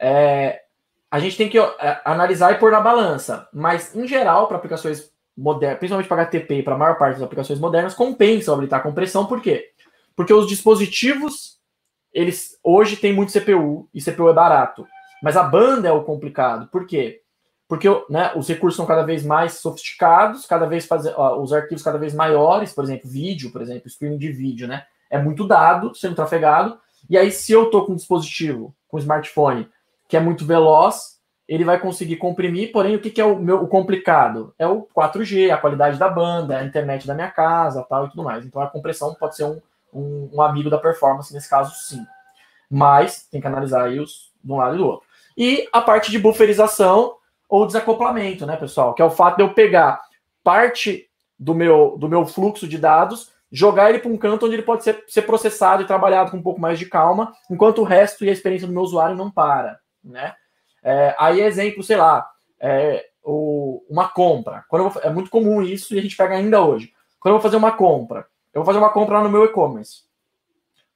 É, 0.00 0.62
a 1.10 1.18
gente 1.20 1.36
tem 1.36 1.48
que 1.48 1.58
é, 1.58 2.00
analisar 2.04 2.52
e 2.52 2.58
pôr 2.58 2.72
na 2.72 2.80
balança, 2.80 3.48
mas 3.52 3.94
em 3.94 4.08
geral, 4.08 4.48
para 4.48 4.56
aplicações 4.56 5.10
modernas, 5.36 5.78
principalmente 5.78 6.08
para 6.08 6.22
HTTP 6.22 6.56
e 6.56 6.62
para 6.62 6.74
a 6.74 6.78
maior 6.78 6.98
parte 6.98 7.14
das 7.14 7.22
aplicações 7.22 7.60
modernas, 7.60 7.94
compensa 7.94 8.52
habilitar 8.52 8.82
compressão, 8.82 9.26
por 9.26 9.40
quê? 9.40 9.70
Porque 10.16 10.32
os 10.32 10.46
dispositivos, 10.46 11.60
eles 12.12 12.58
hoje 12.64 12.96
têm 12.96 13.12
muito 13.12 13.32
CPU 13.32 13.88
e 13.92 14.00
CPU 14.00 14.30
é 14.30 14.32
barato, 14.32 14.86
mas 15.22 15.36
a 15.36 15.42
banda 15.42 15.88
é 15.88 15.92
o 15.92 16.04
complicado, 16.04 16.68
por 16.68 16.86
quê? 16.86 17.22
Porque 17.68 17.88
né, 18.08 18.32
os 18.36 18.48
recursos 18.48 18.76
são 18.76 18.86
cada 18.86 19.02
vez 19.02 19.24
mais 19.24 19.54
sofisticados, 19.54 20.46
cada 20.46 20.66
vez 20.66 20.86
faz, 20.86 21.04
os 21.40 21.52
arquivos 21.52 21.82
cada 21.82 21.98
vez 21.98 22.14
maiores, 22.14 22.72
por 22.72 22.84
exemplo, 22.84 23.10
vídeo, 23.10 23.50
por 23.50 23.60
exemplo, 23.60 23.88
streaming 23.88 24.18
de 24.18 24.30
vídeo, 24.30 24.68
né? 24.68 24.84
É 25.10 25.18
muito 25.18 25.46
dado 25.46 25.94
sendo 25.94 26.14
trafegado, 26.14 26.78
e 27.08 27.16
aí, 27.16 27.30
se 27.30 27.52
eu 27.52 27.64
estou 27.64 27.86
com 27.86 27.92
um 27.92 27.96
dispositivo, 27.96 28.74
com 28.88 28.96
um 28.96 29.00
smartphone, 29.00 29.68
que 30.08 30.16
é 30.16 30.20
muito 30.20 30.44
veloz, 30.44 31.20
ele 31.46 31.64
vai 31.64 31.78
conseguir 31.78 32.16
comprimir, 32.16 32.72
porém, 32.72 32.96
o 32.96 33.00
que, 33.00 33.10
que 33.10 33.20
é 33.20 33.24
o, 33.24 33.38
meu, 33.38 33.62
o 33.62 33.68
complicado? 33.68 34.52
É 34.58 34.66
o 34.66 34.88
4G, 34.96 35.50
a 35.50 35.56
qualidade 35.56 35.98
da 35.98 36.08
banda, 36.08 36.58
a 36.58 36.64
internet 36.64 37.06
da 37.06 37.14
minha 37.14 37.30
casa 37.30 37.86
tal 37.88 38.06
e 38.06 38.10
tudo 38.10 38.24
mais. 38.24 38.44
Então, 38.44 38.60
a 38.60 38.66
compressão 38.66 39.14
pode 39.14 39.36
ser 39.36 39.44
um, 39.44 39.60
um, 39.92 40.30
um 40.32 40.42
amigo 40.42 40.68
da 40.68 40.78
performance, 40.78 41.32
nesse 41.32 41.48
caso, 41.48 41.72
sim. 41.76 42.04
Mas 42.68 43.28
tem 43.30 43.40
que 43.40 43.46
analisar 43.46 43.84
aí 43.84 44.00
os 44.00 44.32
de 44.42 44.52
um 44.52 44.56
lado 44.56 44.74
e 44.74 44.78
do 44.78 44.86
outro. 44.86 45.06
E 45.36 45.68
a 45.72 45.80
parte 45.80 46.10
de 46.10 46.18
bufferização 46.18 47.14
ou 47.48 47.66
desacoplamento, 47.66 48.46
né, 48.46 48.56
pessoal? 48.56 48.94
Que 48.94 49.02
é 49.02 49.04
o 49.04 49.10
fato 49.10 49.36
de 49.36 49.42
eu 49.42 49.54
pegar 49.54 50.00
parte 50.42 51.08
do 51.38 51.54
meu, 51.54 51.96
do 51.98 52.08
meu 52.08 52.26
fluxo 52.26 52.66
de 52.66 52.78
dados, 52.78 53.32
jogar 53.50 53.90
ele 53.90 53.98
para 53.98 54.10
um 54.10 54.16
canto 54.16 54.46
onde 54.46 54.54
ele 54.54 54.62
pode 54.62 54.84
ser, 54.84 55.04
ser 55.06 55.22
processado 55.22 55.82
e 55.82 55.86
trabalhado 55.86 56.30
com 56.30 56.36
um 56.36 56.42
pouco 56.42 56.60
mais 56.60 56.78
de 56.78 56.86
calma, 56.86 57.32
enquanto 57.50 57.80
o 57.80 57.84
resto 57.84 58.24
e 58.24 58.28
a 58.28 58.32
experiência 58.32 58.66
do 58.66 58.72
meu 58.72 58.82
usuário 58.82 59.16
não 59.16 59.30
para, 59.30 59.78
né? 60.02 60.34
É, 60.82 61.16
aí, 61.18 61.40
exemplo, 61.40 61.82
sei 61.82 61.96
lá, 61.96 62.28
é, 62.60 63.04
o, 63.22 63.84
uma 63.88 64.08
compra. 64.08 64.64
Quando 64.68 64.88
vou, 64.88 65.02
é 65.02 65.10
muito 65.10 65.30
comum 65.30 65.60
isso 65.60 65.94
e 65.94 65.98
a 65.98 66.02
gente 66.02 66.16
pega 66.16 66.36
ainda 66.36 66.62
hoje. 66.62 66.92
Quando 67.18 67.34
eu 67.34 67.40
vou 67.40 67.42
fazer 67.42 67.56
uma 67.56 67.72
compra, 67.72 68.26
eu 68.54 68.62
vou 68.62 68.64
fazer 68.64 68.78
uma 68.78 68.92
compra 68.92 69.18
lá 69.18 69.24
no 69.24 69.30
meu 69.30 69.44
e-commerce. 69.44 70.04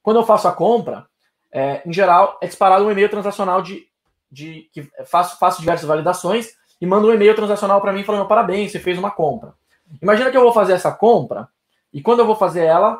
Quando 0.02 0.18
eu 0.18 0.24
faço 0.24 0.46
a 0.46 0.52
compra, 0.52 1.06
é, 1.52 1.82
em 1.84 1.92
geral, 1.92 2.38
é 2.40 2.46
disparado 2.46 2.84
um 2.84 2.90
e-mail 2.90 3.08
transacional 3.08 3.60
de, 3.60 3.89
de 4.30 4.68
que 4.72 4.88
faço, 5.06 5.38
faço 5.38 5.60
diversas 5.60 5.86
validações 5.86 6.50
e 6.80 6.86
manda 6.86 7.06
um 7.06 7.12
e-mail 7.12 7.34
transacional 7.34 7.80
para 7.80 7.92
mim 7.92 8.04
falando 8.04 8.28
parabéns, 8.28 8.72
você 8.72 8.78
fez 8.78 8.98
uma 8.98 9.10
compra. 9.10 9.54
Imagina 10.00 10.30
que 10.30 10.36
eu 10.36 10.42
vou 10.42 10.52
fazer 10.52 10.72
essa 10.72 10.92
compra 10.92 11.48
e 11.92 12.00
quando 12.00 12.20
eu 12.20 12.26
vou 12.26 12.36
fazer 12.36 12.64
ela, 12.64 12.98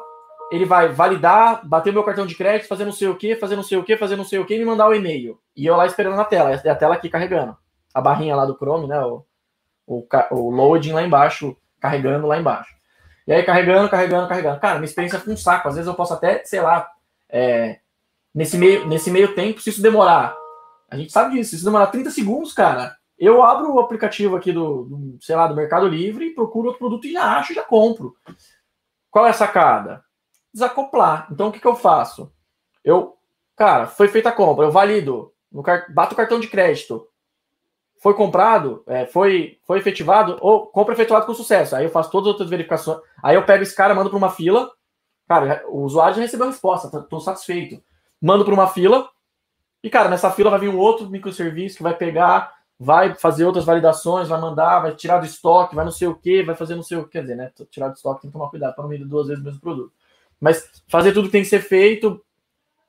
ele 0.50 0.64
vai 0.64 0.88
validar, 0.88 1.66
bater 1.66 1.92
meu 1.92 2.02
cartão 2.02 2.26
de 2.26 2.34
crédito, 2.34 2.68
fazer 2.68 2.84
não 2.84 2.92
sei 2.92 3.08
o 3.08 3.16
que, 3.16 3.36
fazer 3.36 3.54
não 3.54 3.62
sei 3.62 3.78
o 3.78 3.84
que, 3.84 3.96
fazer 3.96 4.16
não 4.16 4.24
sei 4.24 4.40
o 4.40 4.44
que 4.44 4.54
e 4.54 4.58
me 4.58 4.64
mandar 4.64 4.88
o 4.88 4.94
e-mail. 4.94 5.38
E 5.56 5.64
eu 5.64 5.76
lá 5.76 5.86
esperando 5.86 6.16
na 6.16 6.24
tela, 6.24 6.50
é 6.52 6.68
a 6.68 6.74
tela 6.74 6.94
aqui 6.94 7.08
carregando. 7.08 7.56
A 7.94 8.00
barrinha 8.00 8.34
lá 8.34 8.44
do 8.44 8.56
Chrome, 8.56 8.88
né? 8.88 9.00
O, 9.04 9.24
o, 9.86 10.06
o 10.32 10.50
loading 10.50 10.92
lá 10.92 11.02
embaixo, 11.02 11.56
carregando 11.80 12.26
lá 12.26 12.38
embaixo. 12.38 12.74
E 13.26 13.32
aí 13.32 13.44
carregando, 13.44 13.88
carregando, 13.88 14.28
carregando. 14.28 14.58
Cara, 14.58 14.74
minha 14.74 14.86
experiência 14.86 15.20
foi 15.20 15.32
um 15.32 15.36
saco. 15.36 15.68
Às 15.68 15.76
vezes 15.76 15.86
eu 15.86 15.94
posso 15.94 16.14
até, 16.14 16.42
sei 16.44 16.60
lá, 16.60 16.88
é, 17.28 17.78
nesse, 18.34 18.58
meio, 18.58 18.86
nesse 18.88 19.08
meio 19.08 19.34
tempo, 19.36 19.60
se 19.60 19.70
isso 19.70 19.80
demorar. 19.80 20.36
A 20.90 20.96
gente 20.96 21.12
sabe 21.12 21.34
disso, 21.34 21.50
se 21.50 21.56
isso 21.56 21.64
demorar 21.64 21.86
30 21.86 22.10
segundos, 22.10 22.52
cara, 22.52 22.96
eu 23.18 23.42
abro 23.42 23.74
o 23.74 23.80
aplicativo 23.80 24.36
aqui 24.36 24.52
do, 24.52 24.84
do 24.84 25.18
sei 25.20 25.36
lá, 25.36 25.46
do 25.46 25.54
Mercado 25.54 25.86
Livre, 25.86 26.34
procuro 26.34 26.68
outro 26.68 26.80
produto 26.80 27.06
e 27.06 27.12
já 27.12 27.38
acho, 27.38 27.54
já 27.54 27.62
compro. 27.62 28.14
Qual 29.10 29.26
é 29.26 29.30
a 29.30 29.34
sacada? 29.34 30.02
Desacoplar. 30.52 31.28
Então 31.30 31.48
o 31.48 31.52
que, 31.52 31.60
que 31.60 31.66
eu 31.66 31.76
faço? 31.76 32.32
Eu, 32.82 33.16
cara, 33.56 33.86
foi 33.86 34.08
feita 34.08 34.30
a 34.30 34.32
compra, 34.32 34.66
eu 34.66 34.72
valido, 34.72 35.32
no 35.52 35.62
bato 35.90 36.14
o 36.14 36.16
cartão 36.16 36.40
de 36.40 36.48
crédito, 36.48 37.06
foi 38.00 38.14
comprado, 38.14 38.82
é, 38.86 39.04
foi, 39.04 39.58
foi 39.66 39.78
efetivado, 39.78 40.38
ou 40.40 40.66
compra 40.66 40.94
efetuado 40.94 41.26
com 41.26 41.34
sucesso. 41.34 41.76
Aí 41.76 41.84
eu 41.84 41.90
faço 41.90 42.10
todas 42.10 42.28
as 42.28 42.32
outras 42.32 42.48
verificações. 42.48 42.98
Aí 43.22 43.36
eu 43.36 43.44
pego 43.44 43.62
esse 43.62 43.76
cara, 43.76 43.94
mando 43.94 44.08
para 44.08 44.16
uma 44.16 44.30
fila. 44.30 44.70
Cara, 45.28 45.62
o 45.68 45.82
usuário 45.82 46.14
já 46.16 46.22
recebeu 46.22 46.46
a 46.46 46.50
resposta, 46.50 46.98
estou 46.98 47.20
satisfeito. 47.20 47.82
Mando 48.20 48.44
para 48.44 48.54
uma 48.54 48.66
fila. 48.66 49.06
E, 49.82 49.88
cara, 49.88 50.08
nessa 50.08 50.30
fila 50.30 50.50
vai 50.50 50.60
vir 50.60 50.68
um 50.68 50.78
outro 50.78 51.08
microserviço 51.08 51.78
que 51.78 51.82
vai 51.82 51.94
pegar, 51.94 52.54
vai 52.78 53.14
fazer 53.14 53.44
outras 53.44 53.64
validações, 53.64 54.28
vai 54.28 54.40
mandar, 54.40 54.80
vai 54.80 54.94
tirar 54.94 55.18
do 55.18 55.26
estoque, 55.26 55.74
vai 55.74 55.84
não 55.84 55.92
sei 55.92 56.08
o 56.08 56.14
que, 56.14 56.42
vai 56.42 56.54
fazer 56.54 56.74
não 56.74 56.82
sei 56.82 56.98
o 56.98 57.04
que. 57.04 57.12
Quer 57.12 57.22
dizer, 57.22 57.36
né? 57.36 57.50
Tirar 57.70 57.88
do 57.88 57.94
estoque 57.94 58.22
tem 58.22 58.30
que 58.30 58.32
tomar 58.32 58.50
cuidado 58.50 58.74
para 58.74 58.82
não 58.82 58.90
vender 58.90 59.04
duas 59.04 59.28
vezes 59.28 59.42
o 59.42 59.44
mesmo 59.44 59.60
produto. 59.60 59.92
Mas 60.40 60.82
fazer 60.88 61.12
tudo 61.12 61.26
que 61.26 61.32
tem 61.32 61.42
que 61.42 61.48
ser 61.48 61.60
feito, 61.60 62.22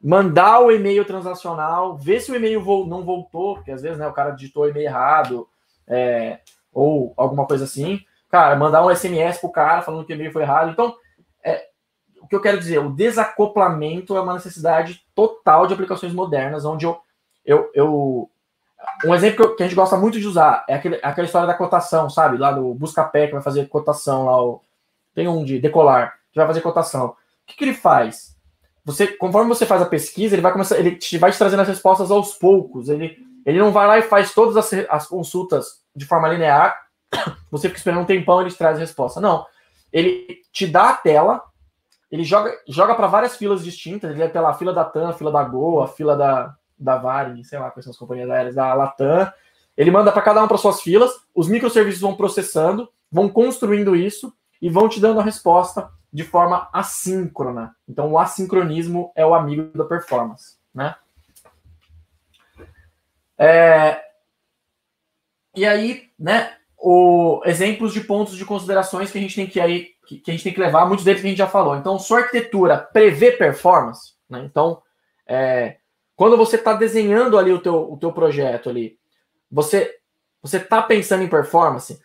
mandar 0.01 0.61
o 0.61 0.71
e-mail 0.71 1.05
transacional, 1.05 1.97
ver 1.97 2.19
se 2.19 2.31
o 2.31 2.35
e-mail 2.35 2.63
não 2.87 3.03
voltou, 3.03 3.55
porque 3.55 3.71
às 3.71 3.81
vezes 3.81 3.97
né, 3.97 4.07
o 4.07 4.13
cara 4.13 4.31
digitou 4.31 4.63
o 4.63 4.69
e-mail 4.69 4.85
errado, 4.85 5.47
é, 5.87 6.39
ou 6.73 7.13
alguma 7.17 7.45
coisa 7.45 7.65
assim. 7.65 7.99
Cara, 8.29 8.55
mandar 8.55 8.85
um 8.85 8.95
SMS 8.95 9.39
pro 9.39 9.51
cara 9.51 9.81
falando 9.81 10.05
que 10.05 10.13
o 10.13 10.15
e-mail 10.15 10.31
foi 10.31 10.43
errado. 10.43 10.71
Então, 10.71 10.95
o 12.21 12.27
que 12.27 12.35
eu 12.35 12.41
quero 12.41 12.59
dizer, 12.59 12.79
o 12.79 12.91
desacoplamento 12.91 14.15
é 14.15 14.21
uma 14.21 14.33
necessidade 14.33 15.03
total 15.15 15.67
de 15.67 15.73
aplicações 15.73 16.13
modernas, 16.13 16.65
onde 16.65 16.85
eu. 16.85 16.99
eu, 17.45 17.69
eu 17.73 18.29
um 19.05 19.13
exemplo 19.13 19.55
que 19.55 19.61
a 19.61 19.67
gente 19.67 19.75
gosta 19.75 19.95
muito 19.95 20.19
de 20.19 20.25
usar 20.25 20.65
é 20.67 20.73
aquele, 20.73 20.99
aquela 21.03 21.25
história 21.25 21.47
da 21.47 21.53
cotação, 21.53 22.09
sabe? 22.09 22.37
Lá 22.37 22.51
do 22.51 22.73
Buscapé, 22.73 23.27
que 23.27 23.33
vai 23.33 23.41
fazer 23.41 23.67
cotação 23.67 24.25
lá. 24.25 24.43
O, 24.43 24.61
tem 25.13 25.27
um 25.27 25.43
de 25.43 25.59
decolar, 25.59 26.15
que 26.31 26.39
vai 26.39 26.47
fazer 26.47 26.61
cotação. 26.61 27.07
O 27.07 27.15
que, 27.45 27.55
que 27.55 27.63
ele 27.63 27.73
faz? 27.73 28.31
você, 28.83 29.07
conforme 29.07 29.47
você 29.47 29.65
faz 29.65 29.81
a 29.81 29.85
pesquisa, 29.85 30.35
ele 30.35 30.41
vai 30.41 30.51
começar, 30.51 30.79
ele 30.79 30.95
te, 30.95 31.17
vai 31.17 31.31
te 31.31 31.37
trazendo 31.37 31.61
as 31.61 31.67
respostas 31.67 32.09
aos 32.09 32.33
poucos. 32.33 32.89
Ele, 32.89 33.17
ele 33.45 33.59
não 33.59 33.71
vai 33.71 33.87
lá 33.87 33.99
e 33.99 34.03
faz 34.03 34.33
todas 34.33 34.57
as, 34.57 34.71
as 34.89 35.07
consultas 35.07 35.81
de 35.95 36.05
forma 36.05 36.27
linear. 36.27 36.75
Você 37.51 37.67
fica 37.67 37.77
esperando 37.77 38.01
um 38.01 38.05
tempão, 38.05 38.41
ele 38.41 38.49
te 38.49 38.57
traz 38.57 38.77
a 38.77 38.79
resposta. 38.79 39.21
Não. 39.21 39.45
Ele 39.93 40.41
te 40.51 40.65
dá 40.65 40.89
a 40.89 40.93
tela, 40.93 41.43
ele 42.11 42.25
joga, 42.25 42.53
joga 42.67 42.93
para 42.93 43.07
várias 43.07 43.37
filas 43.37 43.63
distintas. 43.63 44.09
Ele 44.09 44.19
vai 44.19 44.29
pela 44.29 44.53
fila 44.53 44.73
da 44.73 44.83
TAM, 44.83 45.13
fila 45.13 45.31
da 45.31 45.43
Gol, 45.43 45.81
a 45.81 45.87
fila 45.87 46.15
da, 46.17 46.55
da 46.77 46.97
Varig, 46.97 47.43
sei 47.45 47.57
lá 47.57 47.71
quais 47.71 47.85
são 47.85 47.91
as 47.91 47.97
companhias 47.97 48.29
aéreas, 48.29 48.55
da 48.55 48.73
Latam. 48.73 49.31
Ele 49.77 49.89
manda 49.89 50.11
para 50.11 50.21
cada 50.21 50.41
uma 50.41 50.47
para 50.47 50.57
suas 50.57 50.81
filas, 50.81 51.11
os 51.33 51.47
microserviços 51.47 52.01
vão 52.01 52.15
processando, 52.15 52.89
vão 53.09 53.29
construindo 53.29 53.95
isso 53.95 54.33
e 54.61 54.69
vão 54.69 54.89
te 54.89 54.99
dando 54.99 55.21
a 55.21 55.23
resposta 55.23 55.89
de 56.11 56.25
forma 56.25 56.67
assíncrona. 56.73 57.73
Então, 57.87 58.11
o 58.11 58.19
assincronismo 58.19 59.13
é 59.15 59.25
o 59.25 59.33
amigo 59.33 59.75
da 59.77 59.85
performance, 59.85 60.57
né? 60.75 60.95
É... 63.37 64.03
E 65.55 65.65
aí, 65.65 66.09
né, 66.19 66.53
o... 66.77 67.41
exemplos 67.45 67.93
de 67.93 68.01
pontos 68.01 68.35
de 68.35 68.43
considerações 68.43 69.09
que 69.09 69.17
a 69.17 69.21
gente 69.21 69.35
tem 69.35 69.47
que 69.47 69.61
aí 69.61 69.90
que, 70.05 70.21
a 70.27 70.31
gente 70.31 70.43
tem 70.43 70.53
que 70.53 70.59
levar, 70.59 70.85
muitos 70.85 71.05
deles 71.05 71.21
que 71.21 71.27
a 71.27 71.29
gente 71.29 71.37
já 71.37 71.47
falou. 71.47 71.75
Então, 71.75 71.97
sua 71.99 72.19
arquitetura 72.19 72.77
prevê 72.77 73.31
performance, 73.31 74.13
né? 74.29 74.43
Então, 74.45 74.81
é... 75.27 75.77
quando 76.15 76.37
você 76.37 76.55
está 76.55 76.73
desenhando 76.73 77.37
ali 77.37 77.51
o 77.51 77.61
teu, 77.61 77.91
o 77.91 77.97
teu 77.97 78.11
projeto 78.11 78.69
ali, 78.69 78.97
você 79.49 79.97
você 80.41 80.57
está 80.57 80.81
pensando 80.81 81.23
em 81.23 81.29
performance. 81.29 82.01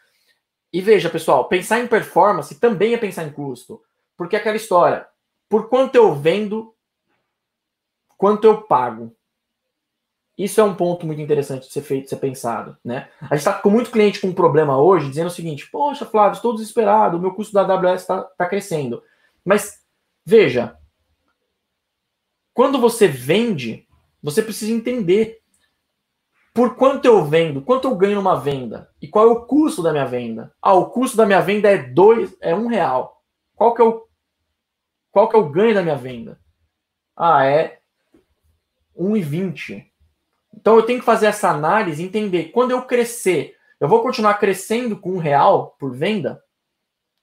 E 0.73 0.81
veja, 0.83 1.09
pessoal, 1.09 1.49
pensar 1.49 1.81
em 1.81 1.87
performance 1.87 2.55
também 2.61 2.93
é 2.93 2.99
pensar 2.99 3.25
em 3.25 3.33
custo. 3.33 3.83
Porque 4.17 4.37
é 4.37 4.39
aquela 4.39 4.57
história, 4.57 5.07
por 5.49 5.69
quanto 5.69 5.95
eu 5.95 6.15
vendo, 6.15 6.75
quanto 8.17 8.45
eu 8.45 8.63
pago. 8.63 9.15
Isso 10.37 10.61
é 10.61 10.65
um 10.65 10.75
ponto 10.75 11.07
muito 11.07 11.21
interessante 11.21 11.67
de 11.67 11.73
ser 11.73 11.81
feito, 11.81 12.05
de 12.05 12.11
ser 12.11 12.17
pensado, 12.17 12.77
né? 12.85 13.09
A 13.23 13.37
gente 13.37 13.39
está 13.39 13.55
com 13.55 13.71
muito 13.71 13.91
cliente 13.91 14.21
com 14.21 14.29
um 14.29 14.35
problema 14.35 14.79
hoje, 14.79 15.09
dizendo 15.09 15.29
o 15.29 15.31
seguinte: 15.31 15.69
Poxa, 15.71 16.05
Flávio, 16.05 16.37
estou 16.37 16.55
desesperado, 16.55 17.17
o 17.17 17.21
meu 17.21 17.33
custo 17.33 17.55
da 17.55 17.63
AWS 17.63 18.03
está 18.03 18.23
tá 18.23 18.47
crescendo. 18.47 19.03
Mas 19.45 19.81
veja, 20.25 20.77
quando 22.53 22.79
você 22.79 23.09
vende, 23.09 23.87
você 24.23 24.43
precisa 24.43 24.73
entender 24.73 25.41
por 26.53 26.75
quanto 26.75 27.05
eu 27.05 27.25
vendo, 27.25 27.63
quanto 27.63 27.87
eu 27.87 27.95
ganho 27.95 28.17
numa 28.17 28.41
venda 28.41 28.91
e 29.01 29.07
qual 29.07 29.27
é 29.27 29.31
o 29.31 29.45
custo 29.47 29.83
da 29.83 29.93
minha 29.93 30.07
venda. 30.07 30.55
Ah, 30.61 30.75
o 30.75 30.91
custo 30.91 31.17
da 31.17 31.27
minha 31.27 31.41
venda 31.41 31.71
é 31.71 31.77
dois, 31.77 32.35
é 32.41 32.55
um 32.55 32.67
real. 32.67 33.23
Qual 33.55 33.75
que 33.75 33.81
é 33.81 33.85
o 33.85 34.07
qual 35.11 35.31
que 35.31 35.37
é 35.37 35.39
o 35.39 35.49
ganho 35.49 35.75
da 35.75 35.83
minha 35.83 35.97
venda? 35.97 36.39
Ah, 37.17 37.47
é 37.47 37.79
1,20. 38.99 39.86
Então 40.57 40.77
eu 40.77 40.83
tenho 40.83 41.01
que 41.01 41.05
fazer 41.05 41.27
essa 41.27 41.51
análise 41.51 42.03
entender 42.03 42.47
quando 42.47 42.71
eu 42.71 42.83
crescer, 42.83 43.55
eu 43.79 43.89
vou 43.89 44.03
continuar 44.03 44.35
crescendo 44.35 44.97
com 44.97 45.13
um 45.13 45.19
real 45.19 45.77
por 45.79 45.95
venda 45.95 46.43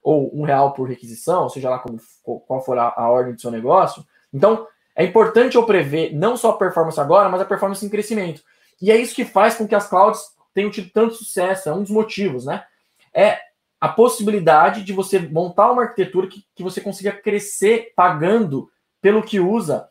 ou 0.01 0.29
um 0.37 0.43
real 0.43 0.73
por 0.73 0.87
requisição, 0.87 1.49
seja 1.49 1.69
lá 1.69 1.79
como, 1.79 1.99
qual 2.45 2.61
for 2.61 2.77
a, 2.77 2.93
a 2.95 3.09
ordem 3.09 3.33
do 3.33 3.41
seu 3.41 3.49
negócio. 3.49 4.05
Então 4.33 4.67
é 4.95 5.03
importante 5.03 5.55
eu 5.55 5.65
prever 5.65 6.13
não 6.13 6.37
só 6.37 6.51
a 6.51 6.57
performance 6.57 6.99
agora, 6.99 7.29
mas 7.29 7.41
a 7.41 7.45
performance 7.45 7.85
em 7.85 7.89
crescimento. 7.89 8.43
E 8.81 8.91
é 8.91 8.97
isso 8.97 9.15
que 9.15 9.25
faz 9.25 9.55
com 9.55 9.67
que 9.67 9.75
as 9.75 9.87
clouds 9.87 10.21
tenham 10.53 10.69
tido 10.69 10.89
tanto 10.91 11.15
sucesso. 11.15 11.69
É 11.69 11.73
um 11.73 11.81
dos 11.81 11.91
motivos, 11.91 12.45
né? 12.45 12.63
É 13.13 13.39
a 13.79 13.89
possibilidade 13.89 14.83
de 14.83 14.93
você 14.93 15.19
montar 15.19 15.71
uma 15.71 15.83
arquitetura 15.83 16.27
que, 16.27 16.45
que 16.55 16.63
você 16.63 16.79
consiga 16.79 17.11
crescer 17.11 17.91
pagando 17.95 18.69
pelo 19.01 19.23
que 19.23 19.39
usa, 19.39 19.89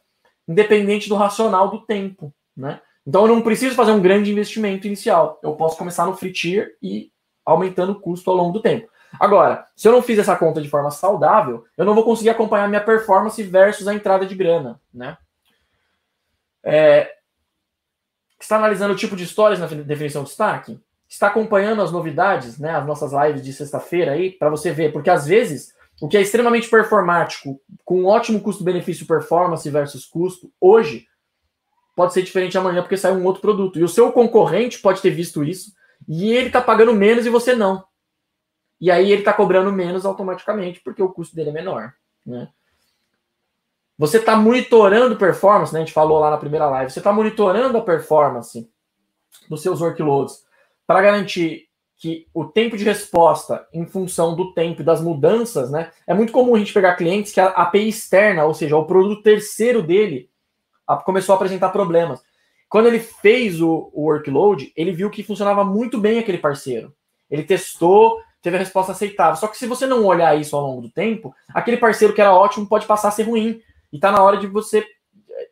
independente 0.49 1.09
do 1.09 1.15
racional 1.15 1.69
do 1.69 1.85
tempo, 1.85 2.33
né? 2.57 2.81
Então 3.07 3.23
eu 3.23 3.35
não 3.35 3.43
preciso 3.43 3.75
fazer 3.75 3.93
um 3.93 4.01
grande 4.01 4.31
investimento 4.31 4.87
inicial. 4.87 5.39
Eu 5.43 5.55
posso 5.55 5.77
começar 5.77 6.07
no 6.07 6.17
free 6.17 6.33
tier 6.33 6.77
e 6.83 7.11
aumentando 7.45 7.93
o 7.93 8.01
custo 8.01 8.31
ao 8.31 8.37
longo 8.37 8.53
do 8.53 8.63
tempo. 8.63 8.91
Agora, 9.19 9.67
se 9.77 9.87
eu 9.87 9.93
não 9.93 10.03
fiz 10.03 10.19
essa 10.19 10.37
conta 10.37 10.63
de 10.63 10.71
forma 10.71 10.91
saudável, 10.91 11.65
eu 11.77 11.85
não 11.85 11.95
vou 11.95 12.05
conseguir 12.05 12.31
acompanhar 12.31 12.69
minha 12.69 12.81
performance 12.81 13.43
versus 13.43 13.87
a 13.87 13.95
entrada 13.95 14.25
de 14.25 14.35
grana, 14.35 14.81
né? 14.93 15.19
É, 16.65 17.11
está 18.41 18.57
analisando 18.57 18.95
o 18.95 18.97
tipo 18.97 19.17
de 19.17 19.25
histórias 19.25 19.59
na 19.59 19.67
definição 19.67 20.23
de 20.23 20.29
destaque? 20.29 20.81
está 21.13 21.27
acompanhando 21.27 21.83
as 21.83 21.93
novidades, 21.93 22.59
né, 22.59 22.71
as 22.71 22.87
nossas 22.87 23.13
lives 23.13 23.43
de 23.43 23.53
sexta-feira 23.53 24.13
aí, 24.13 24.31
para 24.31 24.49
você 24.49 24.73
ver, 24.73 24.93
porque 24.93 25.11
às 25.11 25.27
vezes 25.27 25.75
o 26.01 26.09
que 26.09 26.17
é 26.17 26.23
extremamente 26.23 26.71
performático, 26.71 27.61
com 27.85 28.01
um 28.01 28.07
ótimo 28.07 28.41
custo-benefício 28.41 29.07
performance 29.07 29.69
versus 29.69 30.07
custo, 30.07 30.51
hoje 30.59 31.07
pode 31.95 32.13
ser 32.13 32.23
diferente 32.23 32.57
amanhã 32.57 32.83
porque 32.83 32.97
sai 32.97 33.13
um 33.13 33.25
outro 33.25 33.41
produto. 33.41 33.79
E 33.79 33.85
o 33.85 33.89
seu 33.89 34.13
concorrente 34.13 34.79
pode 34.81 35.01
ter 35.01 35.11
visto 35.11 35.45
isso 35.45 35.73
e 36.09 36.33
ele 36.33 36.47
está 36.47 36.61
pagando 36.61 36.93
menos 36.93 37.27
e 37.27 37.31
você 37.31 37.55
não. 37.55 37.85
E 38.81 38.91
aí 38.91 39.13
ele 39.13 39.23
está 39.23 39.33
cobrando 39.33 39.73
menos 39.73 40.05
automaticamente 40.05 40.81
porque 40.81 41.03
o 41.03 41.13
custo 41.13 41.37
dele 41.37 41.51
é 41.51 41.53
menor, 41.53 41.93
né? 42.27 42.49
você 44.03 44.19
está 44.19 44.35
monitorando 44.35 45.17
performance, 45.17 45.73
né? 45.73 45.79
A 45.79 45.85
gente 45.85 45.95
falou 45.95 46.19
lá 46.19 46.29
na 46.29 46.37
primeira 46.37 46.69
live, 46.69 46.91
você 46.91 46.99
está 46.99 47.13
monitorando 47.13 47.79
a 47.79 47.83
performance 47.83 48.69
dos 49.49 49.63
seus 49.63 49.81
workloads 49.81 50.45
para 50.85 51.01
garantir 51.01 51.69
que 51.97 52.27
o 52.35 52.45
tempo 52.45 52.77
de 52.77 52.83
resposta 52.83 53.65
em 53.73 53.87
função 53.87 54.35
do 54.35 54.53
tempo 54.55 54.83
e 54.83 54.85
das 54.85 55.01
mudanças, 55.01 55.71
né? 55.71 55.93
É 56.05 56.13
muito 56.13 56.33
comum 56.33 56.57
a 56.57 56.59
gente 56.59 56.73
pegar 56.73 56.97
clientes 56.97 57.33
que 57.33 57.39
a 57.39 57.47
API 57.51 57.89
externa, 57.89 58.45
ou 58.45 58.53
seja, 58.53 58.77
o 58.77 58.85
produto 58.85 59.23
terceiro 59.23 59.81
dele, 59.81 60.29
começou 61.05 61.33
a 61.33 61.37
apresentar 61.37 61.71
problemas. 61.71 62.23
Quando 62.69 62.87
ele 62.87 63.01
fez 63.01 63.61
o, 63.61 63.91
o 63.93 64.05
workload, 64.05 64.73
ele 64.75 64.93
viu 64.93 65.11
que 65.11 65.23
funcionava 65.23 65.65
muito 65.65 65.99
bem 66.01 66.19
aquele 66.19 66.39
parceiro. 66.39 66.95
Ele 67.31 67.43
testou, 67.43 68.19
teve 68.41 68.57
a 68.57 68.59
resposta 68.59 68.93
aceitável. 68.93 69.37
Só 69.37 69.47
que 69.47 69.59
se 69.59 69.67
você 69.67 69.87
não 69.87 70.05
olhar 70.05 70.39
isso 70.39 70.57
ao 70.57 70.63
longo 70.63 70.83
do 70.83 70.91
tempo, 70.91 71.35
aquele 71.49 71.77
parceiro 71.77 72.15
que 72.15 72.21
era 72.21 72.35
ótimo 72.35 72.67
pode 72.67 72.87
passar 72.87 73.09
a 73.09 73.13
ser 73.13 73.25
ruim. 73.25 73.61
E 73.93 73.99
tá 73.99 74.11
na 74.11 74.23
hora 74.23 74.39
de 74.39 74.47
você. 74.47 74.87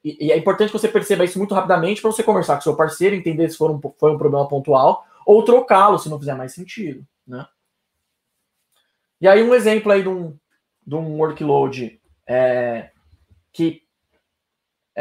E 0.03 0.33
é 0.33 0.37
importante 0.37 0.73
que 0.73 0.79
você 0.79 0.89
perceba 0.89 1.25
isso 1.25 1.39
muito 1.39 1.55
rapidamente 1.55 2.01
para 2.01 2.11
você 2.11 2.23
conversar 2.23 2.57
com 2.57 2.63
seu 2.63 2.75
parceiro, 2.75 3.15
entender 3.15 3.49
se 3.51 3.57
for 3.57 3.71
um, 3.71 3.81
foi 3.99 4.13
um 4.13 4.19
problema 4.19 4.49
pontual, 4.49 5.05
ou 5.27 5.45
trocá-lo 5.45 5.99
se 5.99 6.09
não 6.09 6.19
fizer 6.19 6.35
mais 6.35 6.55
sentido. 6.55 7.05
Né? 7.27 7.47
E 9.21 9.29
aí, 9.29 9.43
um 9.43 9.55
exemplo 9.55 9.93
aí 9.93 10.03
de 10.03 10.09
um, 10.09 10.35
de 10.87 10.95
um 10.95 11.19
workload 11.19 12.01
é, 12.27 12.91
que, 13.53 13.83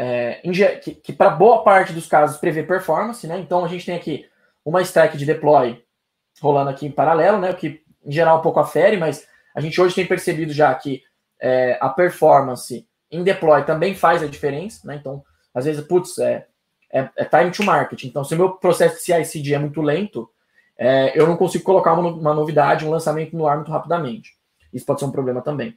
é, 0.00 0.40
que, 0.80 0.94
que 0.94 1.12
para 1.12 1.28
boa 1.28 1.62
parte 1.62 1.92
dos 1.92 2.06
casos 2.06 2.38
prevê 2.38 2.62
performance, 2.62 3.26
né? 3.26 3.38
Então 3.38 3.62
a 3.62 3.68
gente 3.68 3.84
tem 3.84 3.94
aqui 3.94 4.26
uma 4.64 4.80
stack 4.80 5.18
de 5.18 5.26
deploy 5.26 5.84
rolando 6.40 6.70
aqui 6.70 6.86
em 6.86 6.90
paralelo, 6.90 7.38
né? 7.38 7.50
O 7.50 7.54
que 7.54 7.82
em 8.02 8.10
geral 8.10 8.38
um 8.38 8.42
pouco 8.42 8.60
afere, 8.60 8.96
mas 8.96 9.26
a 9.54 9.60
gente 9.60 9.78
hoje 9.78 9.94
tem 9.94 10.06
percebido 10.06 10.54
já 10.54 10.74
que 10.74 11.02
é, 11.38 11.76
a 11.82 11.90
performance 11.90 12.88
em 13.10 13.22
deploy 13.22 13.62
também 13.64 13.94
faz 13.94 14.22
a 14.22 14.26
diferença, 14.26 14.86
né? 14.86 14.96
Então, 14.96 15.22
às 15.52 15.66
vezes, 15.66 15.84
putz, 15.84 16.16
é, 16.18 16.46
é, 16.90 17.06
é 17.16 17.24
time 17.26 17.50
to 17.50 17.62
market. 17.62 18.04
Então, 18.04 18.24
se 18.24 18.34
o 18.34 18.38
meu 18.38 18.52
processo 18.52 18.96
de 18.96 19.02
CI/CD 19.02 19.52
é 19.52 19.58
muito 19.58 19.82
lento, 19.82 20.30
é, 20.78 21.12
eu 21.14 21.26
não 21.26 21.36
consigo 21.36 21.62
colocar 21.62 21.92
uma, 21.92 22.08
uma, 22.08 22.32
novidade, 22.32 22.86
um 22.86 22.90
lançamento 22.90 23.36
no 23.36 23.46
ar 23.46 23.56
muito 23.56 23.70
rapidamente. 23.70 24.30
Isso 24.72 24.86
pode 24.86 25.00
ser 25.00 25.06
um 25.06 25.12
problema 25.12 25.42
também. 25.42 25.76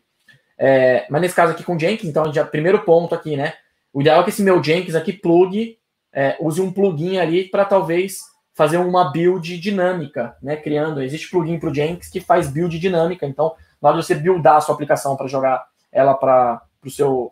É, 0.57 1.05
mas 1.09 1.21
nesse 1.21 1.35
caso 1.35 1.51
aqui 1.51 1.63
com 1.63 1.77
Jenkins, 1.77 2.09
então, 2.09 2.31
já 2.31 2.45
primeiro 2.45 2.85
ponto 2.85 3.13
aqui, 3.13 3.35
né? 3.35 3.53
O 3.93 4.01
ideal 4.01 4.21
é 4.21 4.23
que 4.23 4.31
esse 4.31 4.41
meu 4.41 4.61
Jenkins 4.61 4.95
aqui 4.95 5.13
plug, 5.13 5.77
é, 6.11 6.35
use 6.41 6.59
um 6.59 6.73
plugin 6.73 7.19
ali 7.19 7.47
para 7.47 7.63
talvez 7.63 8.21
fazer 8.55 8.77
uma 8.77 9.11
build 9.11 9.59
dinâmica, 9.59 10.35
né? 10.41 10.55
Criando, 10.55 11.01
existe 11.01 11.29
plugin 11.29 11.59
para 11.59 11.69
o 11.69 11.73
Jenkins 11.73 12.09
que 12.09 12.19
faz 12.19 12.49
build 12.49 12.77
dinâmica. 12.79 13.27
Então, 13.27 13.53
na 13.79 13.89
hora 13.89 13.99
de 13.99 14.05
você 14.05 14.15
buildar 14.15 14.55
a 14.55 14.61
sua 14.61 14.73
aplicação 14.73 15.15
para 15.15 15.27
jogar 15.27 15.63
ela 15.91 16.15
para 16.15 16.63
o 16.83 16.89
seu, 16.89 17.31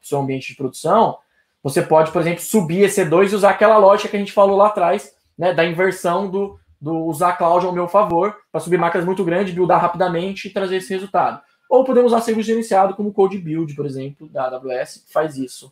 seu 0.00 0.18
ambiente 0.18 0.48
de 0.48 0.56
produção, 0.56 1.18
você 1.62 1.82
pode, 1.82 2.10
por 2.10 2.22
exemplo, 2.22 2.40
subir 2.40 2.88
EC2 2.88 3.32
e 3.32 3.34
usar 3.34 3.50
aquela 3.50 3.76
lógica 3.76 4.08
que 4.08 4.16
a 4.16 4.18
gente 4.18 4.32
falou 4.32 4.56
lá 4.56 4.68
atrás, 4.68 5.14
né? 5.36 5.52
Da 5.52 5.64
inversão 5.64 6.30
do, 6.30 6.58
do 6.80 7.04
usar 7.04 7.34
cloud 7.34 7.66
ao 7.66 7.72
meu 7.72 7.86
favor, 7.86 8.34
para 8.50 8.62
subir 8.62 8.78
máquinas 8.78 9.04
muito 9.04 9.22
grandes, 9.24 9.54
buildar 9.54 9.80
rapidamente 9.80 10.48
e 10.48 10.50
trazer 10.50 10.76
esse 10.76 10.92
resultado. 10.94 11.42
Ou 11.68 11.84
podemos 11.84 12.12
usar 12.12 12.22
serviço 12.22 12.48
gerenciado 12.48 12.94
como 12.94 13.12
Code 13.12 13.36
Build, 13.36 13.74
por 13.74 13.84
exemplo, 13.84 14.26
da 14.28 14.46
AWS, 14.46 15.04
que 15.06 15.12
faz 15.12 15.36
isso 15.36 15.70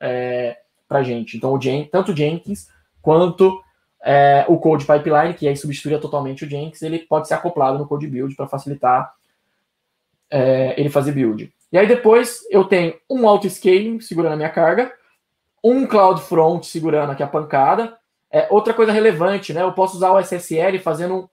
é, 0.00 0.58
para 0.88 1.02
gente. 1.02 1.36
Então, 1.36 1.52
o 1.52 1.60
Jen, 1.60 1.84
tanto 1.84 2.12
o 2.12 2.16
Jenkins 2.16 2.68
quanto 3.02 3.62
é, 4.02 4.44
o 4.48 4.58
Code 4.58 4.84
Pipeline, 4.84 5.34
que 5.34 5.48
aí 5.48 5.56
substitui 5.56 5.98
totalmente 5.98 6.44
o 6.44 6.48
Jenkins, 6.48 6.82
ele 6.82 7.00
pode 7.00 7.28
ser 7.28 7.34
acoplado 7.34 7.78
no 7.78 7.86
Code 7.86 8.06
Build 8.06 8.34
para 8.34 8.46
facilitar 8.46 9.12
é, 10.30 10.78
ele 10.78 10.88
fazer 10.88 11.12
build. 11.12 11.52
E 11.72 11.78
aí 11.78 11.86
depois 11.86 12.44
eu 12.50 12.64
tenho 12.64 12.94
um 13.10 13.28
auto-scaling 13.28 14.00
segurando 14.00 14.34
a 14.34 14.36
minha 14.36 14.50
carga, 14.50 14.92
um 15.62 15.86
Cloud 15.86 16.20
Front 16.22 16.64
segurando 16.64 17.10
aqui 17.10 17.22
a 17.22 17.26
pancada. 17.26 17.98
É, 18.30 18.46
outra 18.50 18.74
coisa 18.74 18.92
relevante, 18.92 19.52
né? 19.52 19.62
Eu 19.62 19.72
posso 19.72 19.96
usar 19.96 20.12
o 20.12 20.18
SSL 20.18 20.78
fazendo 20.78 21.28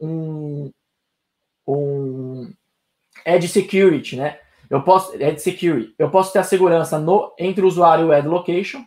um, 0.00 0.70
um 1.66 2.52
Edge 3.24 3.48
Security, 3.48 4.16
né? 4.16 4.38
Eu 4.70 4.82
posso 4.82 5.14
Edge 5.14 5.40
Security. 5.40 5.94
Eu 5.98 6.10
posso 6.10 6.32
ter 6.32 6.40
a 6.40 6.44
segurança 6.44 6.98
no, 6.98 7.34
entre 7.38 7.64
o 7.64 7.68
usuário 7.68 8.06
e 8.06 8.08
o 8.08 8.12
Ad 8.12 8.26
Location 8.28 8.84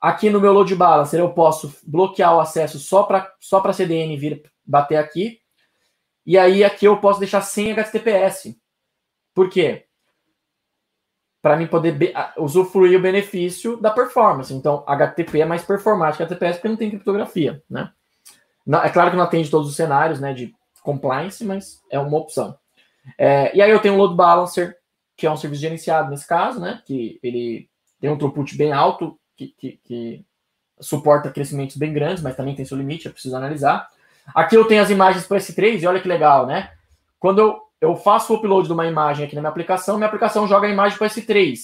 Aqui 0.00 0.30
no 0.30 0.40
meu 0.40 0.52
load 0.52 0.72
balancer 0.76 1.18
eu 1.18 1.32
posso 1.32 1.74
bloquear 1.84 2.36
o 2.36 2.40
acesso 2.40 2.78
só 2.78 3.02
para 3.02 3.34
só 3.40 3.60
para 3.60 3.72
CDN 3.72 4.16
vir 4.16 4.42
bater 4.64 4.96
aqui. 4.96 5.40
E 6.24 6.38
aí 6.38 6.62
aqui 6.62 6.86
eu 6.86 6.98
posso 6.98 7.18
deixar 7.18 7.40
sem 7.40 7.72
HTTPS. 7.72 8.56
Por 9.34 9.50
quê? 9.50 9.86
Para 11.42 11.56
mim 11.56 11.66
poder 11.66 12.12
usufruir 12.36 12.98
o 12.98 13.02
benefício 13.02 13.76
da 13.76 13.90
performance. 13.90 14.52
Então, 14.52 14.84
HTTP 14.86 15.40
é 15.40 15.44
mais 15.44 15.62
performático 15.62 16.18
que 16.18 16.22
HTTPS 16.24 16.58
porque 16.58 16.68
não 16.68 16.76
tem 16.76 16.90
criptografia, 16.90 17.62
né? 17.68 17.92
É 18.84 18.90
claro 18.90 19.10
que 19.10 19.16
não 19.16 19.24
atende 19.24 19.50
todos 19.50 19.68
os 19.68 19.74
cenários, 19.74 20.20
né, 20.20 20.34
de 20.34 20.54
compliance, 20.82 21.42
mas 21.42 21.82
é 21.90 21.98
uma 21.98 22.18
opção. 22.18 22.56
É, 23.16 23.56
e 23.56 23.62
aí 23.62 23.70
eu 23.70 23.80
tenho 23.80 23.94
o 23.94 23.96
load 23.96 24.14
balancer, 24.14 24.76
que 25.18 25.26
é 25.26 25.30
um 25.30 25.36
serviço 25.36 25.62
gerenciado 25.62 26.08
nesse 26.10 26.26
caso, 26.26 26.60
né, 26.60 26.80
que 26.86 27.18
ele 27.24 27.68
tem 28.00 28.08
um 28.08 28.16
throughput 28.16 28.56
bem 28.56 28.72
alto, 28.72 29.18
que, 29.36 29.48
que, 29.48 29.80
que 29.82 30.24
suporta 30.80 31.28
crescimentos 31.28 31.76
bem 31.76 31.92
grandes, 31.92 32.22
mas 32.22 32.36
também 32.36 32.54
tem 32.54 32.64
seu 32.64 32.78
limite, 32.78 33.08
é 33.08 33.10
preciso 33.10 33.36
analisar. 33.36 33.88
Aqui 34.32 34.56
eu 34.56 34.64
tenho 34.66 34.80
as 34.80 34.90
imagens 34.90 35.26
para 35.26 35.38
S3 35.38 35.82
e 35.82 35.86
olha 35.88 36.00
que 36.00 36.06
legal, 36.06 36.46
né? 36.46 36.70
Quando 37.18 37.40
eu, 37.40 37.60
eu 37.80 37.96
faço 37.96 38.32
o 38.32 38.36
upload 38.36 38.68
de 38.68 38.72
uma 38.72 38.86
imagem 38.86 39.26
aqui 39.26 39.34
na 39.34 39.40
minha 39.40 39.50
aplicação, 39.50 39.96
minha 39.96 40.06
aplicação 40.06 40.46
joga 40.46 40.68
a 40.68 40.70
imagem 40.70 40.96
para 40.96 41.08
S3. 41.08 41.58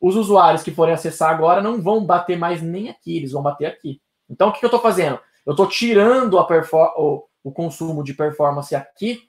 Os 0.00 0.16
usuários 0.16 0.62
que 0.62 0.70
forem 0.70 0.94
acessar 0.94 1.30
agora 1.30 1.60
não 1.60 1.82
vão 1.82 2.06
bater 2.06 2.38
mais 2.38 2.62
nem 2.62 2.88
aqui, 2.88 3.18
eles 3.18 3.32
vão 3.32 3.42
bater 3.42 3.66
aqui. 3.66 4.00
Então, 4.30 4.48
o 4.48 4.52
que, 4.52 4.60
que 4.60 4.64
eu 4.64 4.68
estou 4.68 4.80
fazendo? 4.80 5.20
Eu 5.44 5.50
estou 5.50 5.68
tirando 5.68 6.38
o, 6.38 7.24
o 7.42 7.52
consumo 7.52 8.02
de 8.02 8.14
performance 8.14 8.74
aqui 8.74 9.28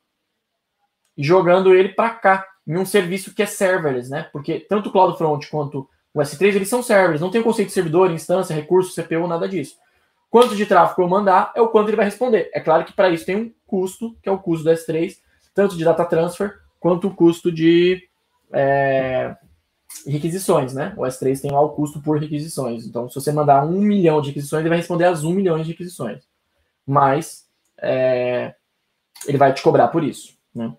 e 1.17 1.23
jogando 1.23 1.75
ele 1.75 1.89
para 1.89 2.11
cá, 2.11 2.47
em 2.67 2.77
um 2.77 2.85
serviço 2.85 3.33
que 3.33 3.43
é 3.43 3.45
serverless, 3.45 4.09
né? 4.09 4.27
Porque 4.31 4.59
tanto 4.59 4.89
o 4.89 4.91
CloudFront 4.91 5.47
quanto 5.49 5.87
o 6.13 6.19
S3 6.19 6.55
eles 6.55 6.69
são 6.69 6.81
servers, 6.81 7.21
não 7.21 7.29
tem 7.29 7.41
o 7.41 7.43
conceito 7.43 7.67
de 7.67 7.73
servidor, 7.73 8.09
instância, 8.11 8.55
recurso, 8.55 8.95
CPU, 8.95 9.27
nada 9.27 9.47
disso. 9.47 9.75
Quanto 10.29 10.55
de 10.55 10.65
tráfego 10.65 11.03
eu 11.03 11.07
mandar 11.07 11.51
é 11.55 11.61
o 11.61 11.67
quanto 11.67 11.89
ele 11.89 11.97
vai 11.97 12.05
responder. 12.05 12.49
É 12.53 12.59
claro 12.59 12.83
que 12.85 12.93
para 12.93 13.09
isso 13.09 13.25
tem 13.25 13.35
um 13.35 13.53
custo, 13.67 14.15
que 14.21 14.29
é 14.29 14.31
o 14.31 14.39
custo 14.39 14.63
do 14.63 14.71
S3, 14.71 15.17
tanto 15.53 15.77
de 15.77 15.83
data 15.83 16.03
transfer 16.05 16.59
quanto 16.79 17.07
o 17.07 17.15
custo 17.15 17.51
de 17.51 18.07
é, 18.51 19.35
requisições, 20.05 20.73
né? 20.73 20.93
O 20.97 21.01
S3 21.01 21.41
tem 21.41 21.51
lá 21.51 21.61
o 21.61 21.69
custo 21.69 22.01
por 22.01 22.19
requisições. 22.19 22.85
Então, 22.85 23.09
se 23.09 23.15
você 23.15 23.31
mandar 23.31 23.65
um 23.65 23.79
milhão 23.79 24.21
de 24.21 24.29
requisições, 24.29 24.61
ele 24.61 24.69
vai 24.69 24.77
responder 24.77 25.05
as 25.05 25.23
um 25.23 25.33
milhão 25.33 25.57
de 25.57 25.69
requisições. 25.69 26.23
Mas 26.85 27.47
é, 27.77 28.55
ele 29.27 29.37
vai 29.37 29.53
te 29.53 29.61
cobrar 29.61 29.87
por 29.87 30.03
isso, 30.03 30.37
né? 30.53 30.73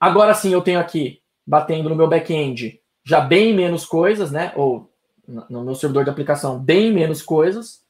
Agora 0.00 0.32
sim, 0.32 0.52
eu 0.52 0.62
tenho 0.62 0.80
aqui, 0.80 1.20
batendo 1.46 1.90
no 1.90 1.94
meu 1.94 2.08
back-end, 2.08 2.80
já 3.04 3.20
bem 3.20 3.54
menos 3.54 3.84
coisas, 3.84 4.30
né? 4.30 4.52
Ou 4.56 4.90
no 5.28 5.62
meu 5.62 5.74
servidor 5.74 6.04
de 6.04 6.10
aplicação, 6.10 6.58
bem 6.58 6.90
menos 6.90 7.22
coisas, 7.22 7.84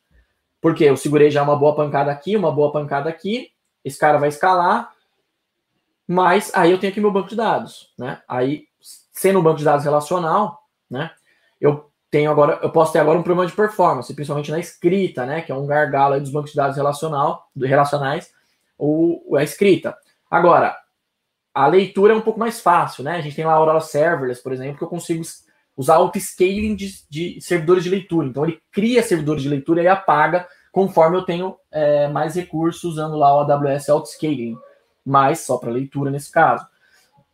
porque 0.61 0.84
eu 0.84 0.96
segurei 0.96 1.30
já 1.30 1.42
uma 1.42 1.56
boa 1.56 1.74
pancada 1.74 2.11
aqui, 2.11 2.36
uma 2.36 2.52
boa 2.52 2.72
pancada 2.72 3.08
aqui, 3.08 3.52
esse 3.84 3.98
cara 3.98 4.18
vai 4.18 4.28
escalar, 4.28 4.92
mas 6.06 6.50
aí 6.54 6.72
eu 6.72 6.78
tenho 6.78 6.90
aqui 6.90 7.00
meu 7.00 7.12
banco 7.12 7.28
de 7.28 7.36
dados, 7.36 7.94
né? 7.96 8.20
Aí, 8.28 8.64
sendo 9.12 9.38
um 9.38 9.42
banco 9.42 9.58
de 9.58 9.64
dados 9.64 9.84
relacional, 9.84 10.64
né? 10.90 11.12
Eu 11.61 11.90
tenho 12.11 12.30
agora, 12.30 12.58
eu 12.62 12.70
posso 12.70 12.92
ter 12.92 12.98
agora 12.98 13.18
um 13.18 13.22
problema 13.22 13.48
de 13.48 13.56
performance, 13.56 14.12
principalmente 14.12 14.50
na 14.50 14.58
escrita, 14.58 15.24
né? 15.24 15.40
Que 15.40 15.52
é 15.52 15.54
um 15.54 15.66
gargalo 15.66 16.20
dos 16.20 16.30
bancos 16.30 16.50
de 16.50 16.56
dados 16.56 16.76
relacional, 16.76 17.48
relacionais, 17.56 18.32
ou 18.76 19.36
a 19.36 19.44
escrita. 19.44 19.96
Agora, 20.28 20.76
a 21.55 21.66
leitura 21.66 22.12
é 22.12 22.16
um 22.16 22.20
pouco 22.20 22.38
mais 22.38 22.61
fácil, 22.61 23.03
né? 23.03 23.16
A 23.16 23.20
gente 23.20 23.36
tem 23.36 23.44
lá 23.44 23.53
a 23.53 23.57
Aurora 23.57 23.80
Serverless, 23.80 24.42
por 24.42 24.53
exemplo, 24.53 24.78
que 24.78 24.84
eu 24.84 24.88
consigo 24.88 25.22
usar 25.76 25.96
auto-scaling 25.96 26.74
de, 26.76 26.92
de, 27.09 27.40
servidores 27.40 27.84
de 27.84 27.90
leitura. 27.90 28.26
Então, 28.26 28.44
ele 28.44 28.61
cria 28.70 29.03
servidores 29.03 29.42
de 29.42 29.48
leitura 29.48 29.82
e 29.82 29.88
apaga 29.88 30.46
conforme 30.70 31.16
eu 31.16 31.22
tenho 31.22 31.57
é, 31.70 32.07
mais 32.09 32.34
recursos 32.34 32.84
usando 32.84 33.16
lá 33.16 33.34
o 33.34 33.40
AWS 33.40 33.88
Auto-Scaling, 33.88 34.57
mas 35.05 35.40
só 35.40 35.59
para 35.59 35.70
leitura 35.70 36.11
nesse 36.11 36.30
caso. 36.30 36.64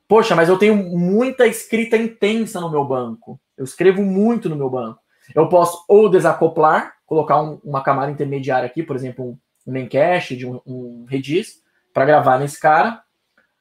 Poxa, 0.09 0.35
mas 0.35 0.49
eu 0.49 0.59
tenho 0.59 0.77
muita 0.77 1.47
escrita 1.47 1.97
intensa 1.97 2.61
no 2.61 2.71
meu 2.71 2.85
banco. 2.85 3.39
Eu 3.57 3.65
escrevo 3.65 4.03
muito 4.03 4.49
no 4.49 4.57
meu 4.57 4.71
banco. 4.71 5.01
Eu 5.35 5.49
posso 5.49 5.85
ou 5.89 6.09
desacoplar, 6.09 6.95
colocar 7.05 7.43
um, 7.43 7.61
uma 7.65 7.83
camada 7.83 8.13
intermediária 8.13 8.67
aqui, 8.67 8.83
por 8.83 8.95
exemplo, 8.95 9.25
um, 9.25 9.39
um 9.67 9.73
Memcache, 9.73 10.37
de 10.37 10.47
um, 10.47 10.61
um 10.65 11.05
Redis, 11.09 11.61
para 11.93 12.05
gravar 12.05 12.39
nesse 12.39 12.61
cara, 12.61 13.03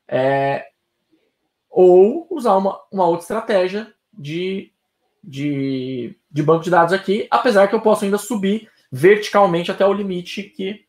é, 0.08 0.66
ou 1.70 2.28
usar 2.30 2.56
uma, 2.56 2.80
uma 2.92 3.06
outra 3.06 3.24
estratégia 3.24 3.94
de, 4.14 4.72
de, 5.24 6.18
de 6.32 6.44
banco 6.44 6.64
de 6.64 6.70
dados 6.70 6.94
aqui, 6.94 7.28
apesar 7.30 7.68
que 7.68 7.76
eu 7.76 7.82
posso 7.82 8.06
ainda 8.06 8.18
subir 8.18 8.70
verticalmente 8.92 9.72
até 9.72 9.86
o 9.86 9.94
limite 9.94 10.44
que, 10.44 10.86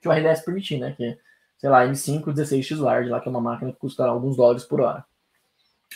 que 0.00 0.08
o 0.08 0.12
RDS 0.12 0.44
permitir, 0.44 0.78
né? 0.78 0.94
Que 0.96 1.18
sei 1.58 1.70
lá, 1.70 1.86
M5 1.86 2.24
16x 2.24 2.78
large, 2.78 3.08
lá 3.08 3.20
que 3.20 3.28
é 3.28 3.30
uma 3.30 3.40
máquina 3.40 3.72
que 3.72 3.78
custa 3.78 4.04
alguns 4.04 4.36
dólares 4.36 4.64
por 4.64 4.80
hora. 4.80 5.04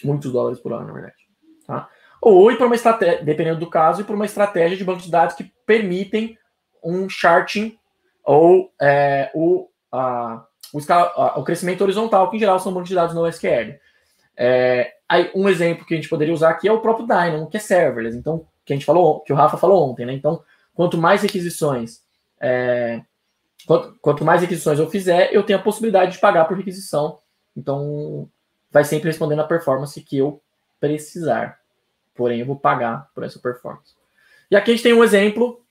Muitos 0.02 0.32
dólares 0.32 0.60
por 0.60 0.72
hora, 0.72 0.84
na 0.84 0.92
verdade. 0.92 1.28
Tá? 1.66 1.88
ou 2.20 2.50
ir 2.50 2.56
para 2.56 2.66
uma 2.66 2.74
estratégia, 2.74 3.24
dependendo 3.24 3.60
do 3.60 3.70
caso, 3.70 4.00
ir 4.00 4.04
para 4.04 4.14
uma 4.14 4.24
estratégia 4.24 4.76
de 4.76 4.84
banco 4.84 5.02
de 5.02 5.10
dados 5.10 5.36
que 5.36 5.52
permitem 5.64 6.36
um 6.82 7.08
charting 7.08 7.78
ou 8.24 8.72
é, 8.80 9.30
o, 9.34 9.68
a, 9.92 10.44
o, 10.72 11.40
o, 11.40 11.44
crescimento 11.44 11.82
horizontal, 11.82 12.30
que 12.30 12.36
em 12.36 12.40
geral 12.40 12.58
são 12.58 12.72
bancos 12.72 12.88
de 12.88 12.94
dados 12.94 13.14
no 13.14 13.26
SQL. 13.26 13.78
É, 14.36 14.92
aí, 15.08 15.30
um 15.34 15.48
exemplo 15.48 15.84
que 15.84 15.94
a 15.94 15.96
gente 15.96 16.08
poderia 16.08 16.34
usar 16.34 16.50
aqui 16.50 16.68
é 16.68 16.72
o 16.72 16.80
próprio 16.80 17.06
Dynamo, 17.06 17.48
que 17.48 17.56
é 17.56 17.60
serverless. 17.60 18.16
Então, 18.16 18.46
que 18.64 18.72
a 18.72 18.76
gente 18.76 18.86
falou, 18.86 19.20
que 19.20 19.32
o 19.32 19.36
Rafa 19.36 19.56
falou 19.56 19.90
ontem, 19.90 20.06
né? 20.06 20.12
Então, 20.12 20.42
quanto 20.74 20.98
mais 20.98 21.22
requisições, 21.22 22.02
é, 22.40 23.02
quanto, 23.66 23.98
quanto 24.00 24.24
mais 24.24 24.42
requisições 24.42 24.78
eu 24.78 24.88
fizer, 24.88 25.30
eu 25.32 25.42
tenho 25.42 25.58
a 25.58 25.62
possibilidade 25.62 26.12
de 26.12 26.18
pagar 26.18 26.44
por 26.44 26.56
requisição. 26.56 27.18
Então, 27.56 28.28
vai 28.70 28.84
sempre 28.84 29.08
respondendo 29.08 29.40
a 29.40 29.46
performance 29.46 30.00
que 30.00 30.18
eu 30.18 30.40
precisar. 30.78 31.58
Porém, 32.14 32.40
eu 32.40 32.46
vou 32.46 32.56
pagar 32.56 33.08
por 33.14 33.24
essa 33.24 33.38
performance. 33.38 33.94
E 34.50 34.56
aqui 34.56 34.70
a 34.70 34.74
gente 34.74 34.82
tem 34.82 34.94
um 34.94 35.04
exemplo, 35.04 35.62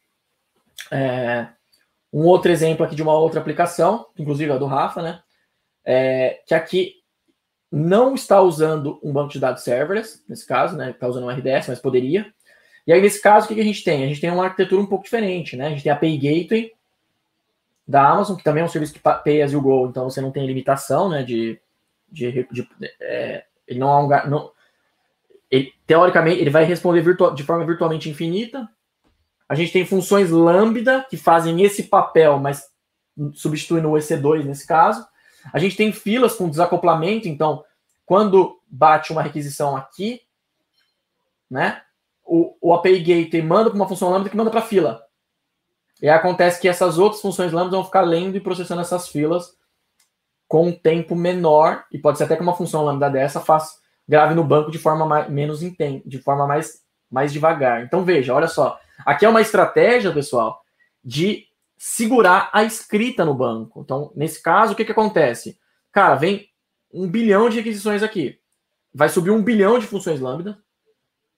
é, 0.91 1.47
um 2.11 2.23
outro 2.25 2.51
exemplo 2.51 2.85
aqui 2.85 2.95
de 2.95 3.03
uma 3.03 3.17
outra 3.17 3.39
aplicação, 3.39 4.07
inclusive 4.17 4.51
a 4.51 4.57
do 4.57 4.65
Rafa, 4.65 5.01
né? 5.01 5.21
É, 5.85 6.41
que 6.45 6.53
aqui 6.53 6.95
não 7.71 8.15
está 8.15 8.41
usando 8.41 8.99
um 9.03 9.11
banco 9.11 9.31
de 9.31 9.39
dados 9.39 9.63
serverless, 9.63 10.23
nesse 10.27 10.45
caso, 10.45 10.75
né? 10.77 10.91
Está 10.91 11.07
usando 11.07 11.25
um 11.25 11.29
RDS, 11.29 11.67
mas 11.67 11.79
poderia. 11.79 12.33
E 12.85 12.93
aí, 12.93 13.01
nesse 13.01 13.21
caso, 13.21 13.45
o 13.45 13.47
que, 13.53 13.59
a 13.59 13.63
gente 13.63 13.83
tem? 13.83 14.03
A 14.03 14.07
gente 14.07 14.21
tem 14.21 14.31
uma 14.31 14.45
arquitetura 14.45 14.81
um 14.81 14.85
pouco 14.85 15.03
diferente, 15.03 15.57
né? 15.57 15.67
A 15.67 15.69
gente 15.69 15.83
tem 15.83 15.91
a 15.91 15.95
Pay 15.95 16.17
Gateway 16.17 16.71
da 17.85 18.07
Amazon, 18.07 18.35
que 18.35 18.43
também 18.43 18.61
é 18.61 18.65
um 18.65 18.69
serviço 18.69 18.93
que 18.93 18.99
pay 18.99 19.41
as 19.41 19.51
you 19.53 19.61
go, 19.61 19.87
então 19.87 20.09
você 20.09 20.19
não 20.19 20.31
tem 20.31 20.45
limitação, 20.45 21.09
né? 21.09 21.23
De, 21.23 21.59
de, 22.09 22.47
de 22.51 22.69
é, 23.01 23.45
ele 23.67 23.79
não 23.79 23.89
é 23.89 24.23
um, 24.25 24.29
não, 24.29 24.51
ele, 25.49 25.73
teoricamente, 25.85 26.41
ele 26.41 26.49
vai 26.49 26.63
responder 26.65 27.01
virtual, 27.01 27.33
de 27.33 27.43
forma 27.43 27.65
virtualmente 27.65 28.09
infinita. 28.09 28.67
A 29.47 29.55
gente 29.55 29.71
tem 29.71 29.85
funções 29.85 30.29
lambda 30.29 31.05
que 31.09 31.17
fazem 31.17 31.61
esse 31.63 31.83
papel, 31.83 32.37
mas 32.39 32.65
substituem 33.33 33.85
o 33.85 33.93
EC2 33.93 34.43
nesse 34.43 34.67
caso. 34.67 35.05
A 35.53 35.59
gente 35.59 35.77
tem 35.77 35.91
filas 35.91 36.35
com 36.35 36.49
desacoplamento, 36.49 37.27
então, 37.27 37.63
quando 38.05 38.59
bate 38.67 39.11
uma 39.11 39.21
requisição 39.21 39.75
aqui, 39.75 40.21
né? 41.49 41.81
o, 42.27 42.55
o 42.61 42.73
API 42.73 42.99
Gateway 42.99 43.41
manda 43.41 43.69
para 43.69 43.77
uma 43.77 43.87
função 43.87 44.09
lambda 44.09 44.29
que 44.29 44.35
manda 44.35 44.51
para 44.51 44.61
fila. 44.61 45.01
E 46.01 46.09
acontece 46.09 46.59
que 46.59 46.67
essas 46.67 46.99
outras 46.99 47.21
funções 47.21 47.51
lambda 47.51 47.77
vão 47.77 47.85
ficar 47.85 48.01
lendo 48.01 48.35
e 48.35 48.41
processando 48.41 48.81
essas 48.81 49.07
filas 49.07 49.55
com 50.47 50.67
um 50.67 50.71
tempo 50.71 51.15
menor, 51.15 51.85
e 51.91 51.97
pode 51.97 52.17
ser 52.17 52.25
até 52.25 52.35
que 52.35 52.41
uma 52.41 52.55
função 52.55 52.83
lambda 52.83 53.09
dessa 53.09 53.41
faça, 53.41 53.79
grave 54.07 54.33
no 54.33 54.43
banco 54.43 54.71
de 54.71 54.77
forma 54.77 55.05
mais, 55.05 55.29
menos 55.29 55.61
intensa, 55.61 56.07
de 56.07 56.19
forma 56.19 56.47
mais, 56.47 56.81
mais 57.11 57.33
devagar. 57.33 57.83
Então 57.83 58.03
veja, 58.05 58.33
olha 58.33 58.47
só. 58.47 58.79
Aqui 59.05 59.25
é 59.25 59.29
uma 59.29 59.41
estratégia, 59.41 60.13
pessoal, 60.13 60.61
de 61.03 61.45
segurar 61.77 62.49
a 62.53 62.63
escrita 62.63 63.23
no 63.23 63.33
banco. 63.33 63.81
Então, 63.81 64.11
nesse 64.15 64.41
caso, 64.41 64.73
o 64.73 64.75
que, 64.75 64.85
que 64.85 64.91
acontece? 64.91 65.59
Cara, 65.91 66.15
vem 66.15 66.49
um 66.91 67.07
bilhão 67.07 67.49
de 67.49 67.57
requisições 67.57 68.01
aqui. 68.01 68.39
Vai 68.93 69.09
subir 69.09 69.31
um 69.31 69.43
bilhão 69.43 69.77
de 69.77 69.85
funções 69.85 70.19
lambda 70.19 70.57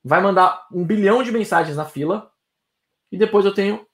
vai 0.03 0.21
mandar 0.21 0.65
um 0.71 0.85
bilhão 0.85 1.21
de 1.23 1.31
mensagens 1.31 1.75
na 1.75 1.85
fila 1.85 2.31
e 3.11 3.17
depois 3.17 3.45
eu 3.45 3.53
tenho 3.53 3.85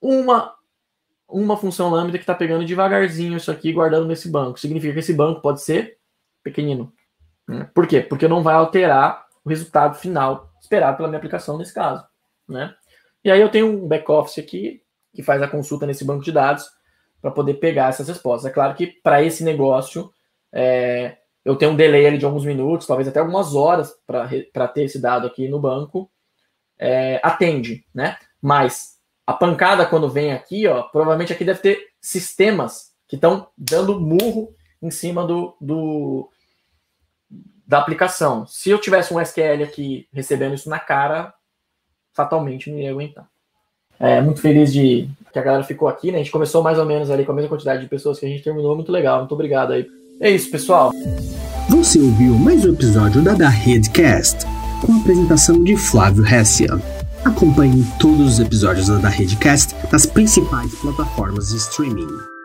uma 0.00 0.56
uma 1.28 1.58
função 1.58 1.90
lambda 1.90 2.16
que 2.16 2.22
está 2.22 2.34
pegando 2.34 2.64
devagarzinho 2.64 3.36
isso 3.36 3.50
aqui 3.50 3.70
guardando 3.70 4.06
nesse 4.06 4.30
banco. 4.30 4.58
Significa 4.58 4.94
que 4.94 5.00
esse 5.00 5.12
banco 5.12 5.42
pode 5.42 5.60
ser 5.60 5.98
pequenino. 6.42 6.90
Né? 7.46 7.70
Por 7.74 7.86
quê? 7.86 8.00
Porque 8.00 8.26
não 8.26 8.42
vai 8.42 8.54
alterar 8.54 9.26
o 9.44 9.48
resultado 9.50 9.94
final 9.98 10.50
esperado 10.58 10.96
pela 10.96 11.08
minha 11.08 11.18
aplicação 11.18 11.58
nesse 11.58 11.74
caso. 11.74 12.02
Né? 12.48 12.74
E 13.24 13.30
aí 13.30 13.40
eu 13.40 13.50
tenho 13.50 13.66
um 13.66 13.86
back-office 13.86 14.38
aqui 14.38 14.82
que 15.14 15.22
faz 15.22 15.42
a 15.42 15.48
consulta 15.48 15.86
nesse 15.86 16.04
banco 16.04 16.24
de 16.24 16.32
dados 16.32 16.64
para 17.20 17.30
poder 17.30 17.54
pegar 17.54 17.88
essas 17.88 18.08
respostas. 18.08 18.50
É 18.50 18.54
claro 18.54 18.74
que 18.74 18.86
para 18.86 19.22
esse 19.22 19.42
negócio 19.42 20.12
é, 20.52 21.16
eu 21.44 21.56
tenho 21.56 21.72
um 21.72 21.76
delay 21.76 22.06
ali 22.06 22.18
de 22.18 22.24
alguns 22.24 22.44
minutos, 22.44 22.86
talvez 22.86 23.08
até 23.08 23.20
algumas 23.20 23.54
horas 23.54 23.92
para 24.06 24.68
ter 24.68 24.84
esse 24.84 25.00
dado 25.00 25.26
aqui 25.26 25.48
no 25.48 25.60
banco, 25.60 26.10
é, 26.78 27.20
atende, 27.22 27.84
né? 27.92 28.16
Mas 28.40 28.98
a 29.26 29.32
pancada 29.32 29.84
quando 29.84 30.08
vem 30.08 30.32
aqui, 30.32 30.66
ó, 30.66 30.82
provavelmente 30.84 31.32
aqui 31.32 31.44
deve 31.44 31.60
ter 31.60 31.88
sistemas 32.00 32.92
que 33.06 33.16
estão 33.16 33.48
dando 33.56 34.00
murro 34.00 34.54
em 34.80 34.90
cima 34.90 35.26
do, 35.26 35.56
do, 35.60 36.30
da 37.66 37.78
aplicação. 37.78 38.46
Se 38.46 38.70
eu 38.70 38.78
tivesse 38.78 39.12
um 39.12 39.20
SQL 39.20 39.64
aqui 39.64 40.08
recebendo 40.12 40.54
isso 40.54 40.70
na 40.70 40.78
cara, 40.78 41.34
fatalmente 42.18 42.68
não 42.68 42.80
ia 42.80 42.90
aguentar. 42.90 43.28
É, 44.00 44.20
muito 44.20 44.40
feliz 44.40 44.72
de 44.72 45.08
que 45.32 45.38
a 45.38 45.42
galera 45.42 45.62
ficou 45.62 45.86
aqui, 45.86 46.10
né? 46.10 46.18
A 46.18 46.22
gente 46.22 46.32
começou 46.32 46.62
mais 46.62 46.78
ou 46.78 46.84
menos 46.84 47.10
ali 47.10 47.24
com 47.24 47.30
a 47.30 47.34
mesma 47.34 47.48
quantidade 47.48 47.80
de 47.80 47.88
pessoas 47.88 48.18
que 48.18 48.26
a 48.26 48.28
gente 48.28 48.42
terminou, 48.42 48.74
muito 48.74 48.90
legal. 48.90 49.20
Muito 49.20 49.34
obrigado 49.34 49.72
aí. 49.72 49.86
É 50.20 50.28
isso, 50.28 50.50
pessoal. 50.50 50.90
Você 51.68 52.00
ouviu 52.00 52.34
mais 52.34 52.64
um 52.64 52.72
episódio 52.72 53.22
da 53.22 53.34
Da 53.34 53.48
Redcast, 53.48 54.44
com 54.84 54.92
a 54.92 54.96
apresentação 54.96 55.62
de 55.62 55.76
Flávio 55.76 56.26
Hessian. 56.26 56.80
Acompanhe 57.24 57.84
todos 58.00 58.34
os 58.34 58.40
episódios 58.40 58.88
da 58.88 58.96
Da 58.96 59.08
Redcast 59.08 59.76
nas 59.92 60.06
principais 60.06 60.74
plataformas 60.76 61.50
de 61.50 61.56
streaming. 61.56 62.37